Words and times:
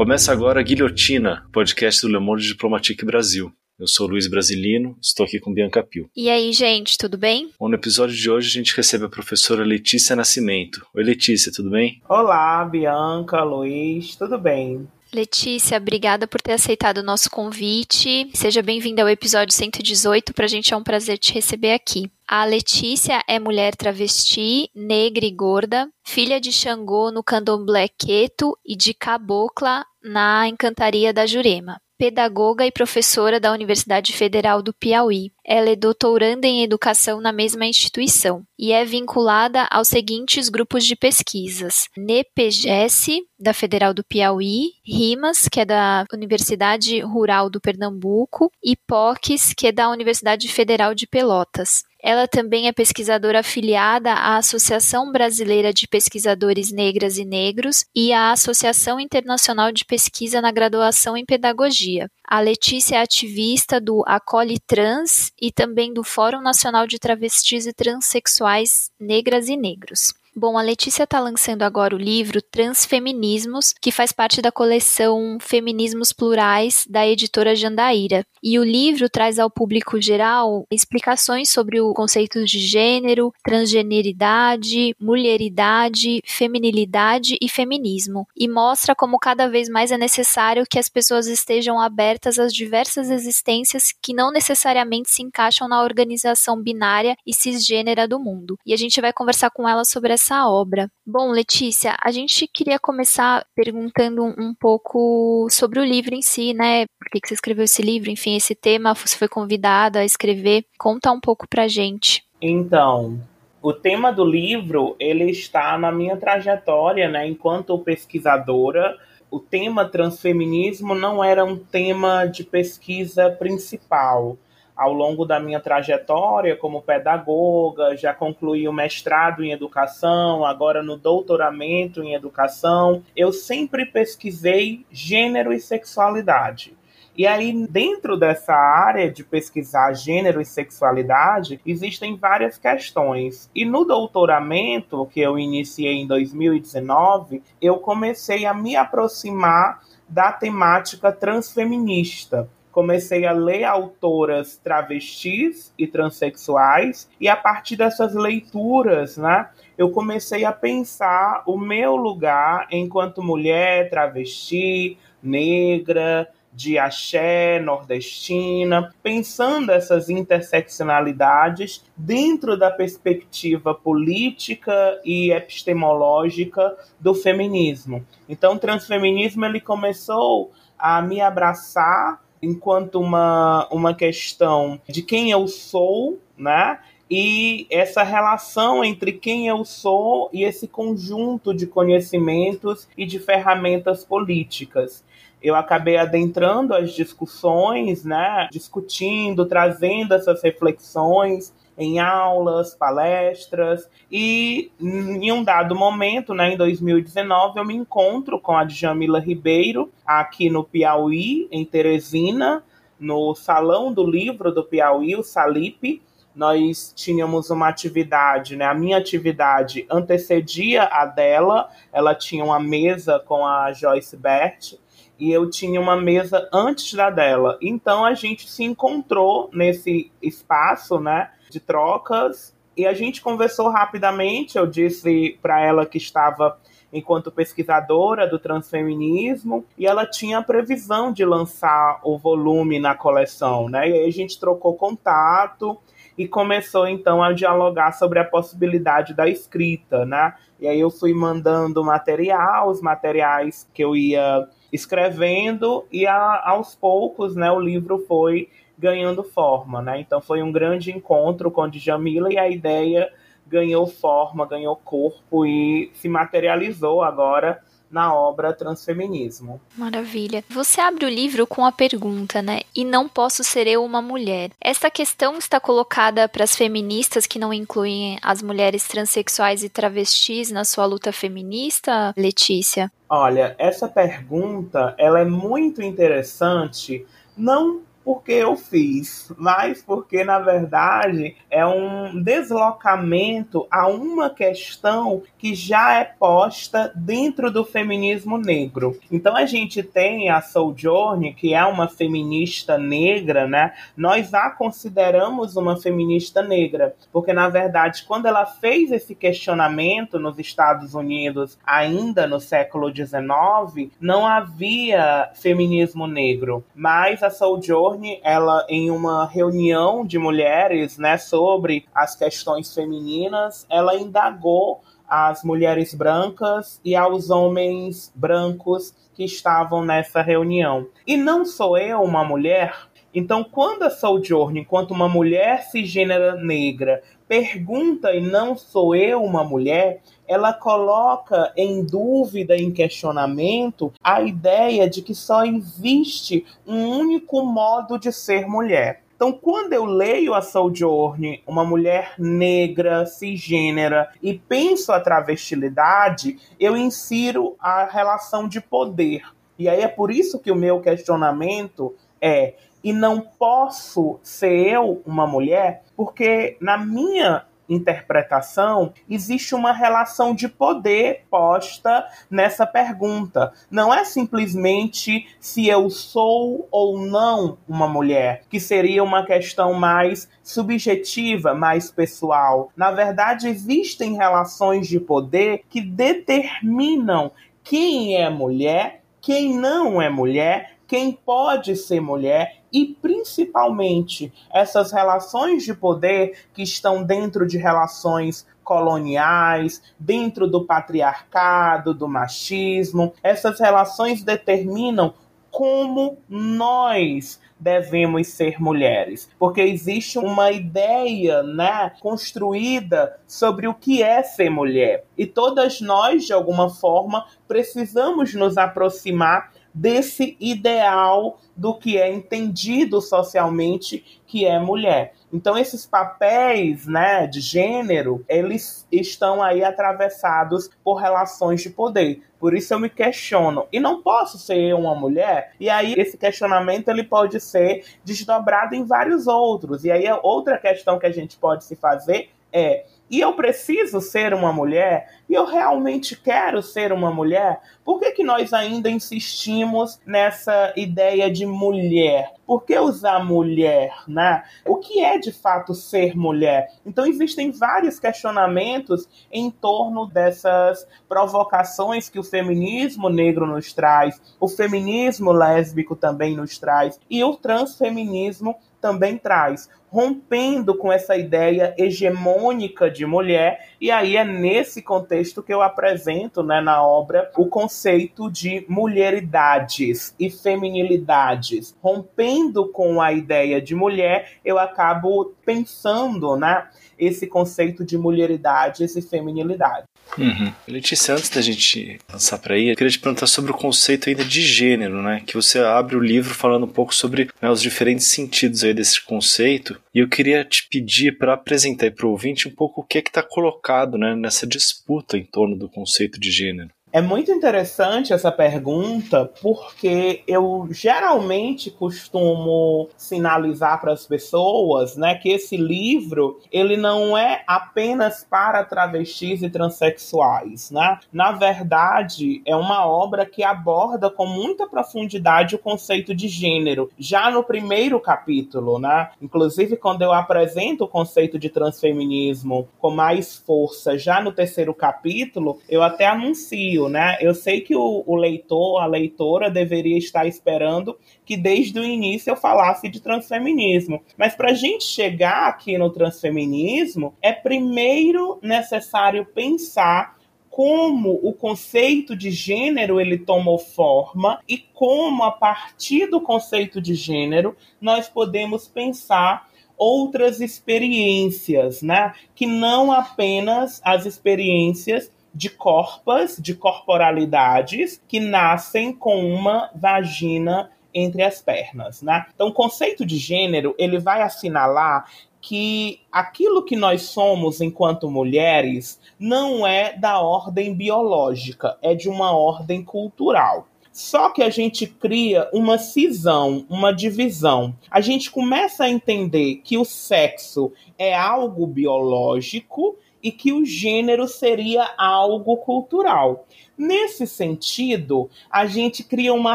Começa 0.00 0.32
agora 0.32 0.60
a 0.60 0.62
Guilhotina, 0.62 1.46
podcast 1.52 2.00
do 2.00 2.08
Le 2.08 2.18
Monde 2.18 2.46
Diplomatique 2.46 3.04
Brasil. 3.04 3.52
Eu 3.78 3.86
sou 3.86 4.06
Luiz 4.06 4.26
Brasilino, 4.26 4.96
estou 4.98 5.26
aqui 5.26 5.38
com 5.38 5.52
Bianca 5.52 5.82
Pio. 5.82 6.08
E 6.16 6.30
aí, 6.30 6.54
gente, 6.54 6.96
tudo 6.96 7.18
bem? 7.18 7.50
Bom, 7.60 7.68
no 7.68 7.74
episódio 7.74 8.16
de 8.16 8.30
hoje 8.30 8.48
a 8.48 8.50
gente 8.50 8.74
recebe 8.74 9.04
a 9.04 9.10
professora 9.10 9.62
Letícia 9.62 10.16
Nascimento. 10.16 10.86
Oi, 10.94 11.04
Letícia, 11.04 11.52
tudo 11.52 11.68
bem? 11.68 12.00
Olá, 12.08 12.64
Bianca, 12.64 13.42
Luiz, 13.42 14.16
tudo 14.16 14.38
bem? 14.38 14.88
Letícia, 15.12 15.76
obrigada 15.76 16.26
por 16.26 16.40
ter 16.40 16.52
aceitado 16.52 16.98
o 16.98 17.02
nosso 17.02 17.28
convite. 17.28 18.30
Seja 18.32 18.62
bem-vinda 18.62 19.02
ao 19.02 19.08
episódio 19.08 19.52
118. 19.52 20.32
Para 20.32 20.44
a 20.46 20.48
gente 20.48 20.72
é 20.72 20.76
um 20.76 20.84
prazer 20.84 21.18
te 21.18 21.34
receber 21.34 21.72
aqui. 21.72 22.10
A 22.26 22.44
Letícia 22.44 23.20
é 23.28 23.38
mulher 23.40 23.74
travesti, 23.74 24.70
negra 24.72 25.26
e 25.26 25.30
gorda, 25.32 25.90
filha 26.04 26.40
de 26.40 26.52
Xangô 26.52 27.10
no 27.10 27.24
candomblé 27.24 27.88
Queto 27.88 28.56
e 28.64 28.76
de 28.76 28.94
Cabocla 28.94 29.84
na 30.02 30.48
Encantaria 30.48 31.12
da 31.12 31.26
Jurema 31.26 31.80
pedagoga 32.00 32.64
e 32.64 32.72
professora 32.72 33.38
da 33.38 33.52
Universidade 33.52 34.14
Federal 34.14 34.62
do 34.62 34.72
Piauí. 34.72 35.30
Ela 35.44 35.68
é 35.68 35.76
doutoranda 35.76 36.46
em 36.46 36.62
educação 36.62 37.20
na 37.20 37.30
mesma 37.30 37.66
instituição 37.66 38.42
e 38.58 38.72
é 38.72 38.86
vinculada 38.86 39.68
aos 39.70 39.88
seguintes 39.88 40.48
grupos 40.48 40.86
de 40.86 40.96
pesquisas: 40.96 41.90
NEPGES, 41.94 43.20
da 43.38 43.52
Federal 43.52 43.92
do 43.92 44.02
Piauí, 44.02 44.70
RIMAS, 44.82 45.46
que 45.46 45.60
é 45.60 45.64
da 45.66 46.06
Universidade 46.10 47.00
Rural 47.00 47.50
do 47.50 47.60
Pernambuco, 47.60 48.50
e 48.64 48.74
POCs, 48.74 49.52
que 49.52 49.66
é 49.66 49.72
da 49.72 49.90
Universidade 49.90 50.48
Federal 50.48 50.94
de 50.94 51.06
Pelotas. 51.06 51.82
Ela 52.02 52.26
também 52.26 52.66
é 52.66 52.72
pesquisadora 52.72 53.40
afiliada 53.40 54.12
à 54.12 54.36
Associação 54.36 55.12
Brasileira 55.12 55.72
de 55.72 55.86
Pesquisadores 55.86 56.72
Negras 56.72 57.18
e 57.18 57.24
Negros 57.24 57.84
e 57.94 58.12
à 58.12 58.32
Associação 58.32 58.98
Internacional 58.98 59.70
de 59.70 59.84
Pesquisa 59.84 60.40
na 60.40 60.50
Graduação 60.50 61.16
em 61.16 61.24
Pedagogia. 61.24 62.10
A 62.24 62.40
Letícia 62.40 62.96
é 62.96 63.02
ativista 63.02 63.80
do 63.80 64.02
Acolhe 64.06 64.58
Trans 64.66 65.30
e 65.40 65.52
também 65.52 65.92
do 65.92 66.02
Fórum 66.02 66.40
Nacional 66.40 66.86
de 66.86 66.98
Travestis 66.98 67.66
e 67.66 67.72
Transsexuais 67.72 68.90
Negras 68.98 69.48
e 69.48 69.56
Negros. 69.56 70.14
Bom, 70.34 70.56
a 70.56 70.62
Letícia 70.62 71.02
está 71.02 71.18
lançando 71.18 71.64
agora 71.64 71.94
o 71.94 71.98
livro 71.98 72.40
Transfeminismos, 72.40 73.74
que 73.80 73.90
faz 73.90 74.12
parte 74.12 74.40
da 74.40 74.52
coleção 74.52 75.38
Feminismos 75.40 76.12
Plurais 76.12 76.86
da 76.88 77.06
editora 77.06 77.56
Jandaíra. 77.56 78.24
E 78.40 78.56
o 78.56 78.64
livro 78.64 79.08
traz 79.10 79.40
ao 79.40 79.50
público 79.50 80.00
geral 80.00 80.66
explicações 80.70 81.50
sobre 81.50 81.80
o 81.80 81.92
conceito 81.92 82.44
de 82.44 82.60
gênero, 82.60 83.34
transgeneridade, 83.44 84.94
mulheridade, 85.00 86.22
feminilidade 86.24 87.36
e 87.40 87.48
feminismo, 87.48 88.26
e 88.36 88.48
mostra 88.48 88.94
como 88.94 89.18
cada 89.18 89.48
vez 89.48 89.68
mais 89.68 89.90
é 89.90 89.98
necessário 89.98 90.64
que 90.64 90.78
as 90.78 90.88
pessoas 90.88 91.26
estejam 91.26 91.80
abertas 91.80 92.38
às 92.38 92.54
diversas 92.54 93.10
existências 93.10 93.92
que 94.00 94.14
não 94.14 94.30
necessariamente 94.30 95.10
se 95.10 95.22
encaixam 95.22 95.66
na 95.66 95.82
organização 95.82 96.62
binária 96.62 97.16
e 97.26 97.34
cisgênera 97.34 98.06
do 98.06 98.20
mundo. 98.20 98.56
E 98.64 98.72
a 98.72 98.76
gente 98.76 99.00
vai 99.00 99.12
conversar 99.12 99.50
com 99.50 99.68
ela 99.68 99.84
sobre 99.84 100.12
essa 100.12 100.29
obra. 100.34 100.90
Bom, 101.06 101.30
Letícia, 101.30 101.96
a 102.02 102.10
gente 102.10 102.46
queria 102.46 102.78
começar 102.78 103.44
perguntando 103.54 104.22
um 104.24 104.54
pouco 104.54 105.46
sobre 105.50 105.80
o 105.80 105.84
livro 105.84 106.14
em 106.14 106.22
si, 106.22 106.52
né? 106.54 106.86
Por 106.98 107.10
que 107.10 107.26
você 107.26 107.34
escreveu 107.34 107.64
esse 107.64 107.82
livro? 107.82 108.10
Enfim, 108.10 108.36
esse 108.36 108.54
tema, 108.54 108.94
você 108.94 109.16
foi 109.16 109.28
convidada 109.28 110.00
a 110.00 110.04
escrever. 110.04 110.64
Conta 110.78 111.10
um 111.10 111.20
pouco 111.20 111.48
pra 111.48 111.68
gente. 111.68 112.22
Então, 112.40 113.20
o 113.62 113.72
tema 113.72 114.10
do 114.10 114.24
livro, 114.24 114.96
ele 114.98 115.30
está 115.30 115.76
na 115.76 115.92
minha 115.92 116.16
trajetória, 116.16 117.08
né, 117.08 117.26
enquanto 117.26 117.78
pesquisadora. 117.78 118.96
O 119.30 119.38
tema 119.38 119.84
transfeminismo 119.84 120.94
não 120.94 121.22
era 121.22 121.44
um 121.44 121.56
tema 121.56 122.24
de 122.26 122.42
pesquisa 122.42 123.30
principal 123.30 124.36
ao 124.80 124.94
longo 124.94 125.26
da 125.26 125.38
minha 125.38 125.60
trajetória 125.60 126.56
como 126.56 126.80
pedagoga, 126.80 127.94
já 127.98 128.14
concluí 128.14 128.66
o 128.66 128.72
mestrado 128.72 129.44
em 129.44 129.52
educação, 129.52 130.42
agora 130.42 130.82
no 130.82 130.96
doutoramento 130.96 132.02
em 132.02 132.14
educação, 132.14 133.02
eu 133.14 133.30
sempre 133.30 133.84
pesquisei 133.84 134.86
gênero 134.90 135.52
e 135.52 135.60
sexualidade. 135.60 136.74
E 137.14 137.26
aí, 137.26 137.52
dentro 137.68 138.16
dessa 138.16 138.54
área 138.54 139.12
de 139.12 139.22
pesquisar 139.22 139.92
gênero 139.92 140.40
e 140.40 140.46
sexualidade, 140.46 141.60
existem 141.66 142.16
várias 142.16 142.56
questões. 142.56 143.50
E 143.54 143.66
no 143.66 143.84
doutoramento, 143.84 145.04
que 145.12 145.20
eu 145.20 145.38
iniciei 145.38 145.96
em 145.96 146.06
2019, 146.06 147.42
eu 147.60 147.76
comecei 147.76 148.46
a 148.46 148.54
me 148.54 148.76
aproximar 148.76 149.82
da 150.08 150.32
temática 150.32 151.12
transfeminista 151.12 152.48
comecei 152.70 153.26
a 153.26 153.32
ler 153.32 153.64
autoras 153.64 154.56
travestis 154.56 155.72
e 155.78 155.86
transexuais 155.86 157.08
e 157.20 157.28
a 157.28 157.36
partir 157.36 157.76
dessas 157.76 158.14
leituras, 158.14 159.16
né, 159.16 159.48
eu 159.76 159.90
comecei 159.90 160.44
a 160.44 160.52
pensar 160.52 161.42
o 161.46 161.58
meu 161.58 161.96
lugar 161.96 162.66
enquanto 162.70 163.22
mulher 163.22 163.88
travesti, 163.90 164.98
negra, 165.22 166.28
de 166.52 166.78
axé, 166.78 167.60
nordestina, 167.60 168.92
pensando 169.02 169.70
essas 169.70 170.08
interseccionalidades 170.08 171.84
dentro 171.96 172.58
da 172.58 172.70
perspectiva 172.70 173.72
política 173.72 175.00
e 175.04 175.32
epistemológica 175.32 176.76
do 176.98 177.14
feminismo. 177.14 178.04
Então, 178.28 178.54
o 178.54 178.58
transfeminismo 178.58 179.44
ele 179.44 179.60
começou 179.60 180.50
a 180.78 181.00
me 181.00 181.20
abraçar 181.20 182.20
enquanto 182.42 183.00
uma, 183.00 183.68
uma 183.70 183.94
questão 183.94 184.80
de 184.88 185.02
quem 185.02 185.30
eu 185.30 185.46
sou, 185.46 186.18
né? 186.36 186.78
E 187.10 187.66
essa 187.70 188.02
relação 188.04 188.84
entre 188.84 189.12
quem 189.12 189.48
eu 189.48 189.64
sou 189.64 190.30
e 190.32 190.44
esse 190.44 190.68
conjunto 190.68 191.52
de 191.52 191.66
conhecimentos 191.66 192.88
e 192.96 193.04
de 193.04 193.18
ferramentas 193.18 194.04
políticas 194.04 195.04
eu 195.42 195.54
acabei 195.54 195.96
adentrando 195.96 196.74
as 196.74 196.92
discussões, 196.92 198.04
né, 198.04 198.48
discutindo, 198.52 199.46
trazendo 199.46 200.14
essas 200.14 200.42
reflexões 200.42 201.52
em 201.80 201.98
aulas, 201.98 202.74
palestras, 202.74 203.88
e 204.12 204.70
em 204.78 205.32
um 205.32 205.42
dado 205.42 205.74
momento, 205.74 206.34
né, 206.34 206.52
em 206.52 206.56
2019, 206.56 207.58
eu 207.58 207.64
me 207.64 207.74
encontro 207.74 208.38
com 208.38 208.54
a 208.54 208.64
Djamila 208.64 209.18
Ribeiro, 209.18 209.90
aqui 210.04 210.50
no 210.50 210.62
Piauí, 210.62 211.48
em 211.50 211.64
Teresina, 211.64 212.62
no 212.98 213.34
Salão 213.34 213.90
do 213.92 214.06
Livro 214.06 214.52
do 214.52 214.62
Piauí, 214.62 215.16
o 215.16 215.22
Salipe, 215.22 216.02
nós 216.34 216.92
tínhamos 216.94 217.50
uma 217.50 217.68
atividade, 217.68 218.56
né? 218.56 218.64
A 218.64 218.74
minha 218.74 218.98
atividade 218.98 219.84
antecedia 219.90 220.84
a 220.84 221.04
dela. 221.04 221.68
Ela 221.92 222.14
tinha 222.14 222.44
uma 222.44 222.60
mesa 222.60 223.18
com 223.18 223.44
a 223.44 223.72
Joyce 223.72 224.16
Bert 224.16 224.74
e 225.18 225.32
eu 225.32 225.50
tinha 225.50 225.80
uma 225.80 225.96
mesa 225.96 226.48
antes 226.52 226.94
da 226.94 227.10
dela. 227.10 227.58
Então 227.60 228.04
a 228.04 228.14
gente 228.14 228.48
se 228.48 228.62
encontrou 228.62 229.50
nesse 229.52 230.10
espaço, 230.22 231.00
né? 231.00 231.30
De 231.50 231.60
trocas 231.60 232.56
e 232.76 232.86
a 232.86 232.94
gente 232.94 233.20
conversou 233.20 233.68
rapidamente. 233.68 234.56
Eu 234.56 234.66
disse 234.66 235.38
para 235.42 235.60
ela 235.60 235.84
que 235.84 235.98
estava 235.98 236.58
enquanto 236.92 237.30
pesquisadora 237.30 238.26
do 238.26 238.38
transfeminismo 238.38 239.64
e 239.78 239.86
ela 239.86 240.06
tinha 240.06 240.38
a 240.38 240.42
previsão 240.42 241.12
de 241.12 241.24
lançar 241.24 242.00
o 242.02 242.18
volume 242.18 242.78
na 242.78 242.94
coleção, 242.94 243.68
né? 243.68 243.88
E 243.88 243.92
aí 243.92 244.08
a 244.08 244.12
gente 244.12 244.40
trocou 244.40 244.74
contato 244.74 245.78
e 246.18 246.26
começou 246.26 246.88
então 246.88 247.22
a 247.22 247.32
dialogar 247.32 247.92
sobre 247.92 248.18
a 248.18 248.24
possibilidade 248.24 249.14
da 249.14 249.28
escrita, 249.28 250.04
né? 250.04 250.34
E 250.58 250.66
aí 250.66 250.78
eu 250.78 250.90
fui 250.90 251.14
mandando 251.14 251.82
material, 251.84 252.68
os 252.68 252.82
materiais 252.82 253.68
que 253.72 253.82
eu 253.82 253.96
ia 253.96 254.46
escrevendo 254.72 255.86
e 255.90 256.06
a, 256.06 256.42
aos 256.48 256.74
poucos, 256.74 257.34
né, 257.34 257.50
o 257.50 257.58
livro 257.58 258.04
foi 258.06 258.48
ganhando 258.80 259.22
forma, 259.22 259.82
né? 259.82 260.00
Então 260.00 260.20
foi 260.20 260.42
um 260.42 260.50
grande 260.50 260.90
encontro 260.90 261.50
com 261.50 261.68
Djamila 261.68 262.32
e 262.32 262.38
a 262.38 262.48
ideia 262.48 263.12
ganhou 263.46 263.86
forma, 263.86 264.46
ganhou 264.46 264.74
corpo 264.76 265.44
e 265.44 265.90
se 265.94 266.08
materializou 266.08 267.02
agora 267.02 267.60
na 267.90 268.14
obra 268.14 268.52
Transfeminismo. 268.52 269.60
Maravilha. 269.76 270.44
Você 270.48 270.80
abre 270.80 271.04
o 271.04 271.08
livro 271.08 271.44
com 271.46 271.66
a 271.66 271.72
pergunta, 271.72 272.40
né? 272.40 272.60
E 272.74 272.84
não 272.84 273.08
posso 273.08 273.42
ser 273.42 273.66
eu 273.66 273.84
uma 273.84 274.00
mulher. 274.00 274.50
Esta 274.60 274.88
questão 274.88 275.36
está 275.36 275.58
colocada 275.58 276.28
para 276.28 276.44
as 276.44 276.54
feministas 276.54 277.26
que 277.26 277.38
não 277.38 277.52
incluem 277.52 278.16
as 278.22 278.40
mulheres 278.40 278.86
transexuais 278.86 279.64
e 279.64 279.68
travestis 279.68 280.52
na 280.52 280.64
sua 280.64 280.86
luta 280.86 281.12
feminista, 281.12 282.14
Letícia? 282.16 282.92
Olha, 283.08 283.56
essa 283.58 283.88
pergunta 283.88 284.94
ela 284.96 285.18
é 285.18 285.24
muito 285.24 285.82
interessante, 285.82 287.04
não 287.36 287.80
porque 288.04 288.32
eu 288.32 288.56
fiz, 288.56 289.32
mas 289.36 289.82
porque 289.82 290.24
na 290.24 290.38
verdade 290.38 291.36
é 291.50 291.66
um 291.66 292.22
deslocamento 292.22 293.66
a 293.70 293.88
uma 293.88 294.30
questão 294.30 295.22
que 295.38 295.54
já 295.54 295.94
é 295.94 296.04
posta 296.04 296.92
dentro 296.94 297.50
do 297.50 297.64
feminismo 297.64 298.38
negro. 298.38 298.98
Então 299.10 299.36
a 299.36 299.46
gente 299.46 299.82
tem 299.82 300.28
a 300.30 300.40
Sojourner, 300.40 301.34
que 301.34 301.54
é 301.54 301.64
uma 301.64 301.88
feminista 301.88 302.78
negra, 302.78 303.46
né? 303.46 303.74
Nós 303.96 304.32
a 304.34 304.50
consideramos 304.50 305.56
uma 305.56 305.76
feminista 305.76 306.42
negra, 306.42 306.94
porque 307.12 307.32
na 307.32 307.48
verdade 307.48 308.04
quando 308.06 308.26
ela 308.26 308.46
fez 308.46 308.90
esse 308.90 309.14
questionamento 309.14 310.18
nos 310.18 310.38
Estados 310.38 310.94
Unidos, 310.94 311.58
ainda 311.64 312.26
no 312.26 312.40
século 312.40 312.94
XIX, 312.94 313.90
não 314.00 314.26
havia 314.26 315.30
feminismo 315.34 316.06
negro, 316.06 316.64
mas 316.74 317.22
a 317.22 317.30
Sojourner 317.30 317.89
ela 318.22 318.66
em 318.68 318.90
uma 318.90 319.26
reunião 319.26 320.04
de 320.04 320.18
mulheres, 320.18 320.98
né, 320.98 321.16
sobre 321.18 321.86
as 321.94 322.14
questões 322.14 322.74
femininas, 322.74 323.66
ela 323.68 323.96
indagou 323.96 324.80
às 325.08 325.42
mulheres 325.42 325.94
brancas 325.94 326.80
e 326.84 326.94
aos 326.94 327.30
homens 327.30 328.12
brancos 328.14 328.94
que 329.14 329.24
estavam 329.24 329.84
nessa 329.84 330.22
reunião. 330.22 330.86
E 331.06 331.16
não 331.16 331.44
sou 331.44 331.76
eu 331.76 332.00
uma 332.02 332.24
mulher 332.24 332.90
então, 333.12 333.42
quando 333.42 333.82
a 333.82 333.90
Sojourner, 333.90 334.62
enquanto 334.62 334.92
uma 334.92 335.08
mulher 335.08 335.64
cisgênera 335.64 336.36
negra, 336.36 337.02
pergunta 337.30 338.12
e 338.12 338.20
não 338.20 338.56
sou 338.56 338.92
eu 338.92 339.22
uma 339.22 339.44
mulher, 339.44 340.02
ela 340.26 340.52
coloca 340.52 341.52
em 341.56 341.84
dúvida, 341.84 342.56
em 342.56 342.72
questionamento, 342.72 343.92
a 344.02 344.20
ideia 344.20 344.90
de 344.90 345.00
que 345.00 345.14
só 345.14 345.44
existe 345.44 346.44
um 346.66 346.88
único 346.88 347.44
modo 347.44 348.00
de 348.00 348.10
ser 348.10 348.48
mulher. 348.48 349.04
Então, 349.14 349.30
quando 349.30 349.72
eu 349.72 349.84
leio 349.84 350.34
a 350.34 350.42
Sojourner, 350.42 351.40
uma 351.46 351.64
mulher 351.64 352.14
negra, 352.18 353.06
cisgênera, 353.06 354.10
e 354.20 354.34
penso 354.34 354.90
a 354.90 354.98
travestilidade, 354.98 356.36
eu 356.58 356.76
insiro 356.76 357.54
a 357.60 357.84
relação 357.84 358.48
de 358.48 358.60
poder. 358.60 359.22
E 359.56 359.68
aí 359.68 359.82
é 359.82 359.88
por 359.88 360.10
isso 360.10 360.40
que 360.40 360.50
o 360.50 360.56
meu 360.56 360.80
questionamento 360.80 361.94
é: 362.20 362.54
e 362.82 362.92
não 362.92 363.20
posso 363.20 364.18
ser 364.22 364.68
eu 364.68 365.02
uma 365.06 365.26
mulher, 365.26 365.82
porque 365.96 366.56
na 366.60 366.78
minha 366.78 367.44
interpretação, 367.74 368.92
existe 369.08 369.54
uma 369.54 369.72
relação 369.72 370.34
de 370.34 370.48
poder 370.48 371.24
posta 371.30 372.06
nessa 372.30 372.66
pergunta. 372.66 373.52
Não 373.70 373.94
é 373.94 374.04
simplesmente 374.04 375.28
se 375.38 375.68
eu 375.68 375.88
sou 375.88 376.66
ou 376.70 376.98
não 376.98 377.58
uma 377.68 377.88
mulher, 377.88 378.42
que 378.50 378.58
seria 378.58 379.02
uma 379.04 379.24
questão 379.24 379.72
mais 379.74 380.28
subjetiva, 380.42 381.54
mais 381.54 381.90
pessoal. 381.90 382.72
Na 382.76 382.90
verdade, 382.90 383.48
existem 383.48 384.16
relações 384.16 384.88
de 384.88 384.98
poder 384.98 385.62
que 385.68 385.80
determinam 385.80 387.30
quem 387.62 388.16
é 388.16 388.28
mulher, 388.28 389.02
quem 389.20 389.54
não 389.54 390.00
é 390.02 390.08
mulher, 390.08 390.72
quem 390.88 391.12
pode 391.12 391.76
ser 391.76 392.00
mulher 392.00 392.59
e 392.72 392.96
principalmente 393.00 394.32
essas 394.52 394.92
relações 394.92 395.64
de 395.64 395.74
poder 395.74 396.46
que 396.54 396.62
estão 396.62 397.02
dentro 397.02 397.46
de 397.46 397.58
relações 397.58 398.46
coloniais, 398.62 399.82
dentro 399.98 400.46
do 400.46 400.64
patriarcado, 400.64 401.92
do 401.92 402.06
machismo. 402.06 403.12
Essas 403.22 403.58
relações 403.58 404.22
determinam 404.22 405.14
como 405.50 406.18
nós 406.28 407.40
devemos 407.58 408.28
ser 408.28 408.60
mulheres, 408.60 409.28
porque 409.38 409.60
existe 409.60 410.18
uma 410.18 410.50
ideia, 410.50 411.42
né, 411.42 411.92
construída 412.00 413.18
sobre 413.26 413.66
o 413.66 413.74
que 413.74 414.02
é 414.02 414.22
ser 414.22 414.48
mulher. 414.48 415.04
E 415.18 415.26
todas 415.26 415.80
nós, 415.80 416.24
de 416.24 416.32
alguma 416.32 416.70
forma, 416.70 417.26
precisamos 417.46 418.32
nos 418.34 418.56
aproximar 418.56 419.52
desse 419.72 420.36
ideal 420.40 421.38
do 421.56 421.74
que 421.74 421.98
é 421.98 422.10
entendido 422.10 423.00
socialmente 423.00 424.22
que 424.26 424.46
é 424.46 424.58
mulher. 424.58 425.14
Então 425.32 425.56
esses 425.56 425.86
papéis, 425.86 426.86
né, 426.86 427.26
de 427.26 427.40
gênero, 427.40 428.24
eles 428.28 428.86
estão 428.90 429.42
aí 429.42 429.62
atravessados 429.62 430.70
por 430.82 430.94
relações 430.94 431.60
de 431.60 431.70
poder. 431.70 432.22
Por 432.38 432.54
isso 432.54 432.72
eu 432.72 432.80
me 432.80 432.88
questiono, 432.88 433.66
e 433.70 433.78
não 433.78 434.02
posso 434.02 434.38
ser 434.38 434.74
uma 434.74 434.94
mulher? 434.94 435.52
E 435.60 435.68
aí 435.68 435.94
esse 435.96 436.16
questionamento 436.16 436.88
ele 436.88 437.04
pode 437.04 437.38
ser 437.38 437.84
desdobrado 438.04 438.74
em 438.74 438.84
vários 438.84 439.26
outros. 439.26 439.84
E 439.84 439.90
aí 439.90 440.04
outra 440.22 440.58
questão 440.58 440.98
que 440.98 441.06
a 441.06 441.12
gente 441.12 441.36
pode 441.36 441.64
se 441.64 441.76
fazer 441.76 442.30
é 442.52 442.86
e 443.10 443.20
eu 443.20 443.32
preciso 443.32 444.00
ser 444.00 444.32
uma 444.32 444.52
mulher, 444.52 445.08
e 445.28 445.34
eu 445.34 445.44
realmente 445.44 446.16
quero 446.16 446.62
ser 446.62 446.92
uma 446.92 447.10
mulher, 447.10 447.60
por 447.84 447.98
que, 447.98 448.12
que 448.12 448.22
nós 448.22 448.52
ainda 448.52 448.88
insistimos 448.88 450.00
nessa 450.06 450.72
ideia 450.76 451.30
de 451.30 451.44
mulher? 451.44 452.32
Por 452.46 452.64
que 452.64 452.78
usar 452.78 453.24
mulher, 453.24 453.92
né? 454.06 454.44
O 454.64 454.76
que 454.76 455.00
é 455.00 455.18
de 455.18 455.32
fato 455.32 455.74
ser 455.74 456.16
mulher? 456.16 456.68
Então 456.86 457.06
existem 457.06 457.50
vários 457.50 457.98
questionamentos 457.98 459.08
em 459.30 459.50
torno 459.50 460.06
dessas 460.06 460.86
provocações 461.08 462.08
que 462.08 462.18
o 462.18 462.24
feminismo 462.24 463.08
negro 463.08 463.46
nos 463.46 463.72
traz, 463.72 464.20
o 464.38 464.48
feminismo 464.48 465.32
lésbico 465.32 465.96
também 465.96 466.36
nos 466.36 466.58
traz 466.58 467.00
e 467.10 467.22
o 467.24 467.36
transfeminismo 467.36 468.56
também 468.80 469.16
traz, 469.18 469.68
rompendo 469.88 470.76
com 470.76 470.92
essa 470.92 471.16
ideia 471.16 471.74
hegemônica 471.76 472.88
de 472.88 473.04
mulher, 473.04 473.70
e 473.80 473.90
aí 473.90 474.16
é 474.16 474.24
nesse 474.24 474.80
contexto 474.80 475.42
que 475.42 475.52
eu 475.52 475.60
apresento 475.60 476.42
né, 476.42 476.60
na 476.60 476.82
obra 476.82 477.30
o 477.36 477.46
conceito 477.46 478.30
de 478.30 478.64
mulheridades 478.68 480.14
e 480.18 480.30
feminilidades. 480.30 481.76
Rompendo 481.82 482.68
com 482.68 483.02
a 483.02 483.12
ideia 483.12 483.60
de 483.60 483.74
mulher, 483.74 484.34
eu 484.44 484.58
acabo 484.58 485.34
pensando 485.44 486.36
né, 486.36 486.68
esse 487.00 487.26
conceito 487.26 487.84
de 487.84 487.96
mulheridades 487.96 488.94
e 488.94 489.02
feminilidade. 489.02 489.86
Uhum. 490.18 490.52
Letícia, 490.68 491.14
antes 491.14 491.30
da 491.30 491.40
gente 491.40 491.98
lançar 492.12 492.38
para 492.38 492.54
aí, 492.54 492.68
eu 492.68 492.76
queria 492.76 492.90
te 492.90 492.98
perguntar 492.98 493.26
sobre 493.26 493.52
o 493.52 493.56
conceito 493.56 494.08
ainda 494.08 494.24
de 494.24 494.42
gênero, 494.42 495.02
né? 495.02 495.22
Que 495.24 495.34
você 495.34 495.60
abre 495.60 495.96
o 495.96 496.00
livro 496.00 496.34
falando 496.34 496.64
um 496.64 496.70
pouco 496.70 496.94
sobre 496.94 497.30
né, 497.40 497.48
os 497.48 497.62
diferentes 497.62 498.06
sentidos 498.06 498.64
aí 498.64 498.74
desse 498.74 499.00
conceito. 499.00 499.80
E 499.94 500.00
eu 500.00 500.08
queria 500.08 500.44
te 500.44 500.66
pedir 500.68 501.16
para 501.16 501.34
apresentar 501.34 501.90
para 501.92 502.06
o 502.06 502.10
ouvinte 502.10 502.48
um 502.48 502.50
pouco 502.50 502.80
o 502.80 502.84
que 502.84 502.98
é 502.98 503.02
que 503.02 503.10
está 503.10 503.22
colocado 503.22 503.96
né, 503.96 504.14
nessa 504.14 504.46
disputa 504.46 505.16
em 505.16 505.24
torno 505.24 505.56
do 505.56 505.68
conceito 505.68 506.18
de 506.20 506.30
gênero. 506.30 506.70
É 506.92 507.00
muito 507.00 507.30
interessante 507.30 508.12
essa 508.12 508.32
pergunta, 508.32 509.30
porque 509.40 510.24
eu 510.26 510.66
geralmente 510.72 511.70
costumo 511.70 512.88
sinalizar 512.96 513.80
para 513.80 513.92
as 513.92 514.06
pessoas, 514.06 514.96
né, 514.96 515.14
que 515.14 515.28
esse 515.28 515.56
livro, 515.56 516.40
ele 516.50 516.76
não 516.76 517.16
é 517.16 517.44
apenas 517.46 518.26
para 518.28 518.64
travestis 518.64 519.40
e 519.40 519.48
transexuais, 519.48 520.72
né? 520.72 520.98
Na 521.12 521.30
verdade, 521.30 522.42
é 522.44 522.56
uma 522.56 522.84
obra 522.84 523.24
que 523.24 523.44
aborda 523.44 524.10
com 524.10 524.26
muita 524.26 524.66
profundidade 524.66 525.54
o 525.54 525.60
conceito 525.60 526.12
de 526.12 526.26
gênero, 526.26 526.90
já 526.98 527.30
no 527.30 527.44
primeiro 527.44 528.00
capítulo, 528.00 528.80
né? 528.80 529.10
Inclusive 529.22 529.76
quando 529.76 530.02
eu 530.02 530.12
apresento 530.12 530.84
o 530.84 530.88
conceito 530.88 531.38
de 531.38 531.50
transfeminismo 531.50 532.68
com 532.80 532.90
mais 532.90 533.36
força, 533.36 533.96
já 533.96 534.20
no 534.20 534.32
terceiro 534.32 534.74
capítulo, 534.74 535.60
eu 535.68 535.84
até 535.84 536.08
anuncio 536.08 536.79
né? 536.88 537.16
Eu 537.20 537.34
sei 537.34 537.60
que 537.60 537.74
o, 537.74 538.04
o 538.06 538.16
leitor, 538.16 538.80
a 538.80 538.86
leitora, 538.86 539.50
deveria 539.50 539.98
estar 539.98 540.26
esperando 540.26 540.96
que 541.24 541.36
desde 541.36 541.78
o 541.78 541.84
início 541.84 542.30
eu 542.30 542.36
falasse 542.36 542.88
de 542.88 543.00
transfeminismo. 543.00 544.02
Mas 544.16 544.34
para 544.34 544.50
a 544.50 544.54
gente 544.54 544.84
chegar 544.84 545.48
aqui 545.48 545.76
no 545.76 545.90
transfeminismo, 545.90 547.14
é 547.20 547.32
primeiro 547.32 548.38
necessário 548.42 549.26
pensar 549.26 550.18
como 550.48 551.18
o 551.22 551.32
conceito 551.32 552.16
de 552.16 552.30
gênero 552.30 553.00
ele 553.00 553.16
tomou 553.16 553.58
forma 553.58 554.40
e 554.48 554.58
como 554.58 555.22
a 555.22 555.30
partir 555.30 556.06
do 556.06 556.20
conceito 556.20 556.80
de 556.80 556.94
gênero 556.94 557.56
nós 557.80 558.08
podemos 558.08 558.66
pensar 558.66 559.48
outras 559.78 560.42
experiências, 560.42 561.80
né? 561.80 562.12
Que 562.34 562.46
não 562.46 562.92
apenas 562.92 563.80
as 563.82 564.04
experiências 564.04 565.10
de 565.34 565.48
corpos, 565.50 566.36
de 566.38 566.54
corporalidades 566.54 568.02
que 568.08 568.20
nascem 568.20 568.92
com 568.92 569.24
uma 569.24 569.70
vagina 569.74 570.70
entre 570.92 571.22
as 571.22 571.40
pernas, 571.40 572.02
né? 572.02 572.26
Então, 572.34 572.48
o 572.48 572.52
conceito 572.52 573.06
de 573.06 573.16
gênero, 573.16 573.74
ele 573.78 573.98
vai 573.98 574.22
assinalar 574.22 575.04
que 575.40 576.00
aquilo 576.12 576.64
que 576.64 576.76
nós 576.76 577.02
somos 577.02 577.60
enquanto 577.60 578.10
mulheres 578.10 579.00
não 579.18 579.66
é 579.66 579.96
da 579.96 580.20
ordem 580.20 580.74
biológica, 580.74 581.78
é 581.80 581.94
de 581.94 582.08
uma 582.08 582.32
ordem 582.32 582.84
cultural. 582.84 583.66
Só 583.92 584.30
que 584.30 584.42
a 584.42 584.50
gente 584.50 584.86
cria 584.86 585.48
uma 585.52 585.76
cisão, 585.76 586.64
uma 586.70 586.92
divisão. 586.92 587.74
A 587.90 588.00
gente 588.00 588.30
começa 588.30 588.84
a 588.84 588.90
entender 588.90 589.56
que 589.64 589.76
o 589.76 589.84
sexo 589.84 590.72
é 590.96 591.14
algo 591.14 591.66
biológico 591.66 592.96
e 593.22 593.30
que 593.30 593.52
o 593.52 593.64
gênero 593.64 594.26
seria 594.26 594.94
algo 594.96 595.56
cultural. 595.58 596.46
Nesse 596.76 597.26
sentido, 597.26 598.30
a 598.50 598.64
gente 598.64 599.04
cria 599.04 599.34
uma 599.34 599.54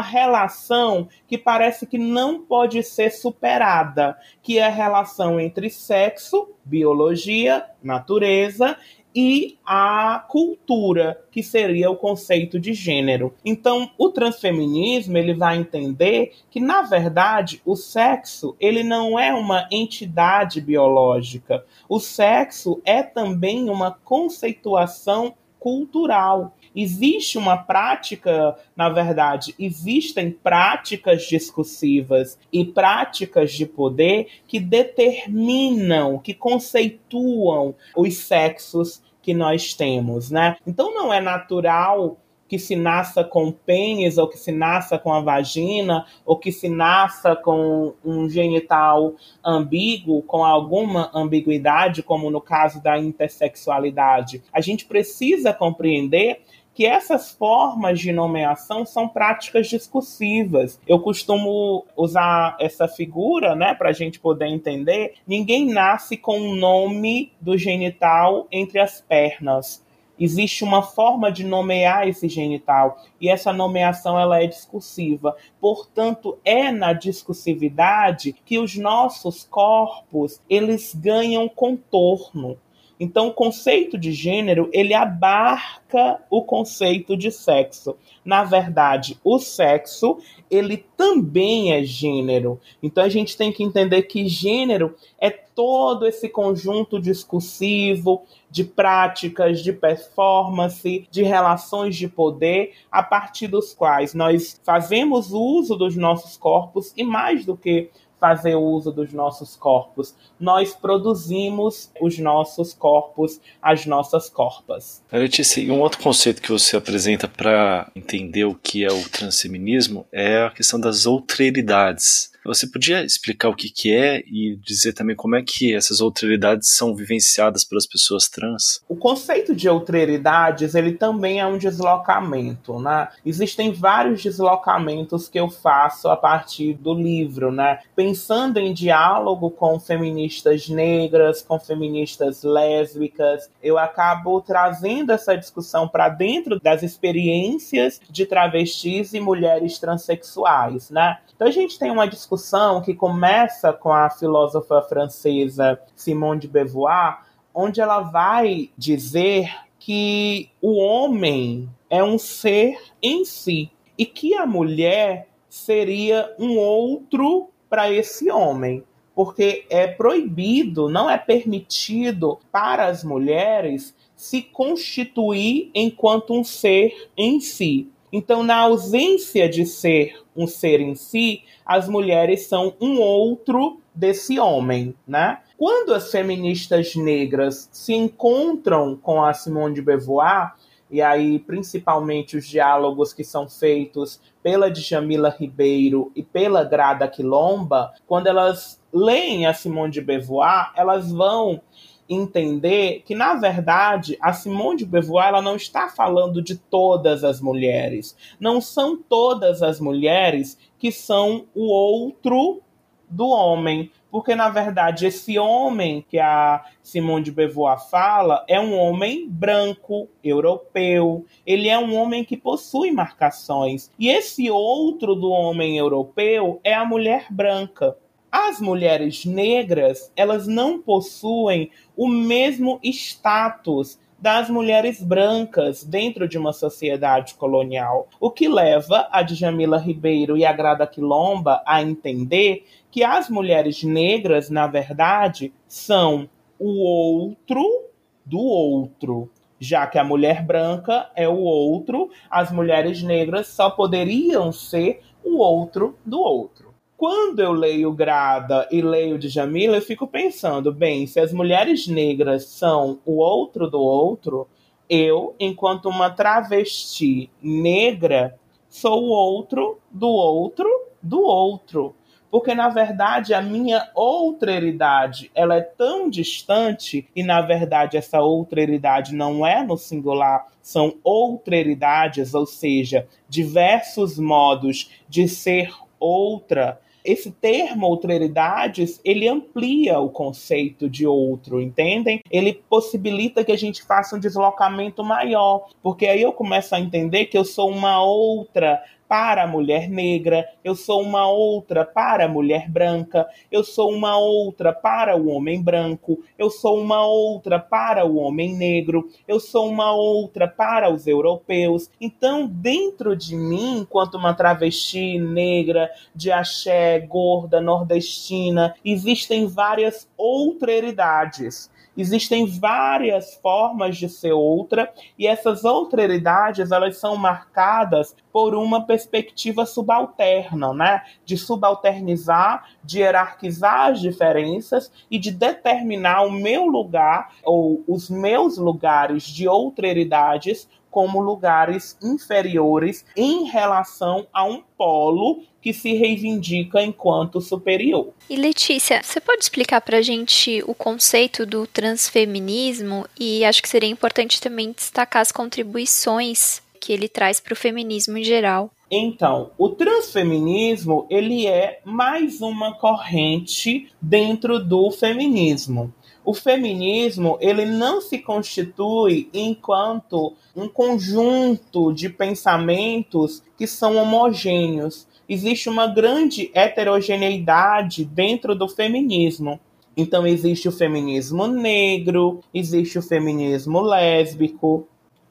relação 0.00 1.08
que 1.26 1.36
parece 1.36 1.86
que 1.86 1.98
não 1.98 2.40
pode 2.40 2.82
ser 2.82 3.10
superada, 3.10 4.16
que 4.42 4.58
é 4.58 4.66
a 4.66 4.70
relação 4.70 5.40
entre 5.40 5.68
sexo, 5.68 6.48
biologia, 6.64 7.66
natureza 7.82 8.76
e 9.16 9.56
a 9.64 10.22
cultura, 10.28 11.18
que 11.30 11.42
seria 11.42 11.90
o 11.90 11.96
conceito 11.96 12.60
de 12.60 12.74
gênero. 12.74 13.32
Então, 13.42 13.90
o 13.96 14.10
transfeminismo, 14.10 15.16
ele 15.16 15.32
vai 15.32 15.56
entender 15.56 16.34
que 16.50 16.60
na 16.60 16.82
verdade 16.82 17.62
o 17.64 17.74
sexo, 17.74 18.54
ele 18.60 18.84
não 18.84 19.18
é 19.18 19.32
uma 19.32 19.66
entidade 19.72 20.60
biológica. 20.60 21.64
O 21.88 21.98
sexo 21.98 22.82
é 22.84 23.02
também 23.02 23.70
uma 23.70 23.90
conceituação 24.04 25.34
cultural. 25.58 26.54
Existe 26.76 27.38
uma 27.38 27.56
prática, 27.56 28.54
na 28.76 28.88
verdade, 28.88 29.54
existem 29.58 30.30
práticas 30.30 31.24
discursivas 31.24 32.38
e 32.52 32.64
práticas 32.64 33.52
de 33.52 33.64
poder 33.64 34.28
que 34.46 34.60
determinam, 34.60 36.18
que 36.18 36.34
conceituam 36.34 37.74
os 37.96 38.18
sexos 38.18 39.02
que 39.26 39.34
nós 39.34 39.74
temos, 39.74 40.30
né? 40.30 40.56
Então 40.64 40.94
não 40.94 41.12
é 41.12 41.20
natural 41.20 42.16
que 42.46 42.60
se 42.60 42.76
nasça 42.76 43.24
com 43.24 43.50
pênis, 43.50 44.18
ou 44.18 44.28
que 44.28 44.38
se 44.38 44.52
nasça 44.52 45.00
com 45.00 45.12
a 45.12 45.20
vagina, 45.20 46.06
ou 46.24 46.38
que 46.38 46.52
se 46.52 46.68
nasça 46.68 47.34
com 47.34 47.94
um 48.04 48.30
genital 48.30 49.14
ambíguo, 49.44 50.22
com 50.22 50.44
alguma 50.44 51.10
ambiguidade, 51.12 52.04
como 52.04 52.30
no 52.30 52.40
caso 52.40 52.80
da 52.80 52.96
intersexualidade. 52.96 54.44
A 54.52 54.60
gente 54.60 54.86
precisa 54.86 55.52
compreender 55.52 56.42
que 56.76 56.84
essas 56.84 57.30
formas 57.30 57.98
de 57.98 58.12
nomeação 58.12 58.84
são 58.84 59.08
práticas 59.08 59.66
discursivas. 59.66 60.78
Eu 60.86 61.00
costumo 61.00 61.86
usar 61.96 62.54
essa 62.60 62.86
figura, 62.86 63.54
né, 63.54 63.72
para 63.72 63.88
a 63.88 63.92
gente 63.94 64.20
poder 64.20 64.48
entender. 64.48 65.14
Ninguém 65.26 65.72
nasce 65.72 66.18
com 66.18 66.38
o 66.38 66.54
nome 66.54 67.32
do 67.40 67.56
genital 67.56 68.46
entre 68.52 68.78
as 68.78 69.00
pernas. 69.00 69.82
Existe 70.20 70.64
uma 70.64 70.82
forma 70.82 71.32
de 71.32 71.44
nomear 71.44 72.06
esse 72.06 72.28
genital 72.28 72.98
e 73.18 73.30
essa 73.30 73.54
nomeação 73.54 74.18
ela 74.18 74.42
é 74.42 74.46
discursiva. 74.46 75.34
Portanto, 75.58 76.38
é 76.44 76.70
na 76.70 76.92
discursividade 76.92 78.34
que 78.44 78.58
os 78.58 78.76
nossos 78.76 79.44
corpos 79.44 80.42
eles 80.48 80.94
ganham 80.94 81.48
contorno. 81.48 82.58
Então, 82.98 83.28
o 83.28 83.32
conceito 83.32 83.98
de 83.98 84.12
gênero 84.12 84.70
ele 84.72 84.94
abarca 84.94 86.20
o 86.30 86.42
conceito 86.42 87.16
de 87.16 87.30
sexo. 87.30 87.96
Na 88.24 88.42
verdade, 88.42 89.18
o 89.22 89.38
sexo 89.38 90.18
ele 90.50 90.84
também 90.96 91.72
é 91.72 91.84
gênero. 91.84 92.60
Então, 92.82 93.04
a 93.04 93.08
gente 93.08 93.36
tem 93.36 93.52
que 93.52 93.62
entender 93.62 94.02
que 94.02 94.26
gênero 94.26 94.96
é 95.18 95.30
todo 95.30 96.06
esse 96.06 96.28
conjunto 96.28 97.00
discursivo 97.00 98.22
de 98.50 98.62
práticas, 98.64 99.62
de 99.62 99.72
performance, 99.72 101.06
de 101.10 101.22
relações 101.22 101.96
de 101.96 102.08
poder, 102.08 102.74
a 102.90 103.02
partir 103.02 103.48
dos 103.48 103.74
quais 103.74 104.14
nós 104.14 104.60
fazemos 104.64 105.32
uso 105.32 105.76
dos 105.76 105.96
nossos 105.96 106.36
corpos 106.36 106.92
e 106.96 107.02
mais 107.02 107.44
do 107.44 107.56
que 107.56 107.90
fazer 108.20 108.54
uso 108.54 108.90
dos 108.90 109.12
nossos 109.12 109.56
corpos. 109.56 110.14
Nós 110.38 110.74
produzimos 110.74 111.90
os 112.00 112.18
nossos 112.18 112.72
corpos, 112.72 113.40
as 113.60 113.86
nossas 113.86 114.28
corpas. 114.28 115.02
Letícia, 115.12 115.60
e 115.60 115.70
um 115.70 115.80
outro 115.80 116.00
conceito 116.00 116.42
que 116.42 116.52
você 116.52 116.76
apresenta 116.76 117.28
para 117.28 117.90
entender 117.94 118.44
o 118.44 118.54
que 118.54 118.84
é 118.84 118.92
o 118.92 119.08
transfeminismo 119.08 120.06
é 120.12 120.42
a 120.42 120.50
questão 120.50 120.80
das 120.80 121.06
outreridades. 121.06 122.30
Você 122.46 122.66
podia 122.66 123.04
explicar 123.04 123.48
o 123.48 123.56
que, 123.56 123.68
que 123.68 123.92
é 123.92 124.22
e 124.26 124.56
dizer 124.62 124.92
também 124.92 125.16
como 125.16 125.34
é 125.34 125.42
que 125.42 125.74
essas 125.74 126.00
outreridades 126.00 126.70
são 126.70 126.94
vivenciadas 126.94 127.64
pelas 127.64 127.86
pessoas 127.86 128.28
trans? 128.28 128.80
O 128.88 128.94
conceito 128.94 129.54
de 129.54 129.68
outreridades, 129.68 130.74
ele 130.74 130.92
também 130.92 131.40
é 131.40 131.46
um 131.46 131.58
deslocamento, 131.58 132.78
né? 132.78 133.08
Existem 133.24 133.72
vários 133.72 134.22
deslocamentos 134.22 135.28
que 135.28 135.40
eu 135.40 135.50
faço 135.50 136.08
a 136.08 136.16
partir 136.16 136.74
do 136.74 136.94
livro, 136.94 137.50
né? 137.50 137.80
Pensando 138.06 138.58
em 138.58 138.72
diálogo 138.72 139.50
com 139.50 139.80
feministas 139.80 140.68
negras, 140.68 141.42
com 141.42 141.58
feministas 141.58 142.44
lésbicas, 142.44 143.50
eu 143.60 143.76
acabo 143.76 144.40
trazendo 144.40 145.10
essa 145.10 145.36
discussão 145.36 145.88
para 145.88 146.08
dentro 146.08 146.60
das 146.60 146.84
experiências 146.84 148.00
de 148.08 148.24
travestis 148.24 149.12
e 149.12 149.18
mulheres 149.18 149.80
transexuais, 149.80 150.88
né? 150.88 151.18
Então 151.34 151.48
a 151.48 151.50
gente 151.50 151.80
tem 151.80 151.90
uma 151.90 152.06
discussão 152.06 152.80
que 152.80 152.94
começa 152.94 153.72
com 153.72 153.92
a 153.92 154.08
filósofa 154.08 154.80
francesa 154.82 155.76
Simone 155.96 156.42
de 156.42 156.46
Beauvoir, 156.46 157.22
onde 157.52 157.80
ela 157.80 158.02
vai 158.02 158.70
dizer 158.78 159.52
que 159.80 160.48
o 160.62 160.76
homem 160.76 161.68
é 161.90 162.04
um 162.04 162.18
ser 162.18 162.78
em 163.02 163.24
si 163.24 163.68
e 163.98 164.06
que 164.06 164.32
a 164.36 164.46
mulher 164.46 165.26
seria 165.48 166.32
um 166.38 166.56
outro 166.56 167.50
para 167.68 167.90
esse 167.90 168.30
homem, 168.30 168.82
porque 169.14 169.66
é 169.70 169.86
proibido, 169.86 170.88
não 170.88 171.08
é 171.08 171.16
permitido 171.16 172.38
para 172.52 172.86
as 172.86 173.02
mulheres 173.02 173.94
se 174.14 174.42
constituir 174.42 175.70
enquanto 175.74 176.34
um 176.34 176.44
ser 176.44 177.08
em 177.16 177.40
si. 177.40 177.88
Então, 178.12 178.42
na 178.42 178.56
ausência 178.56 179.48
de 179.48 179.66
ser 179.66 180.22
um 180.34 180.46
ser 180.46 180.80
em 180.80 180.94
si, 180.94 181.42
as 181.64 181.88
mulheres 181.88 182.46
são 182.46 182.74
um 182.80 183.00
outro 183.00 183.80
desse 183.94 184.38
homem, 184.38 184.94
né? 185.06 185.40
Quando 185.58 185.94
as 185.94 186.10
feministas 186.10 186.94
negras 186.94 187.68
se 187.72 187.94
encontram 187.94 188.96
com 188.96 189.22
a 189.24 189.32
Simone 189.32 189.74
de 189.74 189.82
Beauvoir, 189.82 190.54
e 190.90 191.02
aí 191.02 191.38
principalmente 191.38 192.36
os 192.36 192.46
diálogos 192.46 193.12
que 193.12 193.24
são 193.24 193.48
feitos 193.48 194.20
pela 194.42 194.70
Djamila 194.70 195.28
Ribeiro 195.28 196.12
e 196.14 196.22
pela 196.22 196.64
Grada 196.64 197.08
Quilomba, 197.08 197.92
quando 198.06 198.28
elas 198.28 198.80
leem 198.92 199.46
a 199.46 199.52
Simone 199.52 199.92
de 199.92 200.00
Beauvoir, 200.00 200.72
elas 200.76 201.10
vão 201.10 201.60
entender 202.08 203.02
que, 203.04 203.14
na 203.14 203.34
verdade, 203.34 204.16
a 204.20 204.32
Simone 204.32 204.78
de 204.78 204.86
Beauvoir 204.86 205.28
ela 205.28 205.42
não 205.42 205.56
está 205.56 205.88
falando 205.88 206.40
de 206.40 206.56
todas 206.56 207.24
as 207.24 207.40
mulheres. 207.40 208.16
Não 208.38 208.60
são 208.60 208.96
todas 208.96 209.62
as 209.62 209.80
mulheres 209.80 210.56
que 210.78 210.92
são 210.92 211.46
o 211.54 211.64
outro 211.64 212.62
do 213.08 213.28
homem. 213.28 213.90
Porque, 214.10 214.34
na 214.34 214.48
verdade, 214.48 215.06
esse 215.06 215.38
homem 215.38 216.04
que 216.08 216.18
a 216.18 216.64
Simone 216.82 217.24
de 217.24 217.32
Beauvoir 217.32 217.78
fala 217.90 218.44
é 218.48 218.58
um 218.60 218.76
homem 218.78 219.28
branco, 219.28 220.08
europeu. 220.22 221.24
Ele 221.44 221.68
é 221.68 221.78
um 221.78 221.94
homem 221.96 222.24
que 222.24 222.36
possui 222.36 222.90
marcações. 222.90 223.90
E 223.98 224.08
esse 224.08 224.50
outro 224.50 225.14
do 225.14 225.30
homem 225.30 225.76
europeu 225.76 226.60
é 226.62 226.72
a 226.72 226.84
mulher 226.84 227.26
branca. 227.30 227.96
As 228.30 228.60
mulheres 228.60 229.24
negras, 229.24 230.12
elas 230.16 230.46
não 230.46 230.80
possuem 230.80 231.70
o 231.96 232.06
mesmo 232.08 232.78
status 232.82 233.98
das 234.18 234.48
mulheres 234.48 235.02
brancas 235.02 235.84
dentro 235.84 236.28
de 236.28 236.38
uma 236.38 236.52
sociedade 236.52 237.34
colonial, 237.34 238.08
o 238.18 238.30
que 238.30 238.48
leva 238.48 239.08
a 239.10 239.22
Djamila 239.22 239.78
Ribeiro 239.78 240.36
e 240.36 240.44
a 240.44 240.52
Grada 240.52 240.86
Quilomba 240.86 241.62
a 241.66 241.82
entender 241.82 242.64
que 242.90 243.04
as 243.04 243.28
mulheres 243.28 243.82
negras, 243.82 244.48
na 244.48 244.66
verdade, 244.66 245.52
são 245.68 246.28
o 246.58 246.82
outro 246.82 247.84
do 248.24 248.40
outro. 248.40 249.30
Já 249.58 249.86
que 249.86 249.98
a 249.98 250.04
mulher 250.04 250.42
branca 250.44 251.10
é 251.14 251.28
o 251.28 251.38
outro, 251.38 252.10
as 252.30 252.50
mulheres 252.50 253.02
negras 253.02 253.46
só 253.48 253.70
poderiam 253.70 254.52
ser 254.52 255.00
o 255.24 255.38
outro 255.38 255.98
do 256.04 256.20
outro. 256.20 256.65
Quando 256.96 257.40
eu 257.40 257.52
leio 257.52 257.92
Grada 257.92 258.66
e 258.72 258.80
leio 258.80 259.18
de 259.18 259.28
Jamila, 259.28 259.76
eu 259.76 259.82
fico 259.82 260.06
pensando, 260.06 260.72
bem, 260.72 261.06
se 261.06 261.20
as 261.20 261.30
mulheres 261.30 261.86
negras 261.86 262.46
são 262.46 262.98
o 263.04 263.16
outro 263.18 263.68
do 263.68 263.78
outro, 263.80 264.48
eu, 264.88 265.34
enquanto 265.38 265.90
uma 265.90 266.08
travesti 266.08 267.30
negra, 267.42 268.38
sou 268.66 269.04
o 269.04 269.08
outro 269.08 269.78
do 269.90 270.08
outro 270.08 270.68
do 271.02 271.20
outro. 271.20 271.94
porque 272.30 272.54
na 272.54 272.68
verdade 272.68 273.32
a 273.32 273.40
minha 273.40 273.88
outralidade 273.94 275.30
ela 275.34 275.56
é 275.56 275.60
tão 275.60 276.10
distante 276.10 277.08
e 277.14 277.22
na 277.22 277.40
verdade 277.40 277.96
essa 277.96 278.20
outralidade 278.20 279.14
não 279.14 279.46
é 279.46 279.62
no 279.62 279.76
singular, 279.76 280.46
são 280.60 280.96
outralidades, 281.04 282.34
ou 282.34 282.44
seja, 282.44 283.06
diversos 283.28 284.18
modos 284.18 284.90
de 285.08 285.28
ser 285.28 285.72
outra 285.98 286.80
esse 287.06 287.30
termo 287.30 287.86
outralidades, 287.86 289.00
ele 289.04 289.28
amplia 289.28 289.98
o 289.98 290.08
conceito 290.08 290.88
de 290.88 291.06
outro, 291.06 291.60
entendem? 291.60 292.20
Ele 292.30 292.52
possibilita 292.68 293.44
que 293.44 293.52
a 293.52 293.56
gente 293.56 293.82
faça 293.82 294.16
um 294.16 294.20
deslocamento 294.20 295.04
maior, 295.04 295.68
porque 295.82 296.06
aí 296.06 296.22
eu 296.22 296.32
começo 296.32 296.74
a 296.74 296.80
entender 296.80 297.26
que 297.26 297.38
eu 297.38 297.44
sou 297.44 297.70
uma 297.70 298.02
outra 298.02 298.82
para 299.08 299.44
a 299.44 299.46
mulher 299.46 299.88
negra, 299.88 300.48
eu 300.64 300.74
sou 300.74 301.02
uma 301.02 301.28
outra 301.28 301.84
para 301.84 302.24
a 302.24 302.28
mulher 302.28 302.68
branca, 302.68 303.26
eu 303.50 303.62
sou 303.62 303.92
uma 303.92 304.18
outra 304.18 304.72
para 304.72 305.16
o 305.16 305.28
homem 305.28 305.62
branco, 305.62 306.22
eu 306.38 306.50
sou 306.50 306.80
uma 306.80 307.06
outra 307.06 307.58
para 307.58 308.04
o 308.04 308.16
homem 308.16 308.54
negro, 308.54 309.08
eu 309.26 309.38
sou 309.38 309.68
uma 309.68 309.92
outra 309.92 310.48
para 310.48 310.92
os 310.92 311.06
europeus. 311.06 311.90
Então, 312.00 312.46
dentro 312.46 313.16
de 313.16 313.36
mim, 313.36 313.78
enquanto 313.78 314.16
uma 314.16 314.34
travesti 314.34 315.18
negra, 315.18 315.90
de 316.14 316.30
axé, 316.30 317.00
gorda, 317.00 317.60
nordestina, 317.60 318.74
existem 318.84 319.46
várias 319.46 320.08
outralidades 320.16 321.70
existem 321.96 322.46
várias 322.46 323.34
formas 323.36 323.96
de 323.96 324.08
ser 324.08 324.32
outra 324.32 324.92
e 325.18 325.26
essas 325.26 325.64
outralidades 325.64 326.70
elas 326.70 326.98
são 326.98 327.16
marcadas 327.16 328.14
por 328.32 328.54
uma 328.54 328.86
perspectiva 328.86 329.64
subalterna, 329.64 330.72
né? 330.72 331.02
De 331.24 331.36
subalternizar, 331.36 332.68
de 332.84 332.98
hierarquizar 332.98 333.90
as 333.90 334.00
diferenças 334.00 334.92
e 335.10 335.18
de 335.18 335.30
determinar 335.30 336.22
o 336.22 336.30
meu 336.30 336.66
lugar 336.66 337.32
ou 337.44 337.82
os 337.88 338.10
meus 338.10 338.58
lugares 338.58 339.22
de 339.22 339.48
outralidades 339.48 340.68
como 340.96 341.20
lugares 341.20 341.94
inferiores 342.02 343.04
em 343.14 343.44
relação 343.44 344.26
a 344.32 344.44
um 344.44 344.62
polo 344.78 345.42
que 345.60 345.70
se 345.70 345.92
reivindica 345.92 346.82
enquanto 346.82 347.38
superior. 347.38 348.14
E 348.30 348.34
Letícia, 348.34 349.02
você 349.02 349.20
pode 349.20 349.42
explicar 349.42 349.82
para 349.82 349.98
a 349.98 350.02
gente 350.02 350.64
o 350.66 350.74
conceito 350.74 351.44
do 351.44 351.66
transfeminismo 351.66 353.06
e 353.20 353.44
acho 353.44 353.60
que 353.60 353.68
seria 353.68 353.90
importante 353.90 354.40
também 354.40 354.72
destacar 354.72 355.20
as 355.20 355.30
contribuições 355.30 356.62
que 356.80 356.94
ele 356.94 357.08
traz 357.08 357.40
para 357.40 357.52
o 357.52 357.56
feminismo 357.56 358.16
em 358.16 358.24
geral. 358.24 358.70
Então, 358.90 359.50
o 359.58 359.68
transfeminismo 359.68 361.06
ele 361.10 361.46
é 361.46 361.80
mais 361.84 362.40
uma 362.40 362.72
corrente 362.78 363.90
dentro 364.00 364.64
do 364.64 364.90
feminismo. 364.90 365.92
O 366.26 366.34
feminismo 366.34 367.38
ele 367.40 367.64
não 367.64 368.00
se 368.00 368.18
constitui 368.18 369.30
enquanto 369.32 370.34
um 370.56 370.68
conjunto 370.68 371.92
de 371.92 372.08
pensamentos 372.08 373.44
que 373.56 373.66
são 373.66 373.96
homogêneos 373.96 375.06
existe 375.28 375.68
uma 375.68 375.86
grande 375.86 376.50
heterogeneidade 376.52 378.04
dentro 378.04 378.56
do 378.56 378.68
feminismo. 378.68 379.60
Então, 379.96 380.26
existe 380.26 380.68
o 380.68 380.72
feminismo 380.72 381.46
negro, 381.46 382.40
existe 382.52 382.98
o 382.98 383.02
feminismo 383.02 383.80
lésbico, 383.80 384.86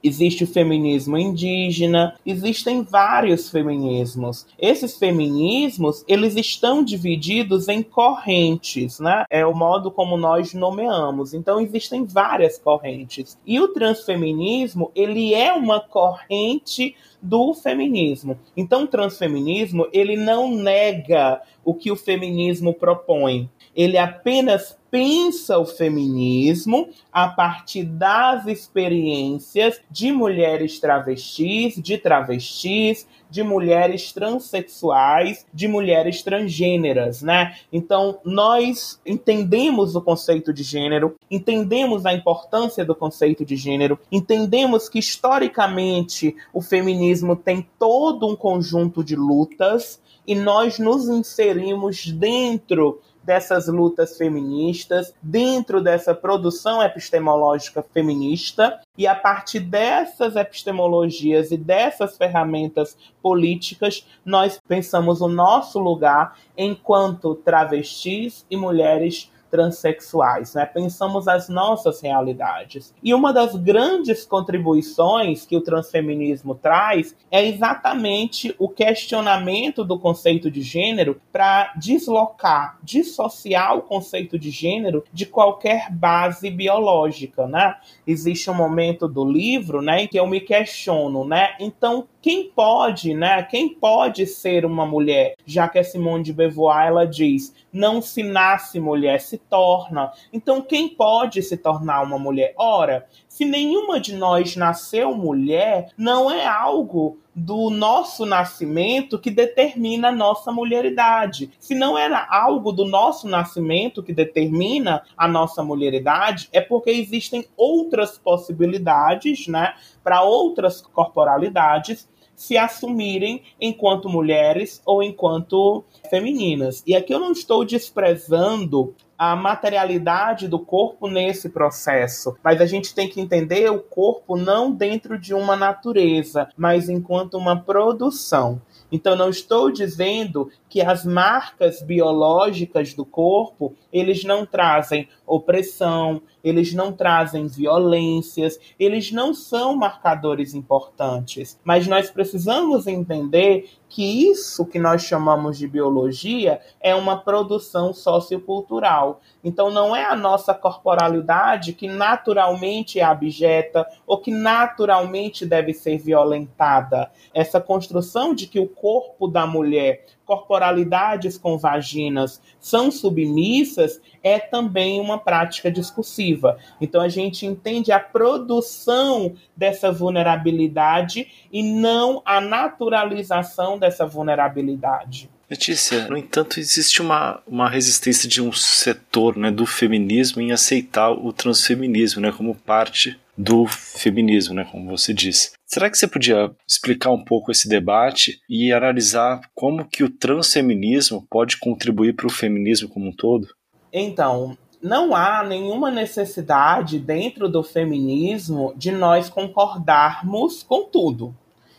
existe 0.08 0.44
o 0.44 0.48
feminismo 0.48 1.18
indígena, 1.18 2.16
existem 2.26 2.84
vários 2.84 3.50
feminismos. 3.50 4.46
Esses 4.60 4.98
feminismos, 4.98 6.04
eles 6.08 6.36
estão 6.36 6.84
divididos 6.84 7.68
em 7.68 7.82
correntes, 7.82 9.00
né? 9.00 9.26
É 9.30 9.46
o 9.46 9.54
modo 9.56 9.92
como 9.92 10.18
nós 10.18 10.54
nomeamos. 10.54 11.34
Então 11.34 11.60
existem 11.60 12.06
várias 12.06 12.58
correntes. 12.58 13.38
E 13.46 13.60
o 13.60 13.70
transfeminismo, 13.70 14.92
ele 14.96 15.34
é 15.34 15.54
uma 15.54 15.80
corrente 15.80 16.96
do 17.22 17.54
feminismo. 17.54 18.38
Então, 18.56 18.84
o 18.84 18.88
transfeminismo, 18.88 19.88
ele 19.92 20.16
não 20.16 20.52
nega 20.52 21.42
o 21.64 21.74
que 21.74 21.92
o 21.92 21.96
feminismo 21.96 22.74
propõe. 22.74 23.50
Ele 23.76 23.98
apenas 23.98 24.78
pensa 24.96 25.60
o 25.60 25.66
feminismo 25.66 26.88
a 27.12 27.28
partir 27.28 27.84
das 27.84 28.48
experiências 28.48 29.82
de 29.92 30.10
mulheres 30.10 30.80
travestis, 30.80 31.76
de 31.76 31.98
travestis, 31.98 33.06
de 33.30 33.44
mulheres 33.44 34.14
transexuais, 34.14 35.46
de 35.54 35.68
mulheres 35.68 36.24
transgêneras, 36.24 37.22
né? 37.22 37.58
Então, 37.74 38.20
nós 38.24 38.98
entendemos 39.06 39.98
o 39.98 40.02
conceito 40.02 40.54
de 40.54 40.64
gênero, 40.64 41.16
entendemos 41.30 42.06
a 42.06 42.14
importância 42.14 42.86
do 42.86 42.96
conceito 42.96 43.44
de 43.44 43.58
gênero, 43.58 44.00
entendemos 44.10 44.88
que 44.88 45.00
historicamente 45.00 46.38
o 46.54 46.62
feminismo 46.62 47.36
tem 47.36 47.68
todo 47.78 48.26
um 48.26 48.36
conjunto 48.36 49.04
de 49.04 49.18
lutas 49.18 50.00
e 50.26 50.34
nós 50.34 50.80
nos 50.80 51.10
inserimos 51.10 52.08
dentro 52.08 53.02
dessas 53.26 53.68
lutas 53.68 54.18
feministas, 54.18 55.14
dentro 55.22 55.82
dessa 55.82 56.14
produção 56.14 56.82
epistemológica 56.82 57.84
feminista, 57.94 58.80
e 58.98 59.08
a 59.08 59.16
partir 59.16 59.60
dessas 59.60 60.36
epistemologias 60.36 61.52
e 61.52 61.58
dessas 61.58 62.18
ferramentas 62.18 62.96
políticas, 63.22 64.06
nós 64.24 64.60
pensamos 64.68 65.22
o 65.22 65.28
nosso 65.28 65.80
lugar 65.80 66.38
enquanto 66.58 67.36
travestis 67.36 68.46
e 68.50 68.56
mulheres 68.56 69.32
transexuais, 69.50 70.54
né? 70.54 70.66
Pensamos 70.66 71.28
as 71.28 71.50
nossas 71.50 72.02
realidades. 72.02 72.94
E 73.04 73.14
uma 73.14 73.32
das 73.32 73.56
grandes 73.56 74.26
contribuições 74.26 75.46
que 75.46 75.56
o 75.56 75.62
transfeminismo 75.62 76.56
traz 76.56 77.16
é 77.32 77.46
exatamente 77.46 78.56
o 78.60 78.70
questionamento 78.70 79.84
do 79.84 80.00
conceito 80.00 80.50
de 80.52 80.62
gênero 80.62 81.22
para 81.32 81.74
deslocar, 81.78 82.78
dissociar 82.84 83.78
o 83.78 83.82
conceito 83.82 84.38
de 84.38 84.50
gênero 84.50 85.04
de 85.12 85.26
qualquer 85.26 85.92
base 85.92 86.50
biológica, 86.50 87.48
né? 87.48 87.76
Existe 88.06 88.50
um 88.50 88.54
momento 88.54 89.08
do 89.08 89.24
livro, 89.24 89.82
né, 89.82 90.04
em 90.04 90.08
que 90.08 90.20
eu 90.20 90.28
me 90.28 90.40
questiono, 90.40 91.26
né? 91.26 91.56
Então, 91.60 92.08
quem 92.26 92.50
pode, 92.50 93.14
né? 93.14 93.44
Quem 93.44 93.70
pode 93.70 94.26
ser 94.26 94.66
uma 94.66 94.84
mulher? 94.84 95.36
Já 95.46 95.70
que 95.70 95.78
a 95.78 95.84
Simone 95.84 96.24
de 96.24 96.34
Beauvoir 96.34 96.88
ela 96.88 97.06
diz: 97.06 97.54
não 97.72 98.02
se 98.02 98.24
nasce 98.24 98.80
mulher, 98.80 99.22
se 99.22 99.38
torna. 99.38 100.12
Então, 100.34 100.60
quem 100.60 100.90
pode 100.90 101.44
se 101.44 101.56
tornar 101.56 102.02
uma 102.02 102.18
mulher? 102.18 102.56
Ora, 102.58 103.06
se 103.30 103.46
nenhuma 103.46 104.00
de 104.00 104.16
nós 104.16 104.56
nasceu 104.56 105.14
mulher, 105.14 105.92
não 105.96 106.32
é 106.32 106.48
algo 106.48 107.20
do 107.36 107.70
nosso 107.70 108.26
nascimento 108.26 109.20
que 109.20 109.30
determina 109.30 110.08
a 110.08 110.12
nossa 110.12 110.52
mulheridade. 110.52 111.52
Se 111.60 111.76
não 111.76 111.96
era 111.96 112.26
algo 112.32 112.72
do 112.72 112.86
nosso 112.86 113.28
nascimento 113.28 114.02
que 114.02 114.14
determina 114.14 115.04
a 115.18 115.28
nossa 115.28 115.62
mulheridade, 115.62 116.48
é 116.54 116.62
porque 116.62 116.90
existem 116.90 117.46
outras 117.58 118.18
possibilidades, 118.18 119.48
né, 119.48 119.76
para 120.02 120.24
outras 120.24 120.82
corporalidades 120.82 122.08
se 122.36 122.58
assumirem 122.58 123.44
enquanto 123.60 124.10
mulheres 124.10 124.82
ou 124.86 125.02
enquanto 125.02 125.84
femininas. 126.10 126.84
E 126.86 126.96
aqui 126.96 127.14
eu 127.14 127.20
não 127.20 127.32
estou 127.32 127.64
desprezando 127.64 128.94
a 129.18 129.36
materialidade 129.36 130.48
do 130.48 130.60
corpo 130.60 131.08
nesse 131.08 131.50
processo, 131.50 132.36
mas 132.44 132.60
a 132.60 132.66
gente 132.66 132.94
tem 132.94 133.08
que 133.08 133.22
entender 133.22 133.72
o 133.72 133.80
corpo 133.80 134.36
não 134.36 134.72
dentro 134.72 135.18
de 135.18 135.34
uma 135.34 135.56
natureza, 135.56 136.50
mas 136.58 136.90
enquanto 136.90 137.38
uma 137.38 137.60
produção. 137.60 138.62
Então 138.96 139.14
não 139.14 139.30
estou 139.30 139.70
dizendo 139.70 140.50
que 140.70 140.82
as 140.82 141.04
marcas 141.04 141.82
biológicas 141.82 142.94
do 142.94 143.04
corpo, 143.04 143.76
eles 143.92 144.24
não 144.24 144.46
trazem 144.46 145.10
opressão, 145.28 146.22
eles 146.42 146.74
não 146.74 146.94
trazem 146.94 147.46
violências, 147.46 148.58
eles 148.80 149.12
não 149.12 149.34
são 149.34 149.76
marcadores 149.76 150.54
importantes. 150.54 151.60
Mas 151.62 151.88
nós 151.88 152.10
precisamos 152.10 152.88
entender 152.88 153.70
que 153.96 154.30
isso 154.30 154.66
que 154.66 154.78
nós 154.78 155.04
chamamos 155.04 155.58
de 155.58 155.66
biologia 155.66 156.60
é 156.82 156.94
uma 156.94 157.16
produção 157.16 157.94
sociocultural. 157.94 159.22
Então 159.42 159.72
não 159.72 159.96
é 159.96 160.04
a 160.04 160.18
nossa 160.18 160.54
corporalidade 160.54 161.72
que 161.72 161.88
naturalmente 161.88 163.00
é 163.00 163.04
abjeta 163.04 163.88
ou 164.06 164.18
que 164.18 164.32
naturalmente 164.32 165.46
deve 165.46 165.74
ser 165.74 165.98
violentada. 165.98 167.10
Essa 167.34 167.62
construção 167.62 168.36
de 168.36 168.48
que 168.48 168.60
o 168.60 168.68
corpo 168.68 169.30
da 169.30 169.48
mulher 169.48 170.04
corporalidades 170.26 171.38
com 171.38 171.58
vaginas 171.58 172.42
são 172.60 172.90
submissas 172.92 174.02
é 174.24 174.40
também 174.40 175.00
uma 175.00 175.20
prática 175.20 175.72
discursiva. 175.72 176.58
Então 176.82 177.02
a 177.02 177.08
gente 177.08 177.46
entende 177.46 177.92
a 177.92 178.00
produção 178.00 179.36
dessa 179.56 179.92
vulnerabilidade 179.92 181.28
e 181.52 181.62
não 181.62 182.22
a 182.26 182.42
naturalização 182.42 183.78
dessa 183.78 184.06
vulnerabilidade. 184.06 185.30
Letícia, 185.48 186.08
no 186.08 186.18
entanto, 186.18 186.60
existe 186.60 187.04
uma, 187.04 187.40
uma 187.46 187.70
resistência 187.70 188.28
de 188.28 188.42
um 188.42 188.52
setor 188.52 189.38
né, 189.38 189.52
do 189.52 189.66
feminismo 189.66 190.42
em 190.42 190.52
aceitar 190.52 191.12
o 191.12 191.32
transfeminismo 191.32 192.20
né, 192.20 192.32
como 192.32 192.56
parte 192.56 193.20
do 193.38 193.68
feminismo, 193.68 194.56
né, 194.56 194.68
como 194.72 194.90
você 194.90 195.14
disse. 195.14 195.52
Será 195.76 195.90
que 195.90 195.98
você 195.98 196.08
podia 196.08 196.56
explicar 196.66 197.12
um 197.12 197.22
pouco 197.22 197.52
esse 197.52 197.68
debate 197.68 198.40
e 198.50 198.72
analisar 198.72 199.42
como 199.54 199.84
que 199.84 200.06
o 200.06 200.10
transfeminismo 200.10 201.28
pode 201.30 201.58
contribuir 201.60 202.16
para 202.16 202.28
o 202.28 202.30
feminismo 202.30 202.88
como 202.88 203.10
um 203.10 203.12
todo? 203.12 203.50
Então, 203.92 204.58
não 204.82 205.14
há 205.14 205.44
nenhuma 205.44 205.92
necessidade 205.92 206.98
dentro 206.98 207.50
do 207.50 207.62
feminismo 207.62 208.74
de 208.78 208.90
nós 208.90 209.28
concordarmos 209.28 210.64
com 210.64 210.86
tudo. 210.86 211.36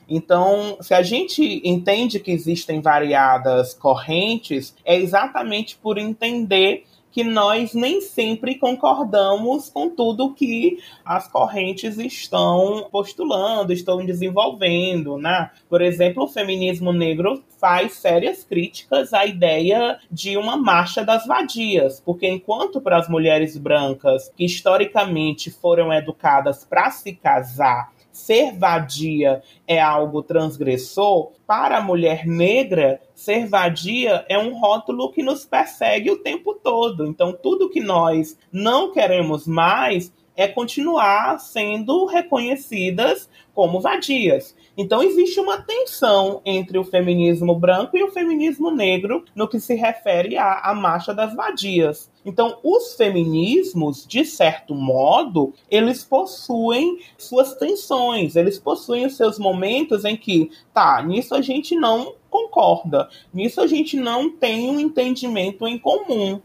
Então, 0.07 0.77
se 0.83 0.93
a 0.93 1.03
gente 1.03 1.63
entende 1.65 2.21
que 2.21 2.31
existem 2.31 2.83
variadas 2.83 3.73
correntes, 3.73 4.75
é 4.85 4.95
exatamente 4.95 5.75
por 5.75 5.97
entender 5.97 6.85
que 7.17 7.25
nós 7.25 7.73
nem 7.73 8.03
sempre 8.03 8.57
concordamos 8.57 9.71
com 9.71 9.89
tudo 9.89 10.35
que 10.35 10.81
as 11.03 11.27
correntes 11.27 11.97
estão 11.97 12.89
postulando, 12.93 13.73
estão 13.73 14.05
desenvolvendo, 14.05 15.17
né? 15.17 15.51
Por 15.67 15.81
exemplo, 15.81 16.25
o 16.25 16.29
feminismo 16.29 16.93
negro 16.93 17.43
faz 17.59 17.95
sérias 17.95 18.45
críticas 18.45 19.15
à 19.15 19.25
ideia 19.25 19.99
de 20.11 20.37
uma 20.37 20.59
marcha 20.59 21.03
das 21.03 21.27
vadias, 21.27 22.03
porque 22.05 22.29
enquanto 22.29 22.83
para 22.83 22.99
as 22.99 23.09
mulheres 23.09 23.57
brancas 23.57 24.31
que 24.37 24.45
historicamente 24.45 25.51
foram 25.51 25.91
educadas 25.91 26.67
para 26.67 26.91
se 26.91 27.15
casar 27.15 27.96
ser 28.17 28.57
vadia 28.57 29.43
é 29.67 29.79
algo 29.79 30.23
transgressor, 30.23 31.33
para 31.47 31.77
a 31.77 31.83
mulher 31.83 32.27
negra, 32.27 33.01
ser 33.15 33.47
vadia 33.47 34.25
é 34.29 34.39
um 34.39 34.59
rótulo 34.59 35.13
que 35.13 35.23
nos 35.23 35.45
persegue 35.45 36.11
o 36.11 36.19
tempo 36.19 36.55
todo. 36.55 37.07
Então, 37.07 37.33
tudo 37.33 37.69
que 37.69 37.81
nós 37.81 38.37
não 38.51 38.91
queremos 38.91 39.47
mais 39.47 40.11
é 40.35 40.49
continuar 40.49 41.39
sendo 41.39 42.07
reconhecidas 42.07 43.29
como 43.55 43.81
vadias. 43.81 44.57
Então 44.77 45.03
existe 45.03 45.41
uma 45.41 45.63
tensão 45.63 46.43
entre 46.45 46.79
o 46.79 46.85
feminismo 46.85 47.55
branco 47.55 47.97
e 47.97 48.03
o 48.03 48.11
feminismo 48.11 48.71
negro 48.71 49.25
no 49.35 49.49
que 49.49 49.59
se 49.59 49.75
refere 49.75 50.37
à, 50.37 50.61
à 50.61 50.75
marcha 50.75 51.15
das 51.15 51.35
vadias. 51.35 52.11
Então, 52.25 52.59
os 52.63 52.95
feminismos, 52.95 54.05
de 54.05 54.25
certo 54.25 54.75
modo, 54.75 55.55
eles 55.71 56.03
possuem 56.03 56.99
suas 57.17 57.55
tensões, 57.55 58.35
eles 58.35 58.59
possuem 58.59 59.07
os 59.07 59.17
seus 59.17 59.39
momentos 59.39 60.05
em 60.05 60.17
que, 60.17 60.51
tá, 60.75 61.01
nisso 61.03 61.35
a 61.35 61.41
gente 61.41 61.77
não 61.77 62.15
concorda, 62.29 63.09
nisso 63.33 63.61
a 63.61 63.67
gente 63.67 63.97
não 63.97 64.29
tem 64.29 64.69
um 64.69 64.81
entendimento 64.81 65.67
em 65.67 65.79
comum. 65.79 66.41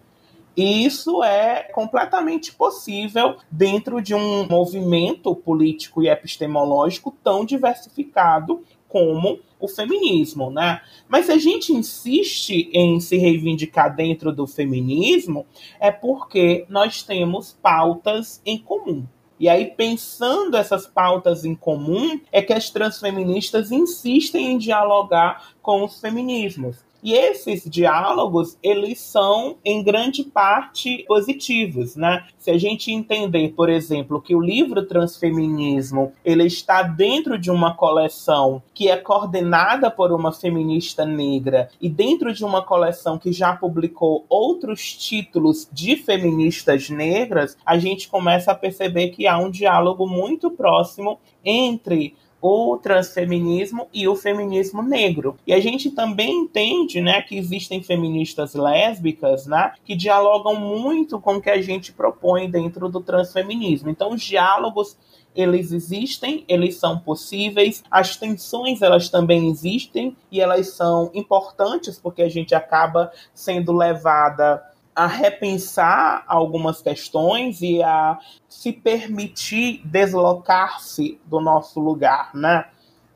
E 0.56 0.86
isso 0.86 1.24
é 1.24 1.64
completamente 1.74 2.54
possível 2.54 3.38
dentro 3.50 4.02
de 4.02 4.14
um 4.14 4.46
movimento 4.48 5.34
político 5.36 6.04
e 6.04 6.10
epistemológico 6.10 7.16
tão 7.24 7.46
diversificado 7.46 8.64
como 8.88 9.40
o 9.58 9.68
feminismo, 9.68 10.52
né? 10.52 10.82
Mas 11.08 11.28
se 11.28 11.32
a 11.32 11.38
gente 11.38 11.72
insiste 11.72 12.70
em 12.74 13.00
se 13.00 13.16
reivindicar 13.18 13.96
dentro 13.96 14.34
do 14.34 14.46
feminismo, 14.46 15.46
é 15.80 15.92
porque 15.92 16.66
nós 16.68 17.02
temos 17.02 17.58
pautas 17.62 18.42
em 18.46 18.58
comum. 18.58 19.06
E 19.40 19.50
aí, 19.50 19.66
pensando 19.66 20.56
essas 20.56 20.86
pautas 20.86 21.46
em 21.46 21.56
comum, 21.56 22.20
é 22.32 22.42
que 22.42 22.54
as 22.54 22.70
transfeministas 22.70 23.72
insistem 23.72 24.52
em 24.52 24.58
dialogar 24.58 25.54
com 25.64 25.84
os 25.84 26.00
feminismos. 26.00 26.78
E 27.04 27.14
esses 27.14 27.64
diálogos, 27.70 28.58
eles 28.62 29.00
são 29.00 29.58
em 29.66 29.84
grande 29.84 30.24
parte 30.24 31.04
positivos, 31.08 31.96
né? 31.96 32.26
Se 32.38 32.52
a 32.52 32.58
gente 32.58 32.92
entender, 32.92 33.50
por 33.50 33.70
exemplo, 33.70 34.22
que 34.22 34.36
o 34.36 34.42
livro 34.42 34.86
Transfeminismo, 34.86 36.14
ele 36.24 36.46
está 36.46 36.84
dentro 36.84 37.38
de 37.38 37.50
uma 37.50 37.74
coleção 37.74 38.62
que 38.74 38.90
é 38.90 38.98
coordenada 38.98 39.90
por 39.90 40.12
uma 40.12 40.32
feminista 40.32 41.06
negra 41.06 41.70
e 41.82 41.90
dentro 41.90 42.34
de 42.34 42.46
uma 42.46 42.62
coleção 42.62 43.18
que 43.18 43.32
já 43.32 43.56
publicou 43.56 44.26
outros 44.30 44.94
títulos 44.94 45.68
de 45.72 45.96
feministas 45.96 46.90
negras, 46.90 47.58
a 47.66 47.78
gente 47.78 48.10
começa 48.10 48.52
a 48.52 48.56
perceber 48.56 49.10
que 49.10 49.28
há 49.28 49.38
um 49.38 49.50
diálogo 49.50 50.08
muito 50.08 50.52
próximo 50.52 51.20
entre 51.44 52.16
o 52.42 52.78
transfeminismo 52.78 53.88
e 53.94 54.08
o 54.08 54.16
feminismo 54.16 54.82
negro. 54.82 55.38
E 55.46 55.54
a 55.54 55.60
gente 55.60 55.92
também 55.92 56.40
entende, 56.40 57.00
né, 57.00 57.22
que 57.22 57.38
existem 57.38 57.84
feministas 57.84 58.56
lésbicas, 58.56 59.46
né, 59.46 59.74
que 59.86 59.96
dialogam 59.96 60.56
muito 60.56 61.20
com 61.20 61.36
o 61.36 61.42
que 61.42 61.50
a 61.50 61.62
gente 61.62 61.94
propõe 61.94 62.50
dentro 62.50 62.90
do 62.90 63.00
transfeminismo. 63.00 63.90
Então, 63.90 64.12
os 64.12 64.22
diálogos 64.22 64.98
eles 65.34 65.72
existem, 65.72 66.44
eles 66.48 66.76
são 66.76 67.00
possíveis, 67.00 67.84
as 67.90 68.18
tensões 68.18 68.82
elas 68.82 69.10
também 69.10 69.50
existem 69.50 70.16
e 70.30 70.42
elas 70.42 70.72
são 70.72 71.10
importantes 71.14 71.98
porque 71.98 72.22
a 72.22 72.30
gente 72.30 72.54
acaba 72.54 73.12
sendo 73.34 73.72
levada 73.72 74.62
a 74.96 75.08
repensar 75.08 76.24
algumas 76.28 76.82
questões 76.82 77.62
e 77.62 77.82
a 77.82 78.20
se 78.48 78.74
permitir 78.74 79.82
deslocar-se 79.86 81.20
do 81.26 81.40
nosso 81.40 81.80
lugar, 81.80 82.32
né? 82.36 82.66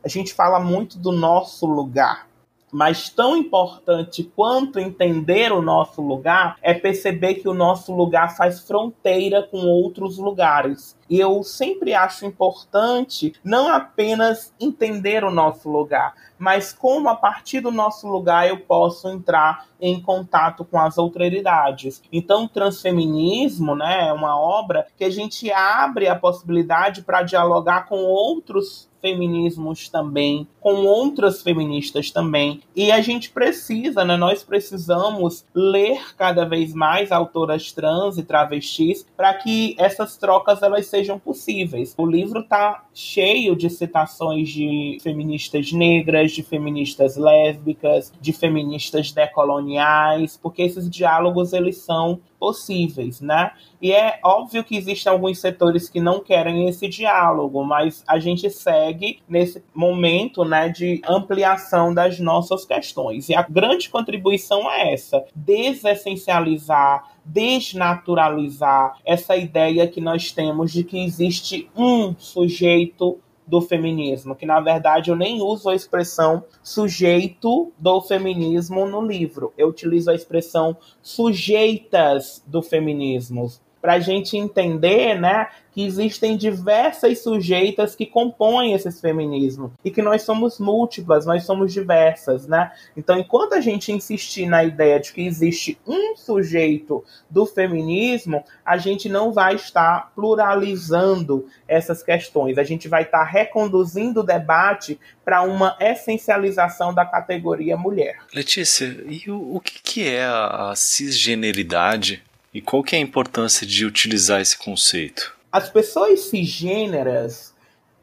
A 0.03 0.07
gente 0.07 0.33
fala 0.33 0.59
muito 0.59 0.97
do 0.99 1.11
nosso 1.11 1.65
lugar, 1.65 2.27
mas 2.71 3.09
tão 3.09 3.35
importante 3.35 4.23
quanto 4.35 4.79
entender 4.79 5.51
o 5.51 5.61
nosso 5.61 6.01
lugar 6.01 6.57
é 6.61 6.73
perceber 6.73 7.35
que 7.35 7.47
o 7.49 7.53
nosso 7.53 7.93
lugar 7.93 8.35
faz 8.35 8.59
fronteira 8.59 9.43
com 9.43 9.57
outros 9.57 10.17
lugares. 10.17 10.97
E 11.09 11.19
eu 11.19 11.43
sempre 11.43 11.93
acho 11.93 12.25
importante 12.25 13.33
não 13.43 13.67
apenas 13.67 14.53
entender 14.59 15.23
o 15.23 15.31
nosso 15.31 15.69
lugar, 15.69 16.13
mas 16.37 16.73
como 16.73 17.09
a 17.09 17.15
partir 17.15 17.59
do 17.59 17.71
nosso 17.71 18.07
lugar 18.07 18.47
eu 18.47 18.59
posso 18.59 19.07
entrar 19.09 19.67
em 19.79 20.01
contato 20.01 20.65
com 20.65 20.79
as 20.79 20.97
outraridades. 20.97 22.01
Então, 22.11 22.47
transfeminismo 22.47 23.75
né, 23.75 24.07
é 24.07 24.13
uma 24.13 24.39
obra 24.39 24.87
que 24.97 25.03
a 25.03 25.09
gente 25.09 25.51
abre 25.51 26.07
a 26.07 26.15
possibilidade 26.15 27.03
para 27.03 27.23
dialogar 27.23 27.87
com 27.87 27.97
outros 27.97 28.89
feminismos 29.05 29.87
também, 29.87 30.47
com 30.59 30.83
outras 30.85 31.43
feministas 31.43 32.09
também. 32.09 32.61
E 32.75 32.91
a 32.91 33.01
gente 33.01 33.29
precisa, 33.29 34.03
né, 34.03 34.17
nós 34.17 34.43
precisamos 34.43 35.45
ler 35.53 36.15
cada 36.17 36.43
vez 36.43 36.73
mais 36.73 37.11
autoras 37.11 37.71
trans 37.71 38.17
e 38.17 38.23
travestis 38.23 39.05
para 39.15 39.31
que 39.35 39.75
essas 39.77 40.17
trocas 40.17 40.63
elas 40.63 40.87
sejam 40.95 41.19
possíveis. 41.19 41.93
O 41.97 42.05
livro 42.05 42.39
está 42.39 42.85
cheio 42.93 43.55
de 43.55 43.69
citações 43.69 44.49
de 44.49 44.97
feministas 45.01 45.73
negras, 45.73 46.31
de 46.31 46.41
feministas 46.41 47.17
lésbicas, 47.17 48.13
de 48.21 48.31
feministas 48.31 49.11
decoloniais, 49.11 50.39
porque 50.41 50.61
esses 50.61 50.89
diálogos 50.89 51.51
eles 51.51 51.77
são 51.77 52.21
possíveis, 52.39 53.21
né? 53.21 53.51
E 53.81 53.91
é 53.91 54.19
óbvio 54.23 54.63
que 54.63 54.75
existem 54.75 55.11
alguns 55.11 55.39
setores 55.39 55.89
que 55.89 55.99
não 55.99 56.19
querem 56.19 56.67
esse 56.67 56.87
diálogo, 56.87 57.63
mas 57.63 58.03
a 58.07 58.19
gente 58.19 58.49
segue 58.49 59.19
nesse 59.27 59.63
momento, 59.73 60.43
né, 60.43 60.69
de 60.69 61.01
ampliação 61.07 61.93
das 61.93 62.19
nossas 62.19 62.65
questões. 62.65 63.29
E 63.29 63.35
a 63.35 63.43
grande 63.43 63.89
contribuição 63.89 64.69
é 64.71 64.93
essa: 64.93 65.23
desessencializar 65.35 67.15
desnaturalizar 67.25 68.99
essa 69.03 69.35
ideia 69.35 69.87
que 69.87 69.99
nós 69.99 70.31
temos 70.31 70.71
de 70.71 70.83
que 70.83 71.03
existe 71.03 71.67
um 71.75 72.15
sujeito 72.19 73.19
do 73.47 73.61
feminismo, 73.61 74.35
que 74.35 74.45
na 74.45 74.59
verdade 74.59 75.11
eu 75.11 75.15
nem 75.15 75.41
uso 75.41 75.69
a 75.69 75.75
expressão 75.75 76.43
sujeito 76.63 77.71
do 77.77 78.01
feminismo 78.01 78.85
no 78.85 79.01
livro. 79.01 79.53
Eu 79.57 79.69
utilizo 79.69 80.09
a 80.09 80.15
expressão 80.15 80.75
sujeitas 81.01 82.43
do 82.47 82.61
feminismo, 82.61 83.51
para 83.85 83.93
a 83.93 83.99
gente 83.99 84.35
entender, 84.35 85.13
né, 85.13 85.47
que 85.71 85.85
existem 85.85 86.35
diversas 86.35 87.21
sujeitas 87.21 87.95
que 87.95 88.03
compõem 88.03 88.73
esses 88.73 88.99
feminismos 88.99 89.73
e 89.83 89.91
que 89.91 90.01
nós 90.01 90.23
somos 90.23 90.57
múltiplas, 90.57 91.23
nós 91.23 91.45
somos 91.45 91.71
diversas, 91.71 92.47
né? 92.47 92.71
Então, 92.97 93.15
enquanto 93.19 93.53
a 93.53 93.61
gente 93.61 93.91
insistir 93.91 94.47
na 94.47 94.63
ideia 94.63 94.99
de 94.99 95.13
que 95.13 95.23
existe 95.23 95.77
um 95.85 96.15
sujeito 96.15 97.03
do 97.29 97.45
feminismo, 97.45 98.43
a 98.65 98.75
gente 98.75 99.07
não 99.07 99.31
vai 99.31 99.53
estar 99.53 100.11
pluralizando 100.15 101.45
essas 101.67 102.01
questões, 102.01 102.57
a 102.57 102.63
gente 102.63 102.87
vai 102.87 103.03
estar 103.03 103.23
reconduzindo 103.23 104.21
o 104.21 104.25
debate 104.25 104.99
para 105.23 105.43
uma 105.43 105.77
essencialização 105.79 106.91
da 106.91 107.05
categoria 107.05 107.77
mulher. 107.77 108.17
Letícia, 108.33 108.85
e 109.07 109.29
o, 109.29 109.57
o 109.57 109.59
que, 109.59 109.79
que 109.83 110.07
é 110.07 110.25
a 110.25 110.73
cisgeneridade 110.75 112.23
e 112.55 112.61
qual 112.61 112.81
que 112.81 112.95
é 112.95 112.99
a 112.99 113.01
importância 113.01 113.67
de 113.67 113.85
utilizar 113.85 114.39
esse 114.39 114.57
conceito? 114.57 115.35
As 115.51 115.69
pessoas 115.69 116.21
cisgêneras, 116.21 117.53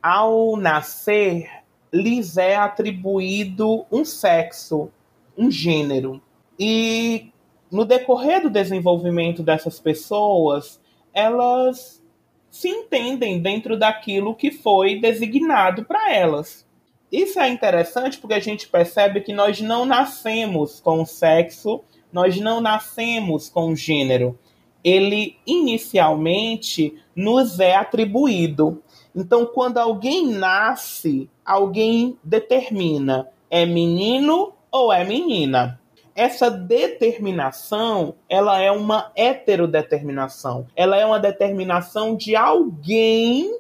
ao 0.02 0.58
nascer, 0.58 1.48
lhes 1.90 2.36
é 2.36 2.54
atribuído 2.54 3.86
um 3.90 4.04
sexo. 4.04 4.90
um 5.38 5.50
gênero. 5.50 6.20
E 6.58 7.32
no 7.70 7.86
decorrer 7.86 8.42
do 8.42 8.50
desenvolvimento 8.50 9.42
dessas 9.42 9.80
pessoas, 9.80 10.78
elas 11.14 12.02
se 12.50 12.68
entendem 12.68 13.40
dentro 13.40 13.78
daquilo 13.78 14.34
que 14.34 14.50
foi 14.50 15.00
designado 15.00 15.86
para 15.86 16.12
elas. 16.12 16.66
Isso 17.10 17.40
é 17.40 17.48
interessante 17.48 18.18
porque 18.18 18.34
a 18.34 18.40
gente 18.40 18.68
percebe 18.68 19.22
que 19.22 19.32
nós 19.32 19.62
não 19.62 19.86
nascemos 19.86 20.78
com 20.78 21.00
o 21.00 21.06
sexo, 21.06 21.82
nós 22.12 22.36
não 22.36 22.60
nascemos 22.60 23.48
com 23.48 23.72
o 23.72 23.76
gênero. 23.76 24.38
Ele 24.82 25.36
inicialmente 25.46 26.94
nos 27.14 27.60
é 27.60 27.76
atribuído. 27.76 28.82
Então, 29.14 29.46
quando 29.46 29.78
alguém 29.78 30.26
nasce, 30.26 31.28
alguém 31.44 32.18
determina 32.24 33.28
é 33.52 33.66
menino 33.66 34.54
ou 34.70 34.90
é 34.90 35.04
menina. 35.04 35.78
Essa 36.14 36.50
determinação, 36.50 38.14
ela 38.26 38.58
é 38.58 38.70
uma 38.72 39.12
heterodeterminação. 39.14 40.66
Ela 40.74 40.96
é 40.96 41.04
uma 41.04 41.20
determinação 41.20 42.16
de 42.16 42.34
alguém 42.34 43.58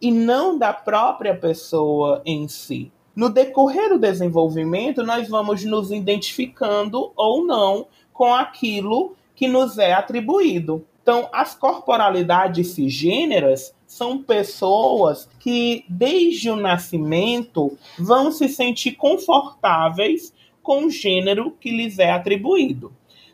e 0.00 0.10
não 0.10 0.56
da 0.56 0.72
própria 0.72 1.36
pessoa 1.36 2.22
em 2.24 2.48
si. 2.48 2.90
No 3.14 3.28
decorrer 3.28 3.90
do 3.90 3.98
desenvolvimento, 3.98 5.02
nós 5.02 5.28
vamos 5.28 5.62
nos 5.64 5.90
identificando 5.90 7.12
ou 7.14 7.44
não 7.44 7.88
com 8.14 8.34
aquilo 8.34 9.14
que 9.40 9.48
nos 9.48 9.78
é 9.78 9.94
atribuído. 9.94 10.84
Então, 11.00 11.26
as 11.32 11.54
corporalidades 11.54 12.72
cisgêneras 12.72 13.74
são 13.86 14.22
pessoas 14.22 15.30
que, 15.38 15.82
desde 15.88 16.50
o 16.50 16.56
nascimento, 16.56 17.74
vão 17.98 18.30
se 18.30 18.50
sentir 18.50 18.92
confortáveis 18.96 20.30
com 20.62 20.84
o 20.84 20.90
gênero 20.90 21.52
que 21.58 21.70
lhes 21.70 21.98
é 21.98 22.10
atribuído. 22.10 22.92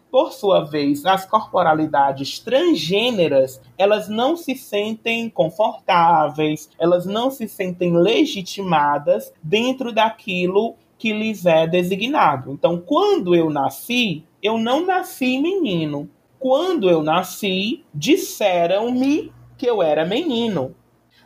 Por 0.09 0.33
sua 0.33 0.61
vez, 0.61 1.05
as 1.05 1.27
corporalidades 1.27 2.38
transgêneras, 2.38 3.61
elas 3.77 4.09
não 4.09 4.37
se 4.37 4.55
sentem 4.55 5.29
confortáveis, 5.29 6.71
elas 6.79 7.05
não 7.05 7.33
se 7.33 7.49
sentem 7.49 7.97
legitimadas 7.97 9.33
dentro 9.42 9.92
daquilo 9.92 10.77
que 10.97 11.12
lhes 11.12 11.45
é 11.47 11.66
designado. 11.66 12.53
Então, 12.53 12.79
quando 12.79 13.35
eu 13.35 13.51
nasci, 13.51 14.25
eu 14.42 14.59
não 14.59 14.85
nasci 14.85 15.38
menino. 15.38 16.09
Quando 16.38 16.88
eu 16.88 17.03
nasci, 17.03 17.85
disseram-me 17.94 19.33
que 19.57 19.66
eu 19.66 19.83
era 19.83 20.05
menino. 20.05 20.75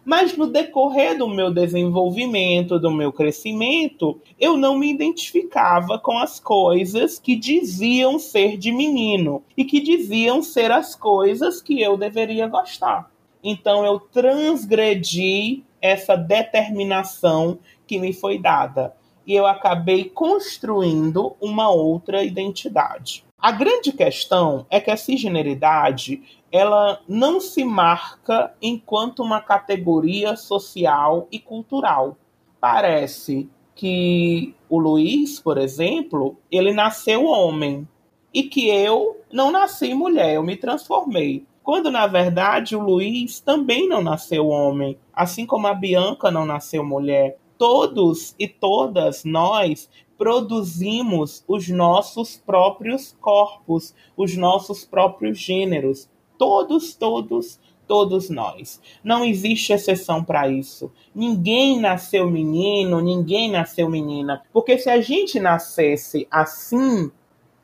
Mas 0.05 0.37
no 0.37 0.46
decorrer 0.46 1.18
do 1.18 1.29
meu 1.29 1.53
desenvolvimento, 1.53 2.79
do 2.79 2.90
meu 2.90 3.12
crescimento, 3.12 4.20
eu 4.38 4.57
não 4.57 4.79
me 4.79 4.90
identificava 4.90 5.99
com 5.99 6.16
as 6.18 6.40
coisas 6.40 7.18
que 7.18 7.37
diziam 7.37 8.18
ser 8.18 8.57
de 8.57 8.73
menino 8.73 9.42
e 9.57 9.64
que 9.64 9.81
diziam 9.81 10.42
ser 10.42 10.70
as 10.70 10.94
coisas 10.94 11.61
que 11.61 11.83
eu 11.83 11.96
deveria 11.99 12.46
gostar. 12.46 13.11
Então 13.44 13.85
eu 13.85 14.01
transgredi 14.01 15.62
essa 15.83 16.16
determinação 16.16 17.59
que 17.87 17.99
me 17.99 18.12
foi 18.12 18.38
dada 18.38 18.94
e 19.31 19.37
eu 19.37 19.47
acabei 19.47 20.07
construindo 20.07 21.37
uma 21.40 21.71
outra 21.71 22.25
identidade. 22.25 23.25
A 23.38 23.53
grande 23.53 23.93
questão 23.93 24.66
é 24.69 24.81
que 24.81 24.90
a 24.90 24.97
cisgeneridade 24.97 26.21
ela 26.51 27.01
não 27.07 27.40
se 27.40 27.62
marca 27.62 28.53
enquanto 28.61 29.23
uma 29.23 29.40
categoria 29.40 30.35
social 30.35 31.29
e 31.31 31.38
cultural. 31.38 32.16
Parece 32.61 33.49
que 33.73 34.53
o 34.69 34.81
Luiz, 34.81 35.38
por 35.38 35.59
exemplo, 35.59 36.37
ele 36.51 36.73
nasceu 36.73 37.25
homem 37.25 37.87
e 38.35 38.43
que 38.43 38.69
eu 38.69 39.21
não 39.33 39.53
nasci 39.53 39.95
mulher, 39.95 40.35
eu 40.35 40.43
me 40.43 40.57
transformei. 40.57 41.47
Quando 41.62 41.88
na 41.88 42.09
verdade 42.09 42.75
o 42.75 42.81
Luiz 42.81 43.38
também 43.38 43.88
não 43.88 44.03
nasceu 44.03 44.49
homem, 44.49 44.99
assim 45.14 45.47
como 45.47 45.69
a 45.69 45.75
Bianca 45.75 46.33
não 46.33 46.45
nasceu 46.45 46.85
mulher. 46.85 47.38
Todos 47.61 48.35
e 48.38 48.49
todas 48.49 49.23
nós 49.23 49.87
produzimos 50.16 51.44
os 51.46 51.68
nossos 51.68 52.38
próprios 52.38 53.14
corpos, 53.20 53.94
os 54.16 54.35
nossos 54.35 54.87
próprios 54.87 55.38
gêneros. 55.38 56.09
Todos, 56.38 56.94
todos, 56.94 57.61
todos 57.87 58.31
nós. 58.31 58.81
Não 59.05 59.27
existe 59.27 59.75
exceção 59.75 60.25
para 60.25 60.49
isso. 60.49 60.90
Ninguém 61.14 61.79
nasceu 61.79 62.31
menino, 62.31 62.99
ninguém 62.99 63.51
nasceu 63.51 63.90
menina. 63.90 64.40
Porque 64.55 64.79
se 64.79 64.88
a 64.88 64.99
gente 65.03 65.38
nascesse 65.38 66.27
assim 66.31 67.12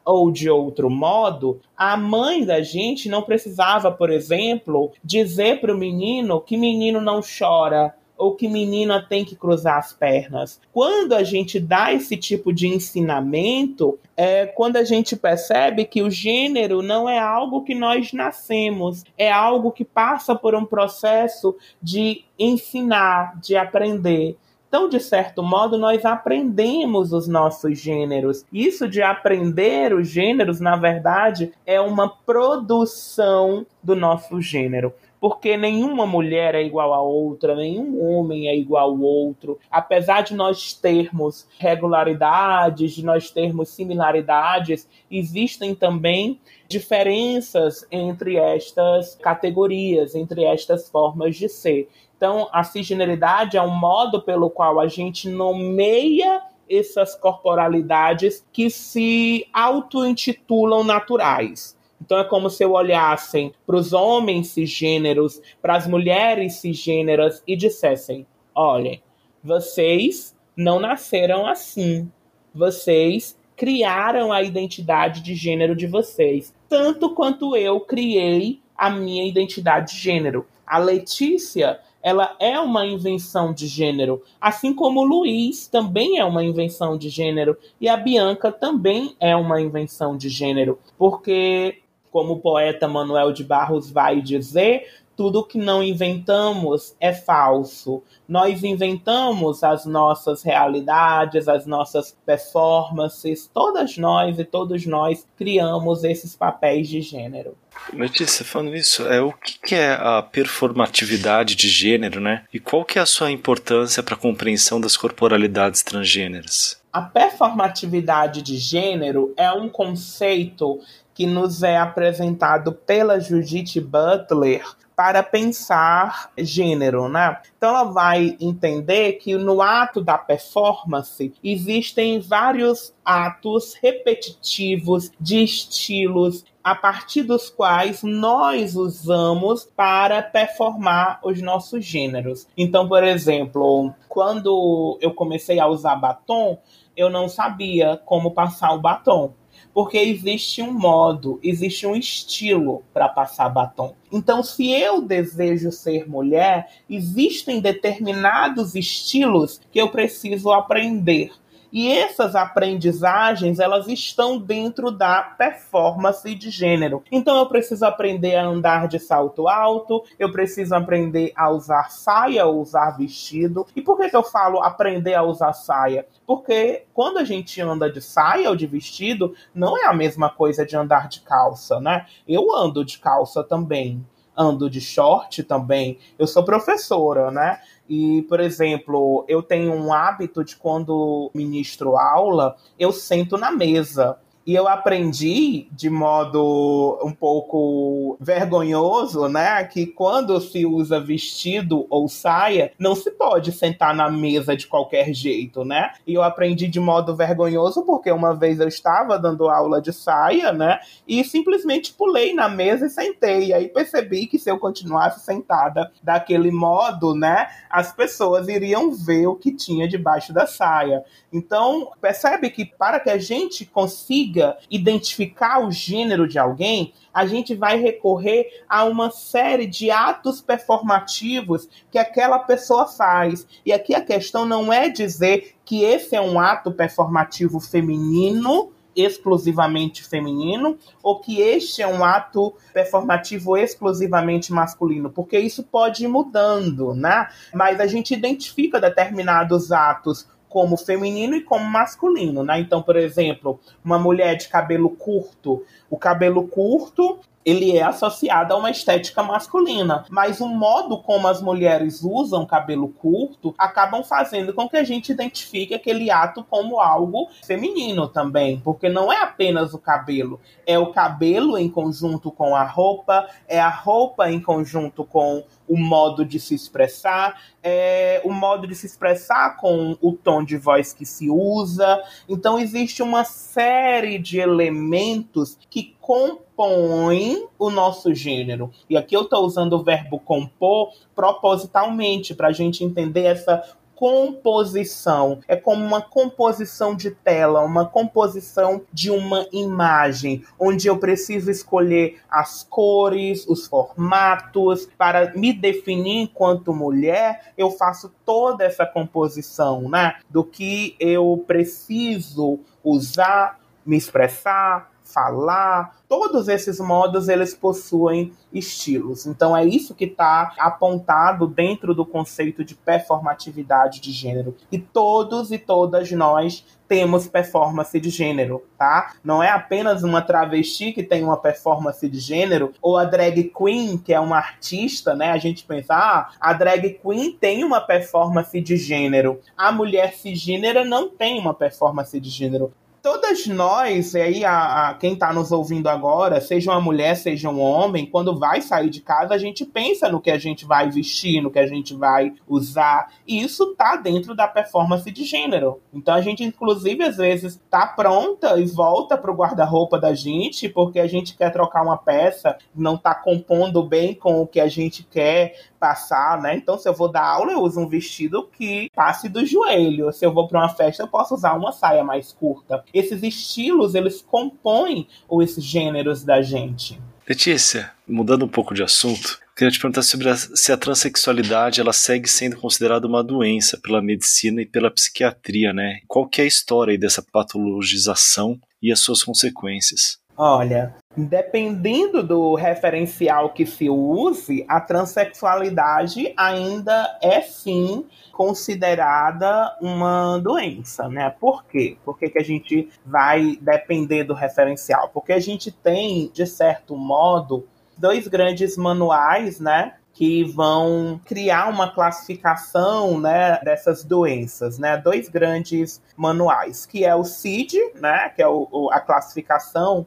ou 0.05 0.31
de 0.31 0.51
outro 0.51 0.91
modo, 0.91 1.59
a 1.75 1.97
mãe 1.97 2.45
da 2.45 2.61
gente 2.61 3.09
não 3.09 3.23
precisava, 3.23 3.91
por 3.91 4.11
exemplo, 4.11 4.93
dizer 5.03 5.59
para 5.59 5.75
o 5.75 5.79
menino 5.79 6.39
que 6.39 6.59
menino 6.59 7.01
não 7.01 7.23
chora, 7.23 7.95
ou 8.17 8.35
que 8.35 8.49
menina 8.49 9.05
tem 9.07 9.25
que 9.25 9.37
cruzar 9.37 9.79
as 9.79 9.93
pernas. 9.93 10.61
Quando 10.73 11.15
a 11.15 11.23
gente 11.23 11.61
dá 11.61 11.93
esse 11.93 12.17
tipo 12.17 12.53
de 12.53 12.69
ensinamento, 12.69 13.99
é 14.17 14.47
quando 14.47 14.77
a 14.77 14.85
gente 14.85 15.17
percebe 15.17 15.85
que 15.85 16.03
o 16.03 16.11
gênero 16.11 16.83
não 16.83 17.09
é 17.09 17.19
algo 17.19 17.63
que 17.63 17.75
nós 17.75 18.13
nascemos, 18.13 19.05
é 19.17 19.31
algo 19.31 19.71
que 19.71 19.85
passa 19.85 20.35
por 20.35 20.55
um 20.55 20.65
processo 20.65 21.55
de 21.83 22.25
ensinar, 22.39 23.39
de 23.41 23.57
aprender. 23.57 24.37
Então, 24.69 24.89
de 24.89 24.99
certo 24.99 25.43
modo, 25.43 25.79
nós 25.79 26.05
aprendemos 26.05 27.13
os 27.13 27.29
nossos 27.29 27.79
gêneros. 27.79 28.45
Isso 28.53 28.89
de 28.89 29.01
aprender 29.01 29.95
os 29.95 30.09
gêneros, 30.09 30.61
na 30.61 30.77
verdade, 30.77 31.53
é 31.65 31.81
uma 31.81 32.09
produção 32.09 33.65
do 33.83 33.95
nosso 33.95 34.41
gênero 34.41 34.93
porque 35.21 35.57
nenhuma 35.57 36.07
mulher 36.07 36.55
é 36.55 36.63
igual 36.63 36.93
a 36.93 37.01
outra, 37.01 37.55
nenhum 37.55 38.03
homem 38.03 38.49
é 38.49 38.57
igual 38.57 38.91
ao 38.91 39.01
outro. 39.01 39.59
Apesar 39.71 40.23
de 40.23 40.35
nós 40.35 40.73
termos 40.75 41.49
regularidades, 41.59 42.93
de 42.93 43.05
nós 43.05 43.31
termos 43.31 43.71
similaridades, 43.71 44.89
existem 45.11 45.75
também 45.75 46.41
diferenças 46.69 47.87
entre 47.91 48.37
estas 48.37 49.15
categorias, 49.15 50.15
entre 50.15 50.45
estas 50.45 50.89
formas 50.89 51.37
de 51.37 51.49
ser. 51.49 51.89
Então, 52.17 52.49
a 52.53 52.65
cisgeneridade 52.65 53.57
é 53.57 53.63
um 53.63 53.77
modo 53.77 54.23
pelo 54.23 54.49
qual 54.49 54.81
a 54.81 54.89
gente 54.89 55.29
nomeia 55.29 56.43
essas 56.69 57.15
corporalidades 57.15 58.45
que 58.53 58.69
se 58.71 59.47
auto-intitulam 59.53 60.83
naturais. 60.83 61.76
Então 62.01 62.19
é 62.19 62.25
como 62.25 62.51
se 62.51 62.65
eu 62.65 62.73
olhassem 62.73 63.53
para 63.67 63.77
os 63.77 63.93
homens 63.93 64.49
cisgêneros, 64.49 65.41
para 65.61 65.77
as 65.77 65.87
mulheres 65.87 66.57
cisgêneras 66.57 67.43
e 67.47 67.57
dissessem: 67.57 68.27
olhem, 68.55 69.03
vocês 69.43 70.35
não 70.57 70.81
nasceram 70.81 71.47
assim. 71.47 72.11
Vocês 72.55 73.37
criaram 73.57 74.33
a 74.33 74.43
identidade 74.43 75.23
de 75.23 75.35
gênero 75.35 75.75
de 75.75 75.87
vocês, 75.87 76.55
tanto 76.69 77.15
quanto 77.15 77.57
eu 77.57 77.81
criei 77.81 78.61
a 78.77 78.91
minha 78.91 79.27
identidade 79.27 79.95
de 79.95 80.01
gênero. 80.01 80.47
A 80.67 80.79
Letícia, 80.79 81.81
ela 82.03 82.37
é 82.39 82.61
uma 82.61 82.87
invenção 82.87 83.53
de 83.53 83.67
gênero, 83.67 84.23
assim 84.41 84.75
como 84.75 85.01
o 85.01 85.05
Luiz 85.05 85.67
também 85.67 86.19
é 86.19 86.25
uma 86.25 86.45
invenção 86.45 86.99
de 86.99 87.09
gênero 87.09 87.57
e 87.81 87.89
a 87.89 87.97
Bianca 87.97 88.53
também 88.53 89.17
é 89.19 89.35
uma 89.35 89.61
invenção 89.61 90.17
de 90.17 90.29
gênero, 90.29 90.79
porque 90.99 91.79
como 92.17 92.33
o 92.33 92.41
poeta 92.41 92.89
Manuel 92.89 93.31
de 93.31 93.45
Barros 93.45 93.91
vai 93.91 94.23
dizer, 94.23 94.89
tudo 95.15 95.45
que 95.45 95.59
não 95.59 95.83
inventamos 95.83 96.97
é 96.99 97.13
falso. 97.13 98.03
Nós 98.27 98.65
inventamos 98.65 99.63
as 99.63 99.85
nossas 99.85 100.43
realidades, 100.43 101.47
as 101.47 101.67
nossas 101.67 102.17
performances, 102.25 103.51
todas 103.53 103.99
nós 103.99 104.39
e 104.39 104.45
todos 104.47 104.87
nós 104.87 105.27
criamos 105.37 106.05
esses 106.05 106.35
papéis 106.35 106.89
de 106.89 107.03
gênero. 107.03 107.55
Letícia, 107.93 108.47
falando 108.47 108.75
isso, 108.75 109.07
é, 109.07 109.21
o 109.21 109.31
que 109.35 109.75
é 109.75 109.93
a 109.93 110.23
performatividade 110.23 111.55
de 111.55 111.69
gênero, 111.69 112.19
né? 112.19 112.45
E 112.51 112.59
qual 112.59 112.83
que 112.83 112.99
é 112.99 113.03
a 113.03 113.07
sua 113.07 113.31
importância 113.31 114.03
para 114.03 114.15
a 114.15 114.19
compreensão 114.19 114.81
das 114.81 114.97
corporalidades 114.97 115.83
transgêneras? 115.83 116.81
A 116.91 117.03
performatividade 117.03 118.41
de 118.41 118.57
gênero 118.57 119.35
é 119.37 119.53
um 119.53 119.69
conceito 119.69 120.81
que 121.17 121.27
nos 121.27 121.63
é 121.63 121.79
apresentado 121.79 122.73
pela 122.73 123.19
Judith 123.19 123.81
Butler 123.81 124.63
para 124.95 125.23
pensar 125.23 126.31
gênero, 126.37 127.09
né? 127.09 127.41
Então 127.57 127.71
ela 127.71 127.85
vai 127.85 128.37
entender 128.39 129.15
que 129.15 129.35
no 129.35 129.63
ato 129.63 130.03
da 130.03 130.19
performance 130.19 131.33
existem 131.43 132.21
vários 132.21 132.95
atos 133.03 133.75
repetitivos 133.83 135.11
de 135.19 135.43
estilos 135.43 136.45
a 136.63 136.75
partir 136.75 137.23
dos 137.23 137.49
quais 137.49 138.03
nós 138.03 138.77
usamos 138.77 139.65
para 139.65 140.21
performar 140.21 141.21
os 141.23 141.41
nossos 141.41 141.83
gêneros. 141.83 142.47
Então, 142.59 142.87
por 142.87 143.03
exemplo, 143.03 143.95
quando 144.07 144.99
eu 145.01 145.15
comecei 145.15 145.59
a 145.59 145.67
usar 145.67 145.97
batom, 145.97 146.59
eu 146.95 147.09
não 147.09 147.27
sabia 147.27 148.01
como 148.05 148.33
passar 148.33 148.73
o 148.73 148.81
batom 148.81 149.33
porque 149.73 149.99
existe 149.99 150.63
um 150.63 150.73
modo, 150.73 151.39
existe 151.43 151.87
um 151.87 151.95
estilo 151.95 152.83
para 152.93 153.09
passar 153.09 153.49
batom. 153.49 153.95
Então, 154.11 154.43
se 154.43 154.71
eu 154.71 155.03
desejo 155.03 155.71
ser 155.71 156.09
mulher, 156.09 156.69
existem 156.89 157.61
determinados 157.61 158.75
estilos 158.75 159.61
que 159.71 159.81
eu 159.81 159.89
preciso 159.89 160.51
aprender. 160.51 161.31
E 161.73 161.91
essas 161.91 162.35
aprendizagens, 162.35 163.59
elas 163.59 163.89
estão 163.89 164.39
dentro 164.39 164.91
da 164.91 165.23
performance 165.23 166.35
de 166.35 166.51
gênero. 166.51 167.03
Então 167.11 167.37
eu 167.37 167.47
preciso 167.47 167.85
aprender 167.85 168.37
a 168.37 168.47
andar 168.47 168.89
de 168.89 168.99
salto 168.99 169.49
alto, 169.49 170.05
eu 170.19 170.31
preciso 170.33 170.75
aprender 170.75 171.33
a 171.37 171.51
usar 171.51 171.91
saia 171.91 172.47
ou 172.47 172.61
usar 172.61 172.97
vestido. 172.97 173.67
E 173.75 173.83
por 173.83 173.97
que, 173.99 174.09
que 174.09 174.17
eu 174.17 174.23
falo 174.23 174.63
aprender 174.63 175.15
a 175.15 175.23
usar 175.23 175.53
saia? 175.53 176.07
Porque 176.27 176.85
quando 176.93 177.19
a 177.19 177.25
gente 177.25 177.61
anda 177.61 177.91
de 177.91 178.01
saia 178.01 178.49
ou 178.49 178.57
de 178.57 178.67
vestido, 178.67 179.35
não 179.55 179.77
é 179.77 179.87
a 179.87 179.95
mesma 179.95 180.31
coisa 180.31 180.65
de 180.65 180.77
andar 180.77 181.09
de 181.09 181.21
calça, 181.21 181.81
né? 181.81 182.07
Eu 182.27 182.55
ando 182.55 182.85
de 182.85 182.99
calça 182.99 183.43
também 183.43 184.05
ando 184.37 184.69
de 184.69 184.81
short 184.81 185.43
também. 185.45 185.99
Eu 186.19 186.27
sou 186.27 186.45
professora, 186.45 187.31
né? 187.31 187.59
E, 187.89 188.23
por 188.23 188.41
exemplo, 188.41 189.25
eu 189.29 189.43
tenho 189.43 189.73
um 189.73 189.93
hábito 189.93 190.45
de 190.45 190.57
quando 190.57 191.31
ministro 191.35 191.97
aula, 191.97 192.57
eu 192.79 192.93
sento 192.93 193.39
na 193.39 193.51
mesa. 193.51 194.19
E 194.47 194.55
eu 194.55 194.69
aprendi 194.69 195.67
de 195.73 195.91
modo 195.91 197.01
um 197.03 197.11
pouco 197.11 198.17
vergonhoso, 198.21 199.29
né, 199.29 199.65
que 199.65 199.87
quando 199.87 200.41
se 200.41 200.65
usa 200.65 201.01
vestido 201.01 201.85
ou 201.91 202.09
saia, 202.09 202.71
não 202.79 202.95
se 202.95 203.11
pode 203.11 203.51
sentar 203.51 203.93
na 203.93 204.09
mesa 204.09 204.57
de 204.57 204.69
qualquer 204.69 205.13
jeito, 205.13 205.65
né? 205.65 205.91
E 206.07 206.15
eu 206.15 206.23
aprendi 206.23 206.69
de 206.69 206.79
modo 206.79 207.17
vergonhoso 207.17 207.85
porque 207.85 208.13
uma 208.13 208.35
vez 208.35 208.61
eu 208.61 208.69
estava 208.69 209.19
dando 209.19 209.49
aula 209.49 209.83
de 209.83 209.93
saia, 209.93 210.53
né, 210.53 210.79
e 211.09 211.25
simplesmente 211.25 211.93
pulei 211.93 212.33
na 212.33 212.49
mesa 212.49 212.87
e 212.87 212.91
sentei. 212.91 213.47
E 213.47 213.53
aí 213.53 213.67
percebi 213.69 214.29
que 214.29 214.39
se 214.39 214.49
eu 214.49 214.61
continuasse 214.61 215.25
sentada 215.25 215.91
daquele 216.01 216.53
modo, 216.53 217.17
né, 217.17 217.49
as 217.69 217.93
pessoas 217.93 218.47
iriam 218.47 218.93
ver 218.93 219.27
o 219.27 219.35
que 219.35 219.51
tinha 219.51 219.89
debaixo 219.89 220.33
da 220.33 220.47
saia. 220.47 221.03
Então, 221.33 221.91
percebe 222.01 222.49
que 222.51 222.65
para 222.65 223.01
que 223.01 223.11
a 223.11 223.19
gente 223.19 223.65
consiga 223.65 224.36
identificar 224.71 225.65
o 225.65 225.71
gênero 225.71 226.27
de 226.27 226.39
alguém, 226.39 226.93
a 227.13 227.27
gente 227.27 227.55
vai 227.55 227.79
recorrer 227.79 228.47
a 228.69 228.85
uma 228.85 229.11
série 229.11 229.67
de 229.67 229.91
atos 229.91 230.41
performativos 230.41 231.69
que 231.91 231.99
aquela 231.99 232.39
pessoa 232.39 232.87
faz. 232.87 233.47
E 233.65 233.73
aqui 233.73 233.95
a 233.95 234.01
questão 234.01 234.45
não 234.45 234.73
é 234.73 234.89
dizer 234.89 235.55
que 235.65 235.83
esse 235.83 236.15
é 236.15 236.21
um 236.21 236.39
ato 236.39 236.71
performativo 236.73 237.59
feminino 237.59 238.73
exclusivamente 238.97 240.03
feminino 240.03 240.79
ou 241.03 241.21
que 241.21 241.41
este 241.41 241.83
é 241.83 241.87
um 241.87 242.03
ato 242.03 242.55
performativo 242.73 243.57
exclusivamente 243.57 244.53
masculino, 244.53 245.11
porque 245.11 245.39
isso 245.39 245.63
pode 245.63 246.05
ir 246.05 246.09
mudando, 246.09 246.95
né? 246.95 247.29
Mas 247.53 247.79
a 247.79 247.87
gente 247.87 248.15
identifica 248.15 248.81
determinados 248.81 249.71
atos 249.71 250.27
como 250.49 250.77
feminino 250.77 251.37
e 251.37 251.43
como 251.43 251.65
masculino, 251.65 252.43
né? 252.43 252.61
Então, 252.61 252.83
por 252.83 252.97
exemplo, 252.97 253.61
uma 253.85 253.99
mulher 253.99 254.37
de 254.37 254.49
cabelo 254.49 254.91
curto, 254.91 255.65
o 255.91 255.97
cabelo 255.97 256.47
curto 256.49 257.19
ele 257.47 257.77
é 257.77 257.83
associado 257.85 258.53
a 258.53 258.57
uma 258.57 258.73
estética 258.73 259.23
masculina, 259.23 260.05
mas 260.11 260.41
o 260.41 260.49
modo 260.49 261.01
como 261.01 261.29
as 261.29 261.41
mulheres 261.41 262.03
usam 262.03 262.45
cabelo 262.45 262.89
curto 262.89 263.55
acabam 263.57 264.03
fazendo 264.03 264.53
com 264.53 264.69
que 264.69 264.77
a 264.77 264.83
gente 264.83 265.13
identifique 265.13 265.73
aquele 265.73 266.11
ato 266.11 266.43
como 266.43 266.81
algo 266.81 267.29
feminino 267.45 268.09
também, 268.09 268.59
porque 268.59 268.89
não 268.89 269.13
é 269.13 269.23
apenas 269.23 269.73
o 269.73 269.79
cabelo, 269.79 270.41
é 270.67 270.77
o 270.77 270.91
cabelo 270.91 271.57
em 271.57 271.69
conjunto 271.69 272.33
com 272.33 272.57
a 272.57 272.65
roupa, 272.65 273.29
é 273.47 273.61
a 273.61 273.71
roupa 273.71 274.29
em 274.29 274.41
conjunto 274.41 275.05
com 275.05 275.45
o 275.69 275.77
modo 275.77 276.25
de 276.25 276.39
se 276.39 276.55
expressar, 276.55 277.41
é 277.63 278.21
o 278.25 278.33
modo 278.33 278.67
de 278.67 278.75
se 278.75 278.87
expressar 278.87 279.57
com 279.57 279.97
o 280.01 280.13
tom 280.13 280.45
de 280.45 280.57
voz 280.57 280.93
que 280.93 281.05
se 281.05 281.29
usa. 281.29 282.03
Então 282.29 282.59
existe 282.59 283.03
uma 283.03 283.25
série 283.25 284.19
de 284.19 284.39
elementos 284.39 285.59
que 285.69 285.95
compõem 286.01 287.49
o 287.59 287.71
nosso 287.71 288.15
gênero. 288.15 288.71
E 288.89 288.97
aqui 288.97 289.17
eu 289.17 289.23
estou 289.23 289.45
usando 289.45 289.73
o 289.75 289.83
verbo 289.83 290.19
compor 290.21 290.93
propositalmente 291.15 292.35
para 292.35 292.49
a 292.49 292.53
gente 292.53 292.85
entender 292.85 293.25
essa 293.25 293.63
composição. 293.97 295.41
É 295.49 295.57
como 295.57 295.85
uma 295.85 296.03
composição 296.03 296.95
de 296.95 297.11
tela, 297.11 297.63
uma 297.63 297.87
composição 297.87 298.83
de 298.93 299.11
uma 299.11 299.47
imagem, 299.51 300.45
onde 300.61 300.87
eu 300.87 300.99
preciso 300.99 301.51
escolher 301.51 302.21
as 302.31 302.63
cores, 302.63 303.47
os 303.49 303.67
formatos. 303.67 304.87
Para 304.99 305.33
me 305.35 305.53
definir 305.53 306.23
enquanto 306.23 306.75
mulher, 306.75 307.53
eu 307.57 307.71
faço 307.71 308.13
toda 308.25 308.65
essa 308.65 308.85
composição, 308.85 309.89
né? 309.89 310.17
Do 310.29 310.45
que 310.45 310.95
eu 311.01 311.43
preciso 311.47 312.61
usar, 312.85 313.59
me 313.85 313.97
expressar, 313.97 314.93
falar, 315.17 315.97
todos 316.07 316.47
esses 316.47 316.79
modos 316.79 317.31
eles 317.31 317.55
possuem 317.55 318.35
estilos. 318.53 319.25
Então 319.25 319.57
é 319.57 319.65
isso 319.65 319.95
que 319.95 320.05
está 320.05 320.53
apontado 320.59 321.47
dentro 321.47 321.95
do 321.95 322.05
conceito 322.05 322.63
de 322.63 322.75
performatividade 322.75 323.99
de 323.99 324.13
gênero. 324.13 324.55
E 324.71 324.79
todos 324.79 325.51
e 325.51 325.57
todas 325.57 326.13
nós 326.13 326.63
temos 326.87 327.27
performance 327.27 327.99
de 327.99 328.11
gênero, 328.11 328.63
tá? 328.77 329.15
Não 329.25 329.43
é 329.43 329.49
apenas 329.49 330.03
uma 330.03 330.21
travesti 330.21 330.93
que 330.93 331.03
tem 331.03 331.25
uma 331.25 331.39
performance 331.39 332.07
de 332.07 332.21
gênero, 332.21 332.75
ou 332.83 332.99
a 332.99 333.05
drag 333.05 333.51
queen, 333.57 333.97
que 333.97 334.13
é 334.13 334.21
uma 334.21 334.37
artista, 334.37 335.15
né? 335.15 335.31
A 335.31 335.39
gente 335.39 335.65
pensa, 335.65 335.95
ah, 335.95 336.31
a 336.39 336.53
drag 336.53 337.01
queen 337.03 337.33
tem 337.33 337.65
uma 337.65 337.81
performance 337.81 338.61
de 338.61 338.77
gênero. 338.77 339.41
A 339.57 339.73
mulher 339.73 340.15
cisgênera 340.15 340.85
não 340.85 341.09
tem 341.09 341.41
uma 341.41 341.55
performance 341.55 342.21
de 342.21 342.29
gênero 342.29 342.71
todas 343.07 343.47
nós, 343.47 344.15
e 344.15 344.21
aí 344.21 344.45
a, 344.45 344.89
a 344.89 344.95
quem 344.95 345.13
está 345.13 345.33
nos 345.33 345.53
ouvindo 345.53 345.87
agora, 345.87 346.41
seja 346.41 346.73
uma 346.73 346.81
mulher, 346.81 347.15
seja 347.15 347.49
um 347.49 347.61
homem, 347.61 348.05
quando 348.05 348.37
vai 348.37 348.61
sair 348.61 348.91
de 348.91 349.01
casa, 349.01 349.33
a 349.33 349.39
gente 349.39 349.65
pensa 349.65 350.09
no 350.09 350.21
que 350.21 350.29
a 350.29 350.37
gente 350.37 350.65
vai 350.65 350.91
vestir, 350.91 351.41
no 351.41 351.49
que 351.49 351.61
a 351.61 351.69
gente 351.69 351.95
vai 351.95 352.33
usar, 352.49 353.13
e 353.25 353.41
isso 353.41 353.77
tá 353.77 353.95
dentro 353.95 354.35
da 354.35 354.49
performance 354.49 355.09
de 355.09 355.23
gênero. 355.23 355.81
Então 355.95 356.17
a 356.17 356.21
gente, 356.21 356.43
inclusive, 356.43 357.05
às 357.05 357.17
vezes 357.17 357.63
tá 357.71 357.87
pronta 357.87 358.59
e 358.59 358.67
volta 358.67 359.17
pro 359.17 359.37
guarda-roupa 359.37 360.01
da 360.01 360.13
gente, 360.13 360.69
porque 360.69 360.99
a 360.99 361.07
gente 361.07 361.37
quer 361.37 361.53
trocar 361.53 361.85
uma 361.85 361.97
peça, 361.97 362.59
não 362.75 362.97
tá 362.97 363.15
compondo 363.15 363.85
bem 363.85 364.15
com 364.15 364.43
o 364.43 364.49
que 364.49 364.59
a 364.59 364.67
gente 364.67 365.05
quer 365.05 365.55
passar, 365.79 366.43
né? 366.43 366.57
Então, 366.57 366.77
se 366.77 366.89
eu 366.89 366.95
vou 366.95 367.09
dar 367.09 367.25
aula, 367.25 367.53
eu 367.53 367.61
uso 367.61 367.79
um 367.79 367.87
vestido 367.87 368.49
que 368.49 368.91
passe 368.93 369.29
do 369.29 369.47
joelho. 369.47 370.13
Se 370.13 370.27
eu 370.27 370.33
vou 370.33 370.49
para 370.49 370.59
uma 370.59 370.69
festa, 370.69 371.05
eu 371.05 371.09
posso 371.09 371.35
usar 371.35 371.55
uma 371.55 371.71
saia 371.71 372.03
mais 372.03 372.33
curta 372.33 372.83
esses 372.99 373.23
estilos, 373.23 373.95
eles 373.95 374.23
compõem 374.23 375.07
os 375.29 375.55
gêneros 375.57 376.25
da 376.25 376.43
gente. 376.43 376.99
Letícia, 377.29 377.93
mudando 378.07 378.45
um 378.45 378.49
pouco 378.49 378.73
de 378.73 378.83
assunto, 378.85 379.41
queria 379.57 379.71
te 379.71 379.81
perguntar 379.81 380.03
sobre 380.03 380.29
a, 380.29 380.37
se 380.37 380.71
a 380.71 380.77
transexualidade 380.77 381.81
ela 381.81 381.93
segue 381.93 382.29
sendo 382.29 382.57
considerada 382.57 383.07
uma 383.07 383.25
doença 383.25 383.79
pela 383.83 384.01
medicina 384.01 384.63
e 384.63 384.67
pela 384.67 384.91
psiquiatria, 384.91 385.73
né? 385.73 385.99
Qual 386.07 386.29
que 386.29 386.41
é 386.41 386.45
a 386.45 386.49
história 386.49 386.97
dessa 386.97 387.23
patologização 387.23 388.61
e 388.81 388.93
as 388.93 389.01
suas 389.01 389.25
consequências? 389.25 390.19
Olha, 390.37 390.95
dependendo 391.17 392.23
do 392.23 392.55
referencial 392.55 393.51
que 393.51 393.65
se 393.65 393.89
use, 393.89 394.65
a 394.69 394.81
transexualidade 394.81 396.35
ainda 396.37 397.19
é 397.23 397.41
sim 397.41 398.05
considerada 398.33 399.77
uma 399.81 400.39
doença, 400.39 401.09
né? 401.09 401.31
Por 401.31 401.65
quê? 401.65 401.97
Por 402.05 402.19
que, 402.19 402.29
que 402.29 402.39
a 402.39 402.45
gente 402.45 402.91
vai 403.05 403.57
depender 403.61 404.25
do 404.25 404.35
referencial? 404.35 405.09
Porque 405.09 405.33
a 405.33 405.41
gente 405.41 405.71
tem, 405.71 406.31
de 406.33 406.47
certo 406.47 406.97
modo, 406.97 407.67
dois 407.97 408.29
grandes 408.29 408.77
manuais, 408.77 409.59
né? 409.59 409.95
que 410.13 410.45
vão 410.45 411.21
criar 411.27 411.69
uma 411.69 411.93
classificação 411.93 413.21
né, 413.21 413.61
dessas 413.63 414.03
doenças, 414.03 414.79
né? 414.79 414.97
Dois 414.97 415.29
grandes 415.29 416.03
manuais, 416.17 416.87
que 416.87 417.05
é 417.05 417.15
o 417.15 417.23
CID, 417.23 417.79
né, 417.97 418.31
que 418.31 418.41
é 418.41 418.49
o, 418.49 418.89
a 418.91 418.99
classificação 418.99 420.07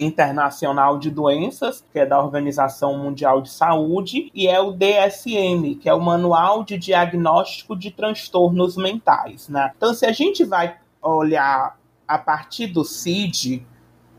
Internacional 0.00 0.98
de 0.98 1.10
Doenças, 1.10 1.84
que 1.92 1.98
é 1.98 2.06
da 2.06 2.22
Organização 2.22 2.96
Mundial 2.98 3.40
de 3.40 3.50
Saúde, 3.50 4.30
e 4.34 4.46
é 4.46 4.60
o 4.60 4.72
DSM, 4.72 5.74
que 5.80 5.88
é 5.88 5.94
o 5.94 6.00
Manual 6.00 6.62
de 6.64 6.78
Diagnóstico 6.78 7.76
de 7.76 7.90
Transtornos 7.90 8.76
Mentais. 8.76 9.48
Né? 9.48 9.72
Então, 9.76 9.92
se 9.94 10.06
a 10.06 10.12
gente 10.12 10.44
vai 10.44 10.76
olhar 11.02 11.78
a 12.06 12.18
partir 12.18 12.68
do 12.68 12.84
CID, 12.84 13.66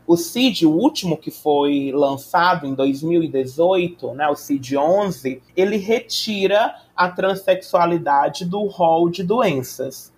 O 0.06 0.16
CID, 0.16 0.66
o 0.66 0.72
último 0.72 1.16
que 1.16 1.30
foi 1.30 1.92
lançado 1.94 2.66
em 2.66 2.74
2018, 2.74 4.12
né, 4.14 4.28
o 4.28 4.34
CID 4.34 4.76
11, 4.76 5.40
ele 5.56 5.76
retira 5.76 6.74
a 6.96 7.08
transexualidade 7.08 8.44
do 8.44 8.64
rol 8.66 9.08
de 9.08 9.22
doenças 9.22 10.12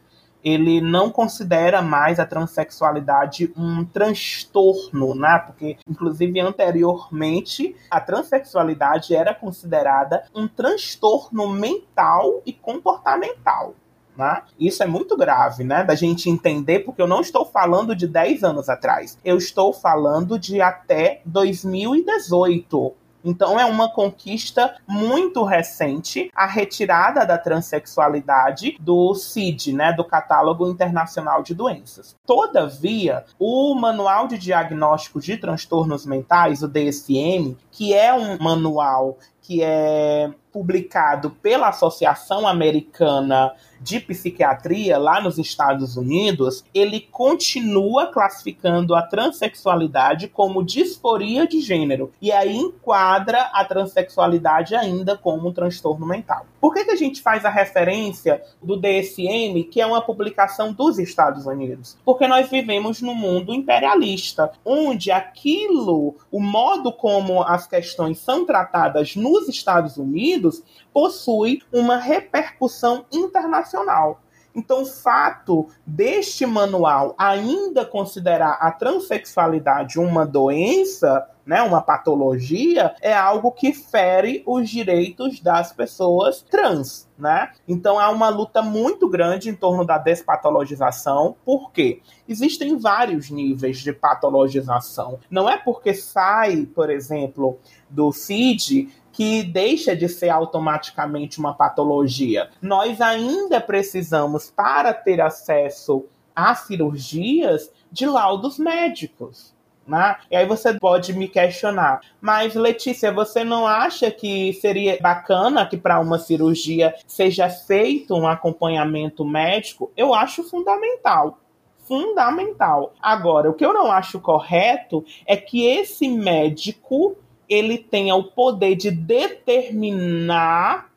ele 0.45 0.81
não 0.81 1.11
considera 1.11 1.81
mais 1.81 2.19
a 2.19 2.27
transexualidade 2.27 3.53
um 3.57 3.85
transtorno, 3.85 5.15
né? 5.15 5.39
Porque, 5.47 5.77
inclusive, 5.89 6.41
anteriormente, 6.41 7.77
a 7.91 8.01
transexualidade 8.01 9.15
era 9.15 9.35
considerada 9.35 10.25
um 10.35 10.49
transtorno 10.49 11.49
mental 11.49 12.43
e 12.45 12.53
comportamental. 12.53 13.75
Né? 14.17 14.43
Isso 14.61 14.83
é 14.83 14.87
muito 14.87 15.17
grave, 15.17 15.65
né? 15.65 15.85
Da 15.85 15.95
gente 15.95 16.29
entender, 16.29 16.81
porque 16.81 17.01
eu 17.01 17.07
não 17.07 17.21
estou 17.23 17.47
falando 17.47 17.97
de 17.97 18.07
10 18.07 18.45
anos 18.45 18.69
atrás, 18.69 19.19
eu 19.25 19.39
estou 19.39 19.73
falando 19.73 20.39
de 20.39 20.61
até 20.61 21.23
2018. 21.25 22.95
Então 23.25 23.59
é 23.59 23.65
uma 23.65 23.93
conquista 23.93 24.77
muito 24.87 25.45
recente 25.45 26.31
a 26.35 26.47
retirada 26.47 27.25
da 27.25 27.39
transexualidade 27.39 28.77
do 28.81 29.15
CID, 29.15 29.73
né, 29.73 29.93
do 29.93 30.05
Catálogo 30.05 30.69
Internacional 30.69 31.43
de 31.43 31.55
Doenças. 31.55 32.17
Todavia, 32.27 33.25
o 33.39 33.75
Manual 33.75 34.27
de 34.27 34.39
Diagnóstico 34.39 35.21
de 35.21 35.37
Transtornos 35.37 36.07
Mentais, 36.07 36.63
o 36.63 36.69
DSM, 36.69 37.57
que 37.71 37.95
é 37.95 38.13
um 38.13 38.39
manual 38.39 39.19
que 39.41 39.63
é 39.63 40.31
publicado 40.53 41.31
pela 41.31 41.69
Associação 41.69 42.47
Americana 42.47 43.53
de 43.83 44.01
Psiquiatria 44.01 44.97
lá 44.97 45.21
nos 45.21 45.39
Estados 45.39 45.97
Unidos, 45.97 46.65
ele 46.73 47.01
continua 47.01 48.07
classificando 48.07 48.95
a 48.95 49.03
transexualidade 49.03 50.29
como 50.29 50.65
disforia 50.65 51.47
de 51.47 51.61
gênero 51.61 52.13
e 52.21 52.31
aí 52.31 52.57
enquadra 52.57 53.51
a 53.53 53.65
transexualidade 53.65 54.75
ainda 54.75 55.17
como 55.17 55.49
um 55.49 55.53
transtorno 55.53 56.07
mental. 56.07 56.47
Por 56.61 56.73
que, 56.73 56.85
que 56.85 56.93
a 56.93 56.97
gente 56.97 57.21
faz 57.21 57.45
a 57.45 57.51
referência 57.51 58.41
do 58.63 58.77
DSM, 58.77 59.65
que 59.65 59.81
é 59.81 59.87
uma 59.87 60.01
publicação 60.01 60.73
dos 60.73 60.99
Estados 60.99 61.45
Unidos? 61.45 61.99
Porque 62.05 62.29
nós 62.29 62.49
vivemos 62.49 63.03
num 63.03 63.17
mundo 63.17 63.53
imperialista, 63.53 64.53
onde 64.65 65.11
aquilo, 65.11 66.15
o 66.31 66.41
modo 66.41 66.93
como 66.93 67.43
as 67.43 67.67
questões 67.67 68.19
são 68.19 68.47
tratadas 68.47 69.17
nos 69.17 69.49
Estados 69.49 69.97
Unidos, 69.97 70.63
possui 70.93 71.63
uma 71.73 71.97
repercussão 71.97 73.05
internacional. 73.13 74.21
Então, 74.55 74.83
o 74.83 74.87
fato 74.87 75.69
deste 75.87 76.45
manual 76.45 77.15
ainda 77.17 77.85
considerar 77.85 78.59
a 78.61 78.71
transexualidade 78.71 79.99
uma 79.99 80.27
doença, 80.27 81.27
né, 81.45 81.61
uma 81.63 81.81
patologia, 81.81 82.95
é 83.01 83.13
algo 83.13 83.51
que 83.51 83.73
fere 83.73 84.43
os 84.47 84.69
direitos 84.69 85.41
das 85.41 85.73
pessoas 85.73 86.43
trans. 86.43 87.11
Né? 87.19 87.53
Então 87.69 88.01
há 88.01 88.11
uma 88.11 88.29
luta 88.29 88.63
muito 88.63 89.09
grande 89.09 89.49
em 89.49 89.55
torno 89.55 89.85
da 89.85 89.97
despatologização, 89.97 91.37
porque 91.45 92.01
existem 92.29 92.77
vários 92.77 93.31
níveis 93.31 93.79
de 93.79 93.93
patologização. 93.93 95.21
Não 95.31 95.49
é 95.49 95.57
porque 95.57 95.95
sai, 95.95 96.67
por 96.67 96.91
exemplo, 96.91 97.59
do 97.89 98.13
CID 98.13 98.89
que 99.13 99.43
deixa 99.43 99.95
de 99.95 100.09
ser 100.09 100.31
automaticamente 100.31 101.39
uma 101.39 101.55
patologia. 101.55 102.51
Nós 102.61 103.01
ainda 103.01 103.61
precisamos, 103.61 104.51
para 104.51 104.95
ter 104.95 105.21
acesso 105.21 106.05
a 106.35 106.55
cirurgias, 106.55 107.71
de 107.91 108.07
laudos 108.07 108.59
médicos. 108.59 109.53
Né? 109.87 110.17
E 110.31 110.37
aí 110.37 110.47
você 110.47 110.79
pode 110.79 111.13
me 111.13 111.29
questionar, 111.29 112.01
mas 112.21 112.55
Letícia, 112.55 113.13
você 113.13 113.43
não 113.43 113.67
acha 113.67 114.11
que 114.13 114.53
seria 114.55 114.97
bacana 115.01 115.67
que 115.67 115.77
para 115.77 115.99
uma 115.99 116.21
cirurgia 116.21 116.95
seja 117.07 117.51
feito 117.51 118.15
um 118.15 118.29
acompanhamento 118.29 119.25
médico? 119.25 119.91
Eu 119.97 120.15
acho 120.15 120.45
fundamental 120.45 121.39
fundamental. 121.85 122.95
Agora, 123.03 123.51
o 123.51 123.55
que 123.55 123.67
eu 123.67 123.73
não 123.73 123.91
acho 123.91 124.21
correto 124.21 125.05
é 125.27 125.37
que 125.37 125.67
esse 125.67 126.09
médico 126.09 127.17
ele 127.53 127.77
tenha 127.77 128.15
o 128.15 128.25
poder 128.25 128.77
de 128.77 128.91
determinar 128.91 130.91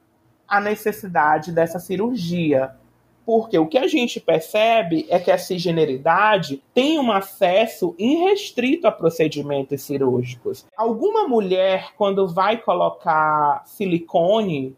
a 0.48 0.62
necessidade 0.62 1.52
dessa 1.52 1.80
cirurgia. 1.80 2.72
Porque 3.26 3.58
o 3.58 3.66
que 3.66 3.78
a 3.78 3.88
gente 3.88 4.20
percebe 4.20 5.08
é 5.10 5.20
que 5.20 5.32
a 5.32 5.38
cisgeneridade 5.38 6.62
tem 6.74 7.00
um 7.00 7.12
acesso 7.12 7.96
irrestrito 7.98 8.88
a 8.88 8.92
procedimentos 8.92 9.82
cirúrgicos. 9.82 10.66
Alguma 10.78 11.28
mulher, 11.28 11.94
quando 11.98 12.28
vai 12.28 12.58
colocar 12.58 13.64
silicone, 13.66 14.76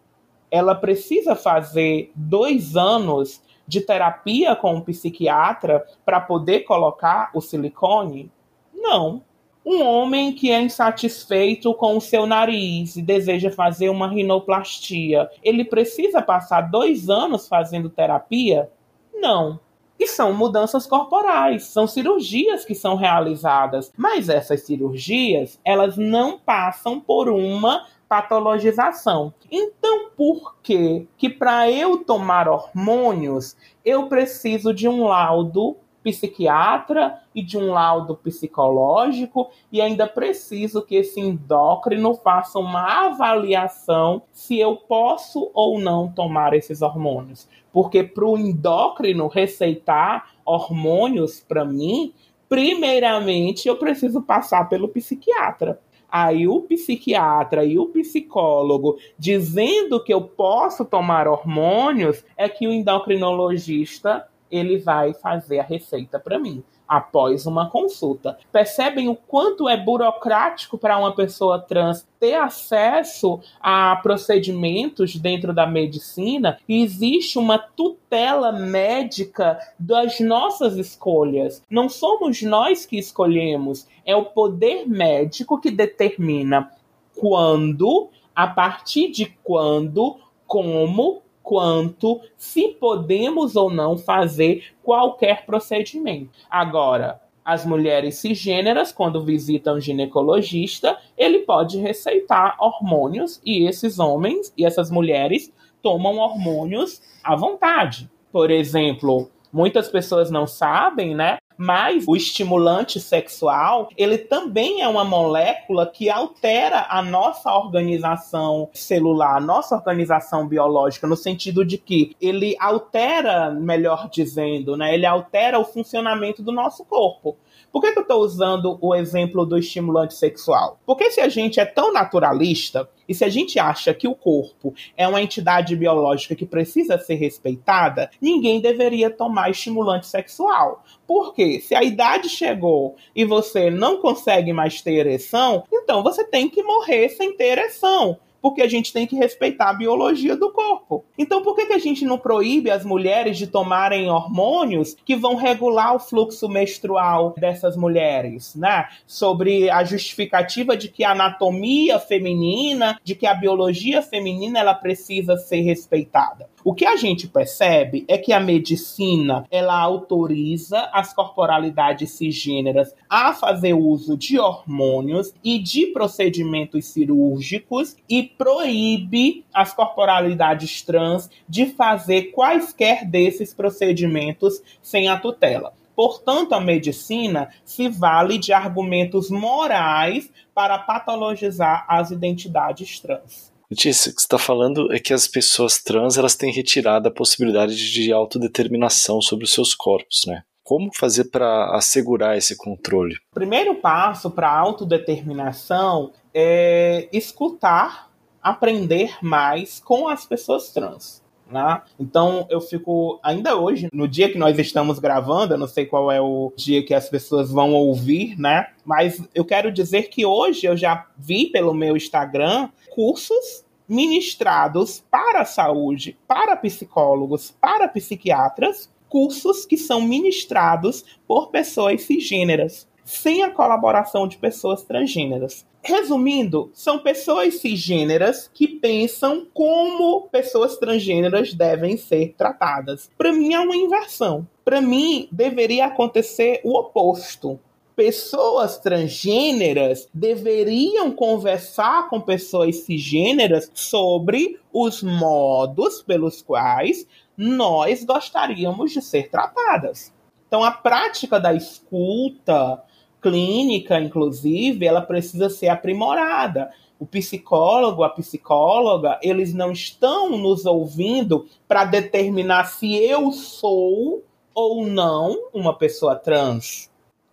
ela 0.50 0.74
precisa 0.74 1.36
fazer 1.36 2.12
dois 2.16 2.78
anos 2.78 3.42
de 3.68 3.82
terapia 3.82 4.56
com 4.56 4.76
um 4.76 4.82
psiquiatra 4.82 5.86
para 6.06 6.22
poder 6.22 6.62
colocar 6.62 7.30
o 7.34 7.42
silicone? 7.42 8.32
Não. 8.74 9.22
Um 9.70 9.84
homem 9.84 10.32
que 10.32 10.49
é 10.49 10.61
insatisfeito 10.61 11.74
com 11.74 11.97
o 11.97 11.99
seu 11.99 12.26
nariz 12.26 12.95
e 12.95 13.01
deseja 13.01 13.51
fazer 13.51 13.89
uma 13.89 14.07
rinoplastia, 14.07 15.30
ele 15.43 15.65
precisa 15.65 16.22
passar 16.22 16.61
dois 16.61 17.09
anos 17.09 17.49
fazendo 17.49 17.89
terapia? 17.89 18.72
Não. 19.13 19.59
E 19.99 20.07
são 20.07 20.32
mudanças 20.32 20.88
corporais, 20.88 21.65
são 21.65 21.86
cirurgias 21.86 22.63
que 22.63 22.74
são 22.74 22.95
realizadas. 22.95 23.91
Mas 23.97 24.30
essas 24.30 24.61
cirurgias, 24.61 25.59
elas 25.65 25.97
não 25.97 26.39
passam 26.39 26.97
por 26.97 27.28
uma 27.28 27.88
patologização. 28.07 29.34
Então, 29.51 30.11
por 30.15 30.55
que 30.63 31.09
que 31.18 31.28
para 31.28 31.70
eu 31.70 32.05
tomar 32.05 32.47
hormônios, 32.47 33.57
eu 33.84 34.07
preciso 34.07 34.74
de 34.74 34.88
um 34.88 35.03
laudo 35.03 35.76
psiquiatra 36.01 37.22
e 37.38 37.44
de 37.44 37.56
um 37.56 37.72
laudo 37.72 38.16
psicológico 38.16 39.52
e 39.72 39.80
ainda 39.80 40.08
preciso 40.08 40.82
que 40.82 40.96
esse 40.96 41.20
endócrino 41.20 42.16
faça 42.16 42.58
uma 42.58 43.06
avaliação 43.06 44.24
se 44.34 44.58
eu 44.58 44.76
posso 44.76 45.52
ou 45.54 45.80
não 45.80 46.12
tomar 46.12 46.56
esses 46.56 46.82
hormônios. 46.82 47.48
Porque 47.72 48.04
para 48.04 48.26
o 48.26 48.40
endócrino 48.40 49.28
receitar 49.28 50.32
hormônios 50.44 51.40
para 51.40 51.64
mim, 51.64 52.12
primeiramente 52.50 53.68
eu 53.68 53.76
preciso 53.76 54.24
passar 54.24 54.68
pelo 54.68 54.88
psiquiatra. 54.88 55.80
Aí 56.10 56.48
o 56.48 56.62
psiquiatra 56.62 57.64
e 57.64 57.78
o 57.78 57.86
psicólogo 57.86 58.98
dizendo 59.16 60.04
que 60.04 60.12
eu 60.12 60.22
posso 60.22 60.84
tomar 60.84 61.28
hormônios, 61.28 62.26
é 62.36 62.50
que 62.50 62.68
o 62.68 62.74
endocrinologista 62.74 64.28
ele 64.50 64.80
vai 64.80 65.14
fazer 65.14 65.60
a 65.60 65.64
receita 65.64 66.20
para 66.20 66.40
mim 66.40 66.64
após 66.88 67.46
uma 67.46 67.70
consulta. 67.70 68.38
Percebem 68.52 69.10
o 69.10 69.16
quanto 69.16 69.68
é 69.68 69.76
burocrático 69.76 70.78
para 70.78 70.98
uma 70.98 71.14
pessoa 71.14 71.60
trans 71.60 72.08
ter 72.20 72.36
acesso 72.36 73.40
a 73.60 73.96
procedimentos 73.98 75.16
dentro 75.16 75.54
da 75.54 75.68
medicina 75.68 76.58
e 76.68 76.82
existe 76.84 77.38
uma 77.38 77.60
tutela 77.60 78.52
médica 78.52 79.60
das 79.78 80.20
nossas 80.20 80.78
escolhas. 80.78 81.62
Não 81.70 81.90
somos 81.90 82.42
nós 82.42 82.86
que 82.86 82.98
escolhemos, 82.98 83.88
é 84.06 84.16
o 84.16 84.26
poder 84.26 84.88
médico 84.88 85.60
que 85.60 85.70
determina 85.70 86.72
quando, 87.16 88.10
a 88.36 88.48
partir 88.48 89.12
de 89.12 89.26
quando, 89.44 90.18
como 90.46 91.22
quanto 91.48 92.20
se 92.36 92.68
podemos 92.78 93.56
ou 93.56 93.72
não 93.72 93.98
fazer 93.98 94.66
qualquer 94.84 95.45
procedimento. 95.45 96.30
Agora, 96.50 97.22
as 97.43 97.66
mulheres 97.66 98.16
cisgêneras, 98.16 98.91
quando 98.91 99.24
visitam 99.24 99.80
ginecologista, 99.80 100.98
ele 101.18 101.39
pode 101.39 101.78
receitar 101.78 102.58
hormônios 102.60 103.39
e 103.45 103.66
esses 103.66 103.98
homens 103.98 104.54
e 104.58 104.66
essas 104.66 104.91
mulheres 104.91 105.54
tomam 105.82 106.18
hormônios 106.18 107.02
à 107.24 107.34
vontade. 107.34 108.12
Por 108.30 108.52
exemplo, 108.52 109.32
muitas 109.50 109.88
pessoas 109.88 110.30
não 110.30 110.45
sabem, 110.45 111.16
né? 111.16 111.38
Mas 111.58 112.05
o 112.08 112.16
estimulante 112.16 112.99
sexual, 112.99 113.89
ele 113.97 114.18
também 114.18 114.82
é 114.82 114.88
uma 114.88 115.03
molécula 115.03 115.88
que 115.88 116.10
altera 116.10 116.86
a 116.89 117.01
nossa 117.01 117.51
organização 117.51 118.70
celular, 118.74 119.38
a 119.38 119.41
nossa 119.41 119.76
organização 119.76 120.47
biológica, 120.47 121.08
no 121.08 121.18
sentido 121.18 121.66
de 121.66 121.78
que 121.78 122.16
ele 122.22 122.55
altera, 122.60 123.49
melhor 123.49 124.08
dizendo, 124.10 124.78
né? 124.78 124.93
Ele 124.93 125.05
altera 125.05 125.58
o 125.58 125.66
funcionamento 125.66 126.43
do 126.43 126.51
nosso 126.51 126.86
corpo. 126.86 127.36
Por 127.72 127.82
que, 127.82 127.91
que 127.91 127.99
eu 127.99 128.03
estou 128.03 128.22
usando 128.22 128.78
o 128.82 128.95
exemplo 128.95 129.45
do 129.45 129.57
estimulante 129.57 130.13
sexual? 130.13 130.80
Porque 130.86 131.11
se 131.11 131.22
a 131.22 131.30
gente 131.30 131.59
é 131.59 131.65
tão 131.65 131.91
naturalista 131.91 132.89
e 133.07 133.13
se 133.13 133.24
a 133.24 133.30
gente 133.30 133.59
acha 133.59 133.93
que 133.93 134.07
o 134.07 134.15
corpo 134.15 134.74
é 134.95 135.07
uma 135.07 135.22
entidade 135.22 135.76
biológica 135.76 136.36
que 136.36 136.45
precisa 136.45 136.97
ser 136.97 137.15
respeitada, 137.15 138.09
ninguém 138.22 138.59
deveria 138.59 139.09
tomar 139.09 139.49
estimulante 139.49 140.07
sexual. 140.07 140.84
Porque 141.05 141.61
se 141.61 141.74
a 141.74 141.84
idade 141.84 142.30
chegou 142.30 142.95
e 143.15 143.24
você 143.24 143.70
não 143.70 144.01
consegue 144.01 144.51
mais 144.51 144.82
ter 144.82 144.93
ereção, 144.93 145.63
então 145.72 146.03
você 146.03 146.24
tem 146.24 146.49
que 146.49 146.63
morrer 146.63 147.09
sem 147.09 147.36
ter 147.36 147.51
ereção 147.59 148.18
porque 148.42 148.62
a 148.62 148.68
gente 148.68 148.94
tem 148.94 149.08
que 149.08 149.16
respeitar 149.16 149.70
a 149.70 149.74
biologia 149.74 150.36
do 150.36 150.52
corpo. 150.52 151.06
Então, 151.18 151.42
por 151.42 151.56
que, 151.56 151.66
que 151.66 151.74
a 151.74 151.80
gente 151.80 152.06
não 152.06 152.18
proíbe 152.18 152.70
as 152.70 152.86
mulheres 152.86 153.38
de 153.38 153.48
tomarem 153.48 154.10
hormônios 154.10 154.96
que 155.06 155.16
vão 155.16 155.36
regular 155.36 155.96
o 155.96 156.00
fluxo 156.00 156.48
menstrual 156.48 157.34
dessas 157.38 157.76
mulheres, 157.76 158.56
né? 158.56 158.88
Sobre 159.06 159.70
a 159.70 159.84
justificativa 159.84 160.76
de 160.76 160.90
que 160.90 161.04
a 161.04 161.12
anatomia 161.12 162.00
feminina, 162.00 163.00
de 163.04 163.16
que 163.16 163.26
a 163.26 163.34
biologia 163.34 164.02
feminina, 164.02 164.60
ela 164.60 164.74
precisa 164.74 165.38
ser 165.38 165.62
respeitada. 165.62 166.50
O 166.70 166.74
que 166.74 166.86
a 166.86 166.97
gente 166.97 167.30
percebe 167.30 168.03
é 168.09 168.18
que 168.18 168.34
a 168.34 168.41
medicina 168.41 169.45
ela 169.49 169.80
autoriza 169.80 170.89
as 170.91 171.13
corporalidades 171.13 172.11
cisgêneras 172.11 172.93
a 173.09 173.32
fazer 173.32 173.74
uso 173.74 174.18
de 174.18 174.38
hormônios 174.38 175.34
e 175.41 175.59
de 175.59 175.86
procedimentos 175.93 176.88
cirúrgicos 176.88 177.95
e 178.09 178.22
proíbe 178.22 179.45
as 179.53 179.74
corporalidades 179.74 180.82
trans 180.82 181.30
de 181.47 181.68
fazer 181.68 182.34
quaisquer 182.34 183.05
desses 183.05 183.53
procedimentos 183.53 184.61
sem 184.82 185.07
a 185.07 185.18
tutela. 185.18 185.72
Portanto, 185.95 186.51
a 186.51 186.59
medicina 186.59 187.47
se 187.63 187.88
vale 187.88 188.38
de 188.38 188.51
argumentos 188.51 189.30
morais 189.30 190.30
para 190.53 190.78
patologizar 190.78 191.86
as 191.88 192.11
identidades 192.11 192.99
trans. 192.99 193.55
Letícia, 193.70 194.11
o 194.11 194.15
que 194.15 194.22
você 194.22 194.26
está 194.26 194.38
falando 194.38 194.93
é 194.93 194.99
que 194.99 195.13
as 195.13 195.28
pessoas 195.28 195.78
trans 195.78 196.18
elas 196.18 196.36
têm 196.36 196.53
retirado 196.53 197.09
a 197.09 197.11
possibilidade 197.11 197.91
de 197.91 198.13
autodeterminação 198.13 199.22
sobre 199.22 199.43
os 199.43 199.51
seus 199.51 199.76
corpos, 199.76 200.26
né? 200.26 200.43
Como 200.63 200.89
fazer 200.93 201.26
para 201.26 201.76
assegurar 201.76 202.38
esse 202.38 202.55
controle? 202.55 203.15
O 203.32 203.36
primeiro 203.36 203.76
passo 203.76 204.32
para 204.32 204.49
autodeterminação 204.49 206.13
é 206.34 207.09
escutar, 207.11 208.09
aprender 208.41 209.18
mais 209.22 209.82
com 209.82 210.07
as 210.07 210.26
pessoas 210.26 210.72
trans. 210.72 211.22
Né? 211.50 211.82
Então 212.00 212.45
eu 212.50 212.60
fico 212.60 213.20
ainda 213.24 213.56
hoje, 213.56 213.88
no 213.93 214.08
dia 214.08 214.30
que 214.30 214.38
nós 214.38 214.58
estamos 214.60 215.00
gravando, 215.00 215.54
eu 215.54 215.58
não 215.58 215.68
sei 215.68 215.86
qual 215.86 216.12
é 216.12 216.20
o 216.20 216.52
dia 216.56 216.84
que 216.84 216.93
as 216.93 217.10
pessoas 217.10 217.50
vão 217.52 217.74
ouvir, 217.74 218.38
né? 218.38 218.68
Mas 218.86 219.22
eu 219.34 219.45
quero 219.45 219.72
dizer 219.72 220.10
que 220.10 220.26
hoje 220.26 220.66
eu 220.66 220.76
já 220.76 221.08
vi 221.18 221.48
pelo 221.48 221.74
meu 221.74 221.95
Instagram 221.95 222.70
cursos 222.89 223.66
ministrados 223.88 225.04
para 225.10 225.41
a 225.41 225.45
saúde, 225.45 226.18
para 226.28 226.58
psicólogos, 226.58 227.56
para 227.62 227.88
psiquiatras, 227.88 228.89
cursos 229.08 229.66
que 229.66 229.78
são 229.78 230.02
ministrados 230.02 231.06
por 231.26 231.50
pessoas 231.50 232.02
cisgêneras, 232.02 232.88
sem 233.08 233.41
a 233.41 233.49
colaboração 233.49 234.28
de 234.28 234.38
pessoas 234.38 234.84
transgêneras. 234.84 235.66
Resumindo, 235.82 236.70
são 236.74 236.99
pessoas 236.99 237.62
cisgêneras 237.62 238.51
que 238.53 238.68
pensam 238.68 239.47
como 239.53 240.28
pessoas 240.30 240.76
transgêneras 240.76 241.53
devem 241.53 241.95
ser 241.95 242.36
tratadas. 242.38 243.10
Para 243.18 243.32
mim 243.32 243.53
é 243.53 243.60
uma 243.62 243.78
inversão. 243.78 244.45
Para 244.66 244.82
mim 244.82 245.30
deveria 245.32 245.86
acontecer 245.86 246.60
o 246.66 246.78
oposto. 246.78 247.58
Pessoas 247.95 248.78
transgêneras 248.78 250.10
deveriam 250.14 251.10
conversar 251.10 252.10
com 252.10 252.20
pessoas 252.20 252.76
cisgêneras 252.80 253.72
sobre 253.74 254.60
os 254.74 255.01
modos 255.01 256.01
pelos 256.01 256.41
quais 256.41 257.08
nós 257.38 258.03
gostaríamos 258.03 258.91
de 258.91 259.01
ser 259.01 259.30
tratadas. 259.30 260.14
Então, 260.47 260.64
a 260.64 260.72
prática 260.72 261.39
da 261.39 261.53
escuta, 261.53 262.82
clínica, 263.22 263.99
inclusive, 263.99 264.86
ela 264.86 265.01
precisa 265.01 265.49
ser 265.49 265.70
aprimorada. 265.70 266.72
O 266.99 267.05
psicólogo, 267.05 268.03
a 268.03 268.09
psicóloga, 268.09 269.20
eles 269.22 269.53
não 269.53 269.72
estão 269.72 270.38
nos 270.38 270.65
ouvindo 270.65 271.45
para 271.68 271.86
determinar 271.86 272.65
se 272.65 272.95
eu 272.95 273.32
sou 273.32 274.24
ou 274.53 274.86
não 274.86 275.49
uma 275.53 275.78
pessoa 275.78 276.15
trans. 276.15 276.89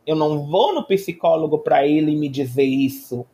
Eu 0.07 0.15
não 0.17 0.47
vou 0.47 0.75
no 0.75 0.85
psicólogo 0.85 1.59
para 1.59 1.87
ele 1.87 2.15
me 2.15 2.29
dizer 2.29 2.65
isso, 2.65 3.25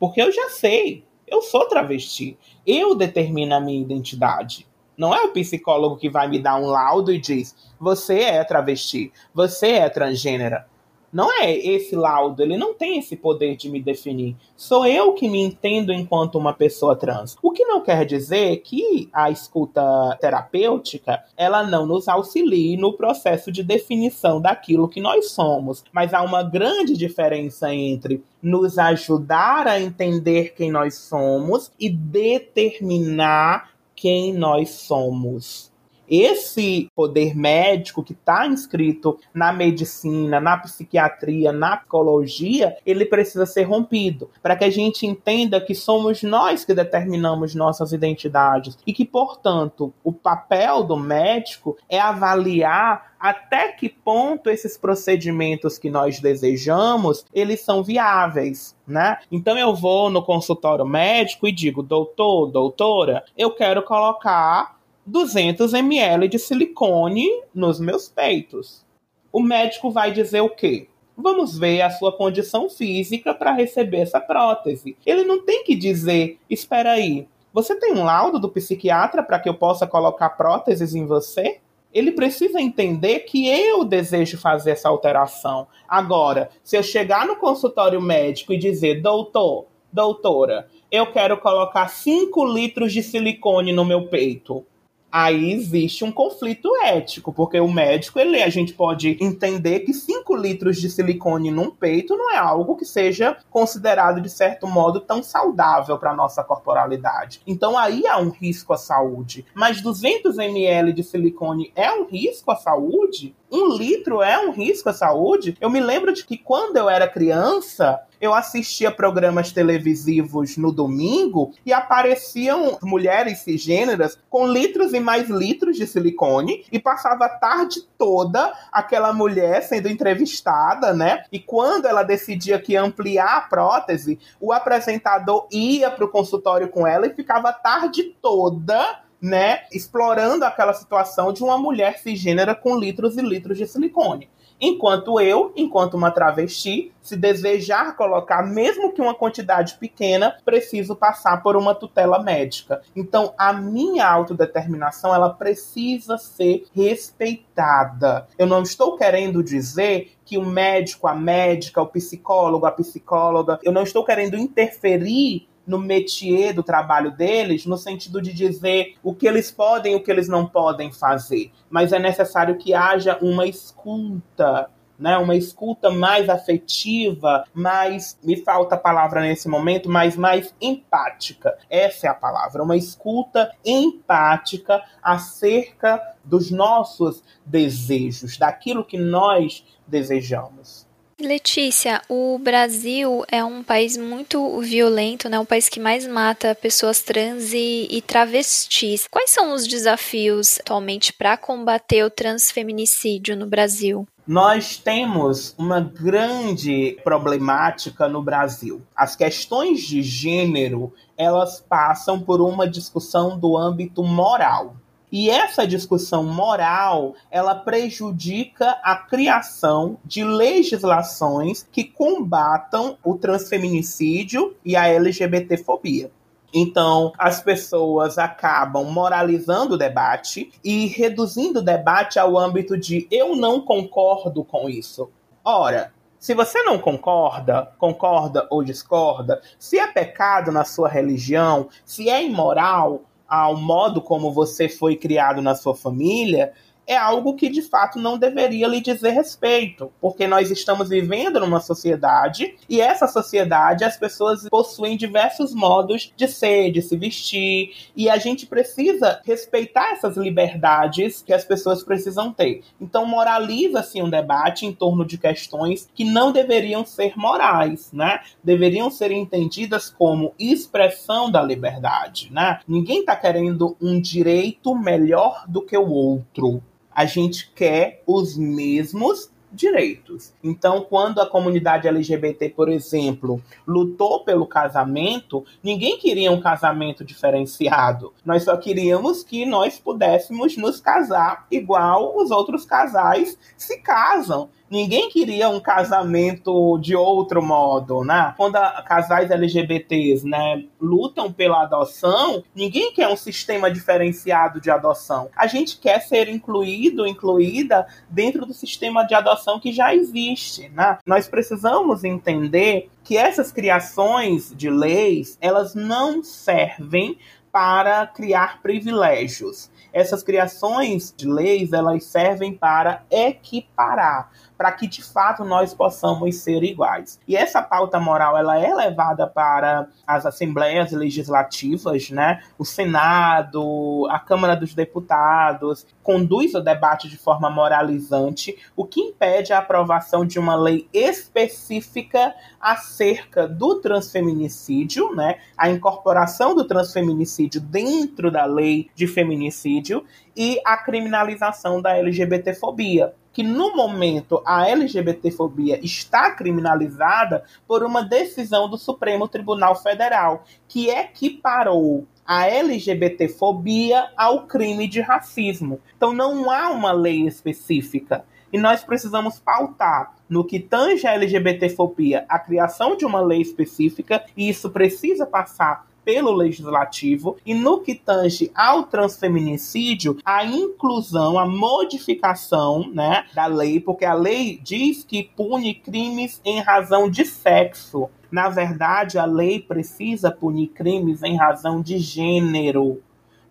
porque 0.00 0.20
eu 0.20 0.32
já 0.32 0.48
sei. 0.50 1.04
Eu 1.24 1.42
sou 1.42 1.66
travesti. 1.66 2.36
Eu 2.66 2.94
determino 2.94 3.54
a 3.54 3.60
minha 3.60 3.80
identidade. 3.80 4.66
Não 4.96 5.14
é 5.14 5.22
o 5.22 5.32
psicólogo 5.32 5.96
que 5.96 6.10
vai 6.10 6.26
me 6.26 6.40
dar 6.40 6.56
um 6.56 6.66
laudo 6.66 7.12
e 7.12 7.20
diz: 7.20 7.54
você 7.78 8.20
é 8.20 8.42
travesti, 8.42 9.12
você 9.32 9.68
é 9.74 9.88
transgênera. 9.88 10.66
Não 11.12 11.32
é 11.32 11.56
esse 11.56 11.96
laudo, 11.96 12.42
ele 12.42 12.56
não 12.56 12.74
tem 12.74 12.98
esse 12.98 13.16
poder 13.16 13.56
de 13.56 13.70
me 13.70 13.80
definir. 13.80 14.36
Sou 14.56 14.86
eu 14.86 15.14
que 15.14 15.28
me 15.28 15.40
entendo 15.40 15.92
enquanto 15.92 16.36
uma 16.36 16.52
pessoa 16.52 16.94
trans. 16.94 17.36
O 17.42 17.50
que 17.50 17.64
não 17.64 17.80
quer 17.80 18.04
dizer 18.04 18.58
que 18.58 19.08
a 19.12 19.30
escuta 19.30 19.82
terapêutica 20.20 21.22
ela 21.36 21.62
não 21.62 21.86
nos 21.86 22.08
auxilie 22.08 22.76
no 22.76 22.92
processo 22.92 23.50
de 23.50 23.62
definição 23.62 24.40
daquilo 24.40 24.88
que 24.88 25.00
nós 25.00 25.30
somos. 25.30 25.82
Mas 25.92 26.12
há 26.12 26.22
uma 26.22 26.42
grande 26.42 26.96
diferença 26.96 27.72
entre 27.74 28.22
nos 28.42 28.78
ajudar 28.78 29.66
a 29.66 29.80
entender 29.80 30.54
quem 30.54 30.70
nós 30.70 30.94
somos 30.94 31.72
e 31.80 31.88
determinar 31.88 33.70
quem 33.94 34.32
nós 34.32 34.70
somos 34.70 35.72
esse 36.08 36.88
poder 36.94 37.36
médico 37.36 38.02
que 38.02 38.12
está 38.12 38.46
inscrito 38.46 39.18
na 39.32 39.52
medicina, 39.52 40.40
na 40.40 40.56
psiquiatria, 40.56 41.52
na 41.52 41.76
psicologia, 41.76 42.76
ele 42.84 43.04
precisa 43.04 43.46
ser 43.46 43.64
rompido 43.64 44.30
para 44.42 44.56
que 44.56 44.64
a 44.64 44.70
gente 44.70 45.06
entenda 45.06 45.60
que 45.60 45.74
somos 45.74 46.22
nós 46.22 46.64
que 46.64 46.74
determinamos 46.74 47.54
nossas 47.54 47.92
identidades 47.92 48.78
e 48.86 48.92
que, 48.92 49.04
portanto, 49.04 49.92
o 50.02 50.12
papel 50.12 50.84
do 50.84 50.96
médico 50.96 51.76
é 51.88 51.98
avaliar 51.98 53.08
até 53.18 53.72
que 53.72 53.88
ponto 53.88 54.48
esses 54.48 54.78
procedimentos 54.78 55.78
que 55.78 55.90
nós 55.90 56.20
desejamos, 56.20 57.24
eles 57.34 57.60
são 57.60 57.82
viáveis, 57.82 58.76
né? 58.86 59.18
Então 59.30 59.58
eu 59.58 59.74
vou 59.74 60.08
no 60.08 60.22
consultório 60.22 60.86
médico 60.86 61.48
e 61.48 61.52
digo, 61.52 61.82
doutor, 61.82 62.46
doutora, 62.46 63.24
eu 63.36 63.50
quero 63.50 63.82
colocar 63.82 64.77
200 65.08 65.72
ml 65.72 66.28
de 66.28 66.38
silicone 66.38 67.26
nos 67.54 67.80
meus 67.80 68.10
peitos. 68.10 68.84
O 69.32 69.40
médico 69.40 69.90
vai 69.90 70.12
dizer 70.12 70.42
o 70.42 70.50
quê? 70.50 70.86
Vamos 71.16 71.58
ver 71.58 71.80
a 71.80 71.88
sua 71.88 72.12
condição 72.12 72.68
física 72.68 73.32
para 73.32 73.52
receber 73.52 74.00
essa 74.00 74.20
prótese. 74.20 74.98
Ele 75.06 75.24
não 75.24 75.42
tem 75.42 75.64
que 75.64 75.74
dizer, 75.74 76.38
espera 76.50 76.90
aí, 76.92 77.26
você 77.54 77.74
tem 77.74 77.94
um 77.94 78.04
laudo 78.04 78.38
do 78.38 78.50
psiquiatra 78.50 79.22
para 79.22 79.38
que 79.38 79.48
eu 79.48 79.54
possa 79.54 79.86
colocar 79.86 80.28
próteses 80.30 80.94
em 80.94 81.06
você? 81.06 81.58
Ele 81.90 82.12
precisa 82.12 82.60
entender 82.60 83.20
que 83.20 83.48
eu 83.48 83.86
desejo 83.86 84.36
fazer 84.36 84.72
essa 84.72 84.90
alteração. 84.90 85.66
Agora, 85.88 86.50
se 86.62 86.76
eu 86.76 86.82
chegar 86.82 87.26
no 87.26 87.36
consultório 87.36 88.00
médico 88.02 88.52
e 88.52 88.58
dizer, 88.58 89.00
doutor, 89.00 89.64
doutora, 89.90 90.68
eu 90.92 91.10
quero 91.10 91.38
colocar 91.38 91.88
5 91.88 92.44
litros 92.44 92.92
de 92.92 93.02
silicone 93.02 93.72
no 93.72 93.86
meu 93.86 94.06
peito 94.08 94.66
aí 95.10 95.52
existe 95.52 96.04
um 96.04 96.12
conflito 96.12 96.70
ético, 96.82 97.32
porque 97.32 97.58
o 97.58 97.70
médico, 97.70 98.18
ele, 98.18 98.42
a 98.42 98.48
gente 98.48 98.72
pode 98.72 99.16
entender 99.20 99.80
que 99.80 99.92
5 99.92 100.36
litros 100.36 100.78
de 100.78 100.90
silicone 100.90 101.50
num 101.50 101.70
peito 101.70 102.16
não 102.16 102.32
é 102.32 102.36
algo 102.36 102.76
que 102.76 102.84
seja 102.84 103.36
considerado, 103.50 104.20
de 104.20 104.28
certo 104.28 104.66
modo, 104.66 105.00
tão 105.00 105.22
saudável 105.22 105.98
para 105.98 106.14
nossa 106.14 106.44
corporalidade. 106.44 107.40
Então 107.46 107.76
aí 107.76 108.06
há 108.06 108.18
um 108.18 108.30
risco 108.30 108.72
à 108.72 108.76
saúde. 108.76 109.46
Mas 109.54 109.80
200 109.80 110.38
ml 110.38 110.92
de 110.92 111.02
silicone 111.02 111.72
é 111.74 111.90
um 111.92 112.04
risco 112.06 112.50
à 112.50 112.56
saúde? 112.56 113.34
Um 113.50 113.74
litro 113.74 114.22
é 114.22 114.38
um 114.38 114.50
risco 114.50 114.90
à 114.90 114.92
saúde? 114.92 115.56
Eu 115.60 115.70
me 115.70 115.80
lembro 115.80 116.12
de 116.12 116.24
que 116.24 116.36
quando 116.36 116.76
eu 116.76 116.88
era 116.88 117.08
criança, 117.08 118.00
eu 118.20 118.34
assistia 118.34 118.90
programas 118.90 119.52
televisivos 119.52 120.56
no 120.56 120.72
domingo 120.72 121.52
e 121.64 121.72
apareciam 121.72 122.78
mulheres 122.82 123.38
cisgêneras 123.38 124.18
com 124.28 124.46
litros 124.46 124.92
e 124.92 125.00
mais 125.00 125.28
litros 125.28 125.76
de 125.76 125.86
silicone 125.86 126.64
e 126.70 126.78
passava 126.78 127.26
a 127.26 127.28
tarde 127.28 127.82
toda 127.96 128.52
aquela 128.72 129.12
mulher 129.12 129.62
sendo 129.62 129.88
entrevistada, 129.88 130.92
né? 130.92 131.24
E 131.32 131.38
quando 131.38 131.86
ela 131.86 132.02
decidia 132.02 132.58
que 132.58 132.72
ia 132.72 132.82
ampliar 132.82 133.36
a 133.36 133.40
prótese, 133.42 134.18
o 134.40 134.52
apresentador 134.52 135.46
ia 135.50 135.90
para 135.90 136.04
o 136.04 136.10
consultório 136.10 136.68
com 136.68 136.86
ela 136.86 137.06
e 137.06 137.14
ficava 137.14 137.50
a 137.50 137.52
tarde 137.52 138.16
toda 138.20 139.02
né, 139.20 139.64
explorando 139.72 140.44
aquela 140.44 140.72
situação 140.72 141.32
de 141.32 141.42
uma 141.42 141.58
mulher 141.58 141.98
cisgênera 141.98 142.54
com 142.54 142.78
litros 142.78 143.16
e 143.16 143.20
litros 143.20 143.58
de 143.58 143.66
silicone. 143.66 144.28
Enquanto 144.60 145.20
eu, 145.20 145.52
enquanto 145.56 145.94
uma 145.94 146.10
travesti, 146.10 146.92
se 147.00 147.16
desejar 147.16 147.96
colocar, 147.96 148.42
mesmo 148.42 148.92
que 148.92 149.00
uma 149.00 149.14
quantidade 149.14 149.74
pequena, 149.74 150.36
preciso 150.44 150.96
passar 150.96 151.42
por 151.42 151.56
uma 151.56 151.74
tutela 151.74 152.22
médica. 152.22 152.82
Então, 152.94 153.32
a 153.38 153.52
minha 153.52 154.06
autodeterminação, 154.06 155.14
ela 155.14 155.30
precisa 155.30 156.18
ser 156.18 156.66
respeitada. 156.74 158.26
Eu 158.36 158.46
não 158.46 158.62
estou 158.62 158.96
querendo 158.96 159.42
dizer 159.42 160.12
que 160.24 160.36
o 160.36 160.44
médico, 160.44 161.06
a 161.06 161.14
médica, 161.14 161.80
o 161.80 161.86
psicólogo, 161.86 162.66
a 162.66 162.72
psicóloga, 162.72 163.58
eu 163.62 163.72
não 163.72 163.82
estou 163.82 164.04
querendo 164.04 164.36
interferir 164.36 165.48
no 165.68 165.78
métier 165.78 166.54
do 166.54 166.62
trabalho 166.62 167.12
deles, 167.12 167.66
no 167.66 167.76
sentido 167.76 168.22
de 168.22 168.32
dizer 168.32 168.94
o 169.02 169.14
que 169.14 169.28
eles 169.28 169.50
podem 169.50 169.92
e 169.92 169.96
o 169.96 170.02
que 170.02 170.10
eles 170.10 170.26
não 170.26 170.46
podem 170.46 170.90
fazer. 170.90 171.52
Mas 171.68 171.92
é 171.92 171.98
necessário 171.98 172.56
que 172.56 172.72
haja 172.72 173.18
uma 173.20 173.46
escuta, 173.46 174.70
né, 174.98 175.18
uma 175.18 175.36
escuta 175.36 175.90
mais 175.90 176.30
afetiva, 176.30 177.44
mais, 177.52 178.18
me 178.24 178.42
falta 178.42 178.76
a 178.76 178.78
palavra 178.78 179.20
nesse 179.20 179.46
momento, 179.46 179.90
mas 179.90 180.16
mais 180.16 180.54
empática. 180.58 181.56
Essa 181.68 182.06
é 182.06 182.10
a 182.10 182.14
palavra, 182.14 182.62
uma 182.62 182.76
escuta 182.76 183.52
empática 183.62 184.82
acerca 185.02 186.02
dos 186.24 186.50
nossos 186.50 187.22
desejos, 187.44 188.38
daquilo 188.38 188.84
que 188.84 188.96
nós 188.96 189.64
desejamos. 189.86 190.87
Letícia, 191.20 192.00
o 192.08 192.38
Brasil 192.38 193.24
é 193.26 193.42
um 193.42 193.62
país 193.62 193.96
muito 193.96 194.60
violento, 194.60 195.28
né? 195.28 195.38
Um 195.38 195.44
país 195.44 195.68
que 195.68 195.80
mais 195.80 196.06
mata 196.06 196.54
pessoas 196.54 197.02
trans 197.02 197.52
e, 197.52 197.88
e 197.90 198.00
travestis. 198.00 199.08
Quais 199.10 199.30
são 199.30 199.52
os 199.52 199.66
desafios 199.66 200.60
atualmente 200.60 201.12
para 201.12 201.36
combater 201.36 202.04
o 202.04 202.10
transfeminicídio 202.10 203.36
no 203.36 203.46
Brasil? 203.46 204.06
nós 204.28 204.76
temos 204.76 205.54
uma 205.56 205.80
grande 205.80 206.98
problemática 207.02 208.06
no 208.06 208.22
Brasil. 208.22 208.82
As 208.94 209.16
questões 209.16 209.80
de 209.80 210.02
gênero, 210.02 210.92
elas 211.16 211.64
passam 211.66 212.20
por 212.20 212.42
uma 212.42 212.68
discussão 212.68 213.38
do 213.38 213.56
âmbito 213.56 214.04
moral. 214.04 214.76
E 215.10 215.30
essa 215.30 215.66
discussão 215.66 216.22
moral, 216.22 217.14
ela 217.30 217.54
prejudica 217.54 218.78
a 218.82 218.96
criação 218.96 219.98
de 220.04 220.22
legislações 220.22 221.66
que 221.72 221.84
combatam 221.84 222.98
o 223.02 223.16
transfeminicídio 223.16 224.54
e 224.64 224.76
a 224.76 224.86
LGBTfobia. 224.88 226.10
Então, 226.52 227.12
as 227.18 227.42
pessoas 227.42 228.16
acabam 228.18 228.84
moralizando 228.84 229.74
o 229.74 229.78
debate 229.78 230.50
e 230.64 230.86
reduzindo 230.86 231.60
o 231.60 231.64
debate 231.64 232.18
ao 232.18 232.38
âmbito 232.38 232.76
de 232.76 233.06
eu 233.10 233.36
não 233.36 233.60
concordo 233.60 234.42
com 234.44 234.68
isso. 234.68 235.10
Ora, 235.44 235.92
se 236.18 236.34
você 236.34 236.62
não 236.64 236.78
concorda, 236.78 237.70
concorda 237.78 238.46
ou 238.50 238.64
discorda, 238.64 239.40
se 239.58 239.78
é 239.78 239.86
pecado 239.86 240.50
na 240.50 240.64
sua 240.64 240.88
religião, 240.88 241.68
se 241.84 242.10
é 242.10 242.24
imoral, 242.24 243.02
ao 243.28 243.56
modo 243.56 244.00
como 244.00 244.32
você 244.32 244.68
foi 244.68 244.96
criado 244.96 245.42
na 245.42 245.54
sua 245.54 245.74
família, 245.74 246.52
é 246.88 246.96
algo 246.96 247.34
que 247.34 247.50
de 247.50 247.60
fato 247.60 247.98
não 247.98 248.16
deveria 248.16 248.66
lhe 248.66 248.80
dizer 248.80 249.10
respeito, 249.10 249.92
porque 250.00 250.26
nós 250.26 250.50
estamos 250.50 250.88
vivendo 250.88 251.38
numa 251.38 251.60
sociedade 251.60 252.56
e 252.66 252.80
essa 252.80 253.06
sociedade 253.06 253.84
as 253.84 253.98
pessoas 253.98 254.48
possuem 254.48 254.96
diversos 254.96 255.54
modos 255.54 256.10
de 256.16 256.26
ser, 256.26 256.72
de 256.72 256.80
se 256.80 256.96
vestir, 256.96 257.90
e 257.94 258.08
a 258.08 258.16
gente 258.16 258.46
precisa 258.46 259.20
respeitar 259.22 259.92
essas 259.92 260.16
liberdades 260.16 261.20
que 261.20 261.32
as 261.32 261.44
pessoas 261.44 261.82
precisam 261.82 262.32
ter. 262.32 262.62
Então 262.80 263.04
moraliza-se 263.04 264.00
um 264.00 264.08
debate 264.08 264.64
em 264.64 264.72
torno 264.72 265.04
de 265.04 265.18
questões 265.18 265.90
que 265.94 266.04
não 266.04 266.32
deveriam 266.32 266.86
ser 266.86 267.12
morais, 267.16 267.92
né? 267.92 268.20
Deveriam 268.42 268.90
ser 268.90 269.10
entendidas 269.10 269.90
como 269.90 270.32
expressão 270.38 271.30
da 271.30 271.42
liberdade, 271.42 272.32
né? 272.32 272.60
Ninguém 272.66 273.00
está 273.00 273.14
querendo 273.14 273.76
um 273.78 274.00
direito 274.00 274.74
melhor 274.74 275.44
do 275.46 275.60
que 275.60 275.76
o 275.76 275.90
outro 275.90 276.62
a 276.98 277.04
gente 277.04 277.52
quer 277.54 278.02
os 278.04 278.36
mesmos 278.36 279.30
direitos. 279.52 280.32
Então, 280.42 280.80
quando 280.80 281.20
a 281.20 281.30
comunidade 281.30 281.86
LGBT, 281.86 282.48
por 282.48 282.68
exemplo, 282.68 283.40
lutou 283.64 284.24
pelo 284.24 284.44
casamento, 284.48 285.44
ninguém 285.62 285.96
queria 285.96 286.32
um 286.32 286.40
casamento 286.40 287.04
diferenciado. 287.04 288.12
Nós 288.24 288.42
só 288.42 288.56
queríamos 288.56 289.22
que 289.22 289.46
nós 289.46 289.78
pudéssemos 289.78 290.56
nos 290.56 290.80
casar 290.80 291.46
igual 291.52 292.16
os 292.16 292.32
outros 292.32 292.64
casais 292.64 293.38
se 293.56 293.78
casam. 293.78 294.50
Ninguém 294.70 295.08
queria 295.08 295.48
um 295.48 295.60
casamento 295.60 296.78
de 296.78 296.94
outro 296.94 297.42
modo, 297.42 298.04
né? 298.04 298.34
Quando 298.36 298.56
a, 298.56 298.82
casais 298.82 299.30
LGBTs, 299.30 300.26
né, 300.26 300.64
lutam 300.80 301.32
pela 301.32 301.62
adoção, 301.62 302.42
ninguém 302.54 302.92
quer 302.92 303.08
um 303.08 303.16
sistema 303.16 303.70
diferenciado 303.70 304.60
de 304.60 304.70
adoção. 304.70 305.30
A 305.36 305.46
gente 305.46 305.78
quer 305.78 306.00
ser 306.00 306.28
incluído, 306.28 307.06
incluída 307.06 307.86
dentro 308.08 308.44
do 308.44 308.52
sistema 308.52 309.04
de 309.04 309.14
adoção 309.14 309.58
que 309.58 309.72
já 309.72 309.94
existe, 309.94 310.68
né? 310.70 310.98
Nós 311.06 311.28
precisamos 311.28 312.04
entender 312.04 312.90
que 313.02 313.16
essas 313.16 313.50
criações 313.50 314.52
de 314.54 314.68
leis, 314.68 315.38
elas 315.40 315.74
não 315.74 316.22
servem 316.22 317.16
para 317.50 318.06
criar 318.06 318.60
privilégios. 318.60 319.70
Essas 319.92 320.22
criações 320.22 321.14
de 321.16 321.26
leis, 321.26 321.72
elas 321.72 322.04
servem 322.04 322.52
para 322.52 323.02
equiparar 323.10 324.30
para 324.58 324.72
que 324.72 324.88
de 324.88 325.04
fato 325.04 325.44
nós 325.44 325.72
possamos 325.72 326.34
ser 326.34 326.64
iguais. 326.64 327.20
E 327.28 327.36
essa 327.36 327.62
pauta 327.62 328.00
moral 328.00 328.36
ela 328.36 328.58
é 328.58 328.74
levada 328.74 329.24
para 329.24 329.86
as 330.04 330.26
assembleias 330.26 330.90
legislativas, 330.90 332.10
né? 332.10 332.42
O 332.58 332.64
Senado, 332.64 334.08
a 334.10 334.18
Câmara 334.18 334.56
dos 334.56 334.74
Deputados 334.74 335.86
conduz 336.02 336.54
o 336.54 336.60
debate 336.60 337.08
de 337.08 337.16
forma 337.16 337.48
moralizante, 337.48 338.58
o 338.74 338.84
que 338.84 339.00
impede 339.00 339.52
a 339.52 339.58
aprovação 339.58 340.26
de 340.26 340.40
uma 340.40 340.56
lei 340.56 340.88
específica 340.92 342.34
acerca 342.60 343.46
do 343.46 343.76
transfeminicídio, 343.76 345.14
né? 345.14 345.38
A 345.56 345.70
incorporação 345.70 346.56
do 346.56 346.64
transfeminicídio 346.64 347.60
dentro 347.60 348.28
da 348.28 348.44
lei 348.44 348.90
de 348.94 349.06
feminicídio 349.06 350.04
e 350.36 350.60
a 350.64 350.76
criminalização 350.76 351.80
da 351.80 351.96
LGBTfobia 351.96 353.14
que 353.38 353.42
no 353.44 353.76
momento 353.76 354.42
a 354.44 354.68
LGBTfobia 354.68 355.78
está 355.80 356.32
criminalizada 356.32 357.44
por 357.68 357.84
uma 357.84 358.02
decisão 358.02 358.68
do 358.68 358.76
Supremo 358.76 359.28
Tribunal 359.28 359.76
Federal, 359.76 360.42
que 360.66 360.90
equiparou 360.90 362.04
a 362.26 362.48
LGBTfobia 362.48 364.10
ao 364.16 364.48
crime 364.48 364.88
de 364.88 365.00
racismo. 365.00 365.80
Então 365.96 366.12
não 366.12 366.50
há 366.50 366.68
uma 366.70 366.90
lei 366.90 367.28
específica. 367.28 368.24
E 368.52 368.58
nós 368.58 368.82
precisamos 368.82 369.38
pautar 369.38 370.14
no 370.28 370.44
que 370.44 370.58
tange 370.58 371.06
a 371.06 371.12
LGBTfobia 371.12 372.26
a 372.28 372.40
criação 372.40 372.96
de 372.96 373.04
uma 373.04 373.20
lei 373.20 373.40
específica, 373.40 374.24
e 374.36 374.48
isso 374.48 374.68
precisa 374.70 375.24
passar 375.24 375.86
pelo 376.04 376.32
legislativo 376.32 377.36
e 377.44 377.54
no 377.54 377.80
que 377.80 377.94
tange 377.94 378.50
ao 378.54 378.84
transfeminicídio, 378.84 380.16
a 380.24 380.44
inclusão, 380.44 381.38
a 381.38 381.46
modificação, 381.46 382.88
né, 382.92 383.26
da 383.34 383.46
lei, 383.46 383.80
porque 383.80 384.04
a 384.04 384.14
lei 384.14 384.58
diz 384.62 385.04
que 385.04 385.22
pune 385.22 385.74
crimes 385.74 386.40
em 386.44 386.60
razão 386.60 387.10
de 387.10 387.24
sexo. 387.24 388.08
Na 388.30 388.48
verdade, 388.48 389.18
a 389.18 389.24
lei 389.24 389.60
precisa 389.60 390.30
punir 390.30 390.68
crimes 390.68 391.22
em 391.22 391.36
razão 391.36 391.80
de 391.80 391.98
gênero 391.98 393.02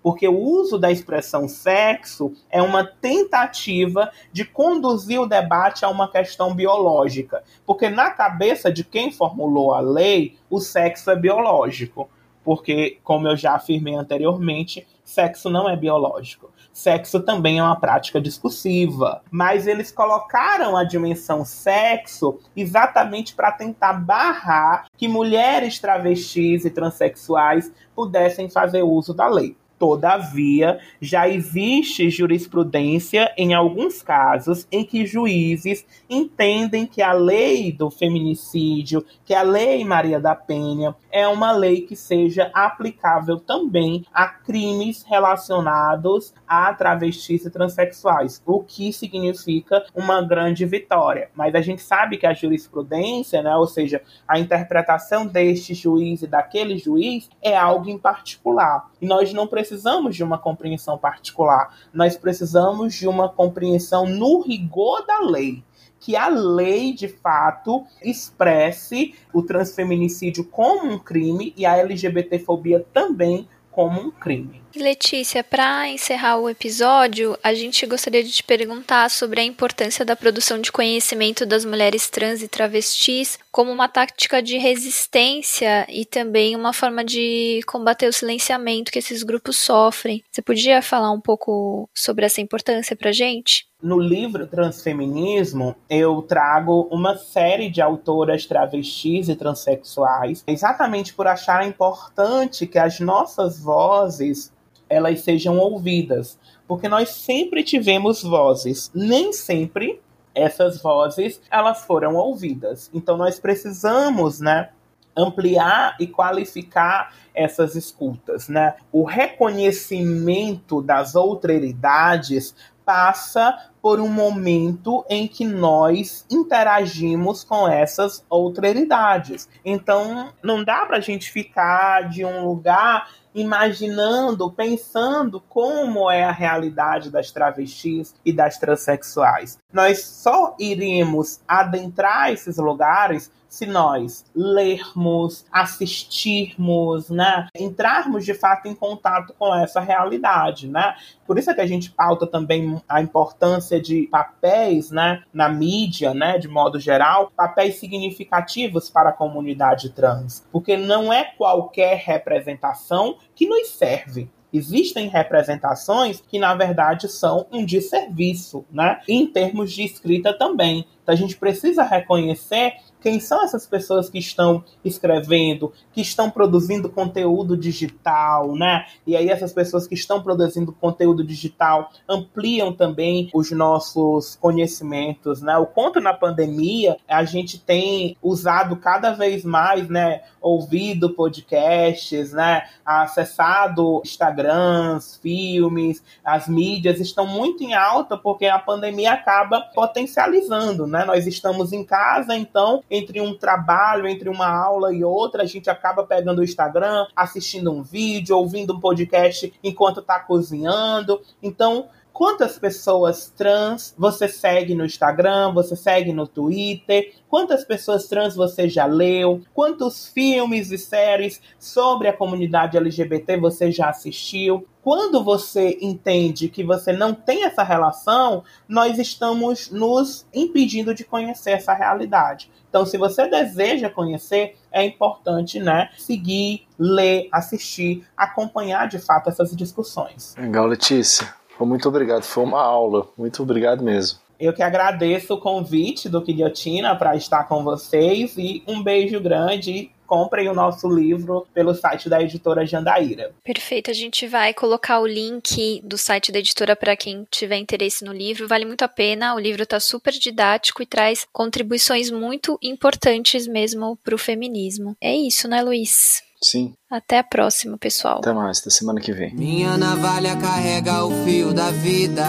porque 0.07 0.25
o 0.25 0.39
uso 0.39 0.77
da 0.77 0.89
expressão 0.89 1.49
sexo 1.49 2.31
é 2.49 2.61
uma 2.61 2.85
tentativa 2.85 4.09
de 4.31 4.45
conduzir 4.45 5.19
o 5.19 5.25
debate 5.25 5.83
a 5.83 5.89
uma 5.89 6.09
questão 6.09 6.55
biológica, 6.55 7.43
porque 7.65 7.89
na 7.89 8.09
cabeça 8.11 8.71
de 8.71 8.85
quem 8.85 9.11
formulou 9.11 9.73
a 9.73 9.81
lei, 9.81 10.37
o 10.49 10.61
sexo 10.61 11.11
é 11.11 11.15
biológico 11.17 12.09
porque, 12.47 12.97
como 13.03 13.27
eu 13.27 13.35
já 13.35 13.55
afirmei 13.55 13.93
anteriormente, 13.93 14.87
sexo 15.03 15.49
não 15.49 15.67
é 15.67 15.75
biológico. 15.75 16.49
Sexo 16.71 17.19
também 17.19 17.59
é 17.59 17.63
uma 17.63 17.77
prática 17.77 18.21
discursiva, 18.21 19.21
mas 19.29 19.67
eles 19.67 19.91
colocaram 19.91 20.77
a 20.77 20.85
dimensão 20.85 21.43
sexo 21.43 22.39
exatamente 22.55 23.35
para 23.35 23.51
tentar 23.51 23.91
barrar 23.95 24.85
que 24.97 25.09
mulheres 25.09 25.77
travestis 25.77 26.63
e 26.63 26.69
transexuais 26.69 27.69
pudessem 27.93 28.49
fazer 28.49 28.81
uso 28.81 29.13
da 29.13 29.27
lei. 29.27 29.57
Todavia, 29.80 30.80
já 30.99 31.30
existe 31.30 32.09
jurisprudência 32.09 33.32
em 33.38 33.53
alguns 33.53 34.01
casos 34.01 34.67
em 34.71 34.84
que 34.84 35.05
juízes 35.05 35.86
entendem 36.09 36.88
que 36.88 37.01
a 37.01 37.13
lei 37.13 37.71
do 37.71 37.91
feminicídio, 37.91 39.05
que 39.23 39.36
a 39.36 39.43
lei 39.43 39.86
Maria 39.86 40.19
da 40.19 40.34
Penha, 40.34 40.95
é 41.11 41.28
uma 41.28 41.51
lei 41.51 41.82
que 41.82 41.95
seja 41.95 42.49
aplicável 42.53 43.39
também 43.39 44.05
a 44.13 44.28
crimes 44.28 45.03
relacionados 45.03 46.34
a 46.47 46.73
travestis 46.73 47.45
e 47.45 47.49
transexuais, 47.49 48.41
o 48.45 48.63
que 48.63 48.91
significa 48.91 49.86
uma 49.93 50.21
grande 50.21 50.65
vitória. 50.65 51.30
Mas 51.36 51.53
a 51.53 51.61
gente 51.61 51.82
sabe 51.82 52.17
que 52.17 52.25
a 52.25 52.34
jurisprudência, 52.34 53.41
né, 53.41 53.55
ou 53.55 53.67
seja, 53.67 54.01
a 54.28 54.39
interpretação 54.39 55.25
deste 55.25 55.73
juiz 55.73 56.21
e 56.21 56.28
daquele 56.28 56.78
juiz 56.78 57.30
é 57.41 57.55
algo 57.55 57.89
em 57.89 57.97
particular. 57.97 58.89
E 59.01 59.05
nós 59.05 59.32
não 59.34 59.45
precisamos 59.45 59.66
de 60.15 60.24
uma 60.24 60.38
compreensão 60.38 60.97
particular, 60.97 61.76
nós 61.93 62.18
precisamos 62.18 62.93
de 62.93 63.07
uma 63.07 63.30
compreensão 63.30 64.05
no 64.05 64.41
rigor 64.41 65.05
da 65.05 65.20
lei 65.20 65.63
que 65.99 66.15
a 66.15 66.28
lei, 66.28 66.93
de 66.93 67.07
fato, 67.07 67.84
expresse 68.03 69.15
o 69.34 69.41
transfeminicídio 69.41 70.45
como 70.45 70.91
um 70.91 70.99
crime 70.99 71.53
e 71.57 71.65
a 71.65 71.76
LGBTfobia 71.78 72.86
também 72.93 73.47
como 73.78 74.01
um 74.01 74.09
crime. 74.09 74.59
Letícia, 74.75 75.43
para 75.43 75.88
encerrar 75.88 76.38
o 76.38 76.49
episódio, 76.49 77.38
a 77.43 77.53
gente 77.53 77.86
gostaria 77.86 78.23
de 78.23 78.32
te 78.32 78.43
perguntar 78.43 79.07
sobre 79.07 79.39
a 79.39 79.43
importância 79.43 80.03
da 80.03 80.15
produção 80.15 80.59
de 80.59 80.71
conhecimento 80.71 81.45
das 81.45 81.63
mulheres 81.63 82.09
trans 82.09 82.41
e 82.41 82.47
travestis 82.47 83.38
como 83.51 83.71
uma 83.71 83.88
tática 83.88 84.41
de 84.41 84.57
resistência 84.57 85.86
e 85.89 86.05
também 86.05 86.55
uma 86.55 86.73
forma 86.73 87.05
de 87.05 87.59
combater 87.67 88.07
o 88.07 88.13
silenciamento 88.13 88.91
que 88.91 88.97
esses 88.97 89.21
grupos 89.21 89.59
sofrem. 89.59 90.23
Você 90.32 90.41
podia 90.41 90.82
falar 90.82 91.11
um 91.11 91.21
pouco 91.21 91.88
sobre 91.93 92.25
essa 92.25 92.41
importância 92.41 92.95
para 92.95 93.11
gente? 93.11 93.66
No 93.80 93.99
livro 93.99 94.47
Transfeminismo, 94.47 95.75
eu 95.88 96.23
trago 96.23 96.88
uma 96.91 97.15
série 97.15 97.69
de 97.69 97.80
autoras 97.80 98.43
travestis 98.47 99.30
e 99.30 99.36
transexuais, 99.36 100.43
exatamente 100.47 101.13
por 101.13 101.28
achar 101.28 101.63
importante 101.63 102.65
que 102.65 102.80
as 102.80 102.99
nossas 102.99 103.59
vozes 103.59 104.51
elas 104.89 105.21
sejam 105.21 105.59
ouvidas, 105.59 106.39
porque 106.67 106.89
nós 106.89 107.09
sempre 107.09 107.63
tivemos 107.63 108.23
vozes, 108.23 108.89
nem 108.95 109.32
sempre 109.32 110.01
essas 110.34 110.82
vozes 110.82 111.39
elas 111.51 111.84
foram 111.84 112.15
ouvidas. 112.15 112.89
Então 112.91 113.15
nós 113.15 113.39
precisamos, 113.39 114.39
né, 114.39 114.69
ampliar 115.15 115.95
e 115.99 116.07
qualificar 116.07 117.13
essas 117.34 117.75
escutas, 117.75 118.49
né? 118.49 118.75
O 118.91 119.03
reconhecimento 119.03 120.82
das 120.82 121.15
outralidades 121.15 122.55
passa 122.88 123.53
por 123.81 123.99
um 123.99 124.07
momento 124.07 125.05
em 125.09 125.27
que 125.27 125.45
nós 125.45 126.25
interagimos 126.31 127.43
com 127.43 127.67
essas 127.67 128.25
outralidades. 128.29 129.49
Então, 129.63 130.29
não 130.41 130.63
dá 130.63 130.85
para 130.85 130.95
a 130.95 131.01
gente 131.01 131.29
ficar 131.29 132.07
de 132.07 132.23
um 132.23 132.47
lugar 132.47 133.09
imaginando, 133.35 134.49
pensando 134.49 135.41
como 135.41 136.09
é 136.09 136.23
a 136.23 136.31
realidade 136.31 137.11
das 137.11 137.29
travestis 137.29 138.15
e 138.25 138.31
das 138.31 138.57
transexuais. 138.57 139.59
Nós 139.71 140.05
só 140.05 140.55
iremos 140.57 141.41
adentrar 141.45 142.31
esses 142.31 142.57
lugares 142.57 143.29
se 143.47 143.65
nós 143.65 144.25
lermos, 144.35 145.45
assistirmos, 145.51 147.09
né, 147.09 147.47
entrarmos 147.55 148.25
de 148.25 148.33
fato 148.33 148.67
em 148.67 148.75
contato 148.75 149.33
com 149.37 149.53
essa 149.55 149.79
realidade, 149.79 150.67
né? 150.67 150.95
Por 151.25 151.37
isso 151.37 151.51
é 151.51 151.53
que 151.53 151.61
a 151.61 151.67
gente 151.67 151.91
pauta 151.91 152.25
também 152.25 152.81
a 152.87 153.01
importância 153.01 153.81
de 153.81 154.07
papéis, 154.07 154.91
né, 154.91 155.23
na 155.33 155.49
mídia, 155.49 156.13
né, 156.13 156.37
de 156.37 156.47
modo 156.47 156.79
geral, 156.79 157.31
papéis 157.35 157.75
significativos 157.79 158.89
para 158.89 159.09
a 159.09 159.13
comunidade 159.13 159.89
trans, 159.91 160.45
porque 160.51 160.77
não 160.77 161.11
é 161.11 161.23
qualquer 161.23 161.97
representação 161.97 163.17
que 163.35 163.47
nos 163.47 163.69
serve. 163.69 164.29
Existem 164.51 165.07
representações 165.09 166.21
que, 166.21 166.39
na 166.39 166.55
verdade, 166.55 167.09
são 167.09 167.45
um 167.51 167.65
desserviço, 167.65 168.65
né? 168.71 169.01
Em 169.07 169.27
termos 169.27 169.73
de 169.73 169.83
escrita 169.83 170.33
também. 170.33 170.87
Então, 171.03 171.13
a 171.13 171.17
gente 171.17 171.35
precisa 171.35 171.83
reconhecer 171.83 172.75
quem 173.01 173.19
são 173.19 173.43
essas 173.43 173.65
pessoas 173.65 174.09
que 174.09 174.17
estão 174.17 174.63
escrevendo, 174.83 175.71
que 175.93 176.01
estão 176.01 176.29
produzindo 176.29 176.89
conteúdo 176.89 177.55
digital, 177.55 178.55
né? 178.55 178.85
E 179.05 179.15
aí 179.15 179.29
essas 179.29 179.53
pessoas 179.53 179.87
que 179.87 179.95
estão 179.95 180.21
produzindo 180.21 180.71
conteúdo 180.71 181.23
digital 181.23 181.91
ampliam 182.07 182.73
também 182.73 183.29
os 183.33 183.51
nossos 183.51 184.35
conhecimentos, 184.35 185.41
né? 185.41 185.57
O 185.57 185.65
quanto 185.65 185.99
na 185.99 186.13
pandemia 186.13 186.97
a 187.07 187.23
gente 187.23 187.59
tem 187.59 188.17
usado 188.21 188.75
cada 188.77 189.11
vez 189.11 189.43
mais, 189.43 189.87
né, 189.89 190.21
ouvido 190.41 191.13
podcasts, 191.13 192.31
né, 192.31 192.63
acessado 192.85 194.01
Instagrams, 194.03 195.19
filmes, 195.21 196.03
as 196.23 196.47
mídias 196.47 196.99
estão 196.99 197.25
muito 197.25 197.63
em 197.63 197.73
alta 197.73 198.17
porque 198.17 198.45
a 198.45 198.59
pandemia 198.59 199.13
acaba 199.13 199.61
potencializando, 199.73 200.87
né? 200.87 201.05
Nós 201.05 201.27
estamos 201.27 201.73
em 201.73 201.83
casa, 201.83 202.35
então 202.35 202.83
entre 202.89 203.21
um 203.21 203.38
trabalho, 203.38 204.07
entre 204.07 204.29
uma 204.29 204.47
aula 204.47 204.93
e 204.93 205.03
outra, 205.03 205.43
a 205.43 205.45
gente 205.45 205.69
acaba 205.69 206.03
pegando 206.03 206.39
o 206.39 206.43
Instagram, 206.43 207.05
assistindo 207.15 207.71
um 207.71 207.83
vídeo, 207.83 208.38
ouvindo 208.38 208.73
um 208.75 208.79
podcast 208.79 209.53
enquanto 209.63 209.99
está 209.99 210.19
cozinhando. 210.19 211.21
Então, 211.41 211.89
quantas 212.18 212.57
pessoas 212.57 213.32
trans 213.38 213.93
você 213.95 214.28
segue 214.28 214.74
no 214.74 214.84
Instagram, 214.84 215.53
você 215.53 215.76
segue 215.76 216.11
no 216.11 216.26
Twitter, 216.26 217.13
quantas 217.30 217.63
pessoas 217.63 218.07
trans 218.07 218.36
você 218.36 218.68
já 218.68 218.88
leu, 218.88 219.43
quantos 219.53 220.07
filmes 220.07 220.72
e 220.72 220.80
séries 220.80 221.39
sobre 221.59 222.07
a 222.07 222.18
comunidade 222.18 222.76
LGBT 222.76 223.38
você 223.38 223.72
já 223.72 223.91
assistiu. 223.91 224.68
Quando 224.82 225.24
você 225.24 225.78
entende 225.80 226.49
que 226.49 226.63
você 226.63 226.91
não 226.91 227.13
tem 227.13 227.43
essa 227.43 227.61
relação, 227.61 228.43
nós 228.68 228.97
estamos 228.97 229.70
nos 229.70 230.26
impedindo 230.34 230.95
de 230.95 231.03
conhecer 231.03 231.51
essa 231.51 231.76
realidade. 231.76 232.49
Então, 232.68 232.84
se 232.84 232.97
você 232.97 233.28
deseja 233.28 233.91
conhecer, 233.91 234.57
é 234.72 234.84
importante, 234.84 235.59
né, 235.59 235.91
seguir, 235.95 236.65
ler, 236.80 237.30
assistir, 237.32 238.07
acompanhar 238.18 238.88
de 238.88 238.97
fato 238.97 239.30
essas 239.30 239.55
discussões. 239.55 240.34
Legal, 240.36 240.65
Letícia. 240.65 241.38
Muito 241.66 241.88
obrigado, 241.88 242.24
foi 242.24 242.43
uma 242.43 242.62
aula. 242.62 243.08
Muito 243.18 243.41
obrigado 243.43 243.84
mesmo. 243.84 244.20
Eu 244.39 244.53
que 244.53 244.62
agradeço 244.62 245.34
o 245.34 245.39
convite 245.39 246.08
do 246.08 246.22
Guilhotina 246.22 246.95
para 246.95 247.16
estar 247.16 247.45
com 247.45 247.64
vocês 247.64 248.38
e 248.38 248.64
um 248.68 248.84
beijo 248.84 249.20
grande 249.20 249.89
comprem 250.05 250.47
o 250.47 250.53
nosso 250.53 250.88
livro 250.88 251.45
pelo 251.53 251.76
site 251.76 252.08
da 252.08 252.22
editora 252.22 252.66
Jandaíra. 252.66 253.34
Perfeito, 253.43 253.91
a 253.91 253.93
gente 253.93 254.26
vai 254.26 254.53
colocar 254.53 254.99
o 254.99 255.05
link 255.05 255.82
do 255.84 255.97
site 255.97 256.32
da 256.32 256.39
editora 256.39 256.76
para 256.76 256.95
quem 256.95 257.28
tiver 257.30 257.58
interesse 257.58 258.05
no 258.05 258.14
livro. 258.14 258.47
Vale 258.47 258.64
muito 258.64 258.84
a 258.84 258.88
pena, 258.88 259.36
o 259.36 259.39
livro 259.39 259.64
está 259.64 259.80
super 259.80 260.14
didático 260.14 260.82
e 260.82 260.86
traz 260.86 261.28
contribuições 261.34 262.10
muito 262.10 262.58
importantes 262.64 263.45
mesmo 263.45 263.97
para 263.97 264.16
o 264.16 264.20
feminismo. 264.20 264.95
É 265.01 265.14
isso, 265.14 265.47
né, 265.47 265.62
Luiz? 265.62 266.26
Sim. 266.41 266.73
Até 266.89 267.19
a 267.19 267.23
próxima, 267.23 267.77
pessoal. 267.77 268.19
Até 268.19 268.33
mais, 268.33 268.59
até 268.59 268.69
semana 268.69 269.01
que 269.01 269.11
vem. 269.11 269.33
Minha 269.33 269.77
navalha 269.77 270.35
carrega 270.35 271.03
o 271.03 271.25
fio 271.25 271.53
da 271.53 271.71
vida. 271.71 272.25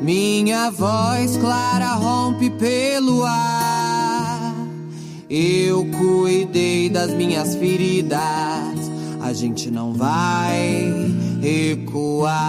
Minha 0.00 0.70
voz 0.70 1.36
clara 1.36 1.92
rompe 1.94 2.50
pelo 2.50 3.22
ar. 3.24 4.54
Eu 5.28 5.86
cuidei 5.98 6.88
das 6.88 7.12
minhas 7.12 7.54
feridas. 7.54 8.18
A 9.20 9.32
gente 9.32 9.70
não 9.70 9.92
vai 9.92 10.90
recuar. 11.40 12.40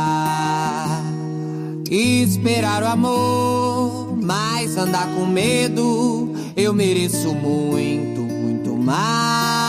Esperar 1.92 2.82
o 2.84 2.88
amor, 2.88 4.18
mas 4.18 4.78
andar 4.78 5.14
com 5.14 5.26
medo. 5.26 6.34
Eu 6.56 6.74
mereço 6.74 7.34
muito, 7.34 8.22
muito 8.22 8.74
mais. 8.78 9.61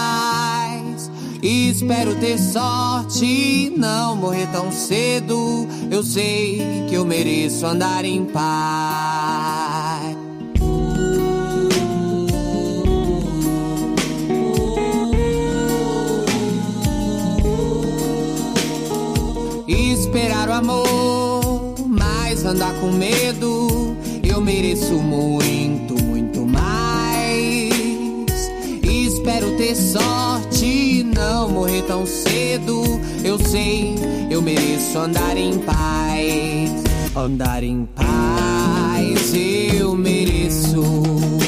Espero 1.43 2.15
ter 2.15 2.39
sorte 2.39 3.73
não 3.77 4.15
morrer 4.15 4.47
tão 4.53 4.71
cedo. 4.71 5.67
Eu 5.91 6.05
sei 6.05 6.61
que 6.89 6.95
eu 6.95 7.05
mereço 7.05 7.67
andar 7.67 8.05
em 8.05 8.25
paz. 8.27 10.17
Esperar 19.67 20.49
o 20.49 20.53
amor, 20.53 21.75
mas 21.89 22.45
andar 22.45 22.73
com 22.81 22.93
medo. 22.93 23.97
Eu 24.23 24.41
mereço 24.41 24.95
muito, 24.95 25.92
ter 29.73 29.77
sorte 29.77 31.03
não 31.03 31.49
morrer 31.49 31.83
tão 31.83 32.05
cedo. 32.05 32.83
Eu 33.25 33.39
sei, 33.39 33.95
eu 34.31 34.43
mereço 34.43 34.99
andar 34.99 35.37
em 35.37 35.59
paz. 35.59 37.17
Andar 37.17 37.63
em 37.63 37.87
paz, 37.87 39.35
eu 39.35 39.95
mereço. 39.95 41.42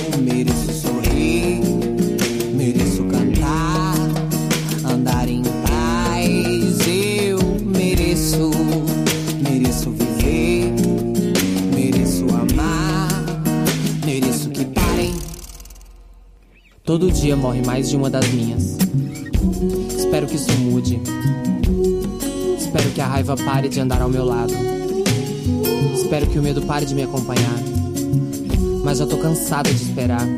Todo 16.85 17.11
dia 17.11 17.35
morre 17.35 17.63
mais 17.65 17.89
de 17.89 17.97
uma 17.97 18.11
das 18.11 18.29
minhas. 18.29 18.77
Espero 19.97 20.27
que 20.27 20.37
isso 20.37 20.53
mude. 20.59 21.01
Espero 22.59 22.91
que 22.91 23.01
a 23.01 23.07
raiva 23.07 23.35
pare 23.39 23.71
de 23.71 23.81
andar 23.81 24.03
ao 24.03 24.09
meu 24.11 24.23
lado. 24.23 24.53
Espero 25.95 26.27
que 26.27 26.39
o 26.39 26.43
medo 26.43 26.61
pare 26.61 26.85
de 26.85 26.95
me 26.95 27.03
acompanhar. 27.03 27.59
Mas 28.85 28.99
já 28.99 29.07
tô 29.07 29.17
cansada 29.17 29.73
de 29.73 29.83
esperar. 29.83 30.29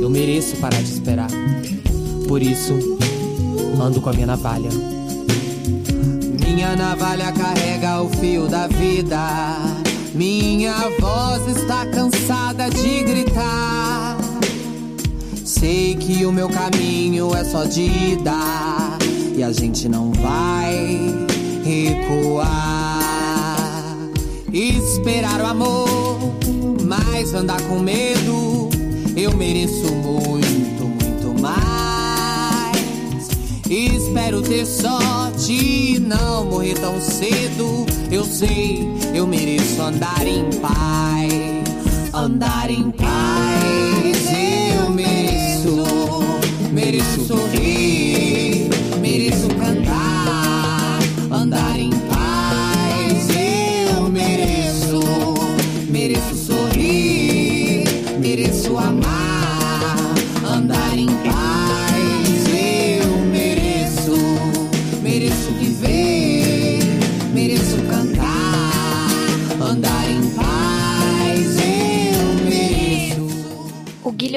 Eu 0.00 0.10
mereço 0.10 0.56
parar 0.56 0.82
de 0.82 0.92
esperar. 0.92 1.30
Por 2.26 2.42
isso, 2.42 2.72
ando 3.80 4.00
com 4.00 4.10
a 4.10 4.12
minha 4.12 4.26
navalha. 4.26 4.70
Minha 6.44 6.74
navalha 6.74 7.30
carrega 7.30 8.02
o 8.02 8.08
fio 8.08 8.48
da 8.48 8.66
vida. 8.66 9.20
Minha 10.12 10.74
voz 10.98 11.56
está 11.56 11.86
cansada 11.86 12.68
de 12.68 13.04
gritar. 13.04 14.01
Sei 15.62 15.94
que 15.94 16.26
o 16.26 16.32
meu 16.32 16.48
caminho 16.48 17.32
é 17.36 17.44
só 17.44 17.62
de 17.62 17.82
ida 17.82 18.36
e 19.36 19.44
a 19.44 19.52
gente 19.52 19.88
não 19.88 20.10
vai 20.10 20.74
recuar. 21.62 22.98
Esperar 24.52 25.40
o 25.40 25.46
amor, 25.46 26.18
mas 26.84 27.32
andar 27.32 27.62
com 27.62 27.78
medo. 27.78 28.70
Eu 29.16 29.36
mereço 29.36 29.86
muito, 29.94 30.82
muito 30.82 31.40
mais. 31.40 33.28
Espero 33.70 34.42
ter 34.42 34.66
sorte 34.66 35.52
e 35.52 36.00
não 36.00 36.44
morrer 36.46 36.74
tão 36.74 37.00
cedo. 37.00 37.86
Eu 38.10 38.24
sei, 38.24 38.84
eu 39.14 39.28
mereço 39.28 39.80
andar 39.80 40.26
em 40.26 40.50
paz. 40.58 41.62
Andar 42.12 42.68
em 42.68 42.90
paz, 42.90 43.51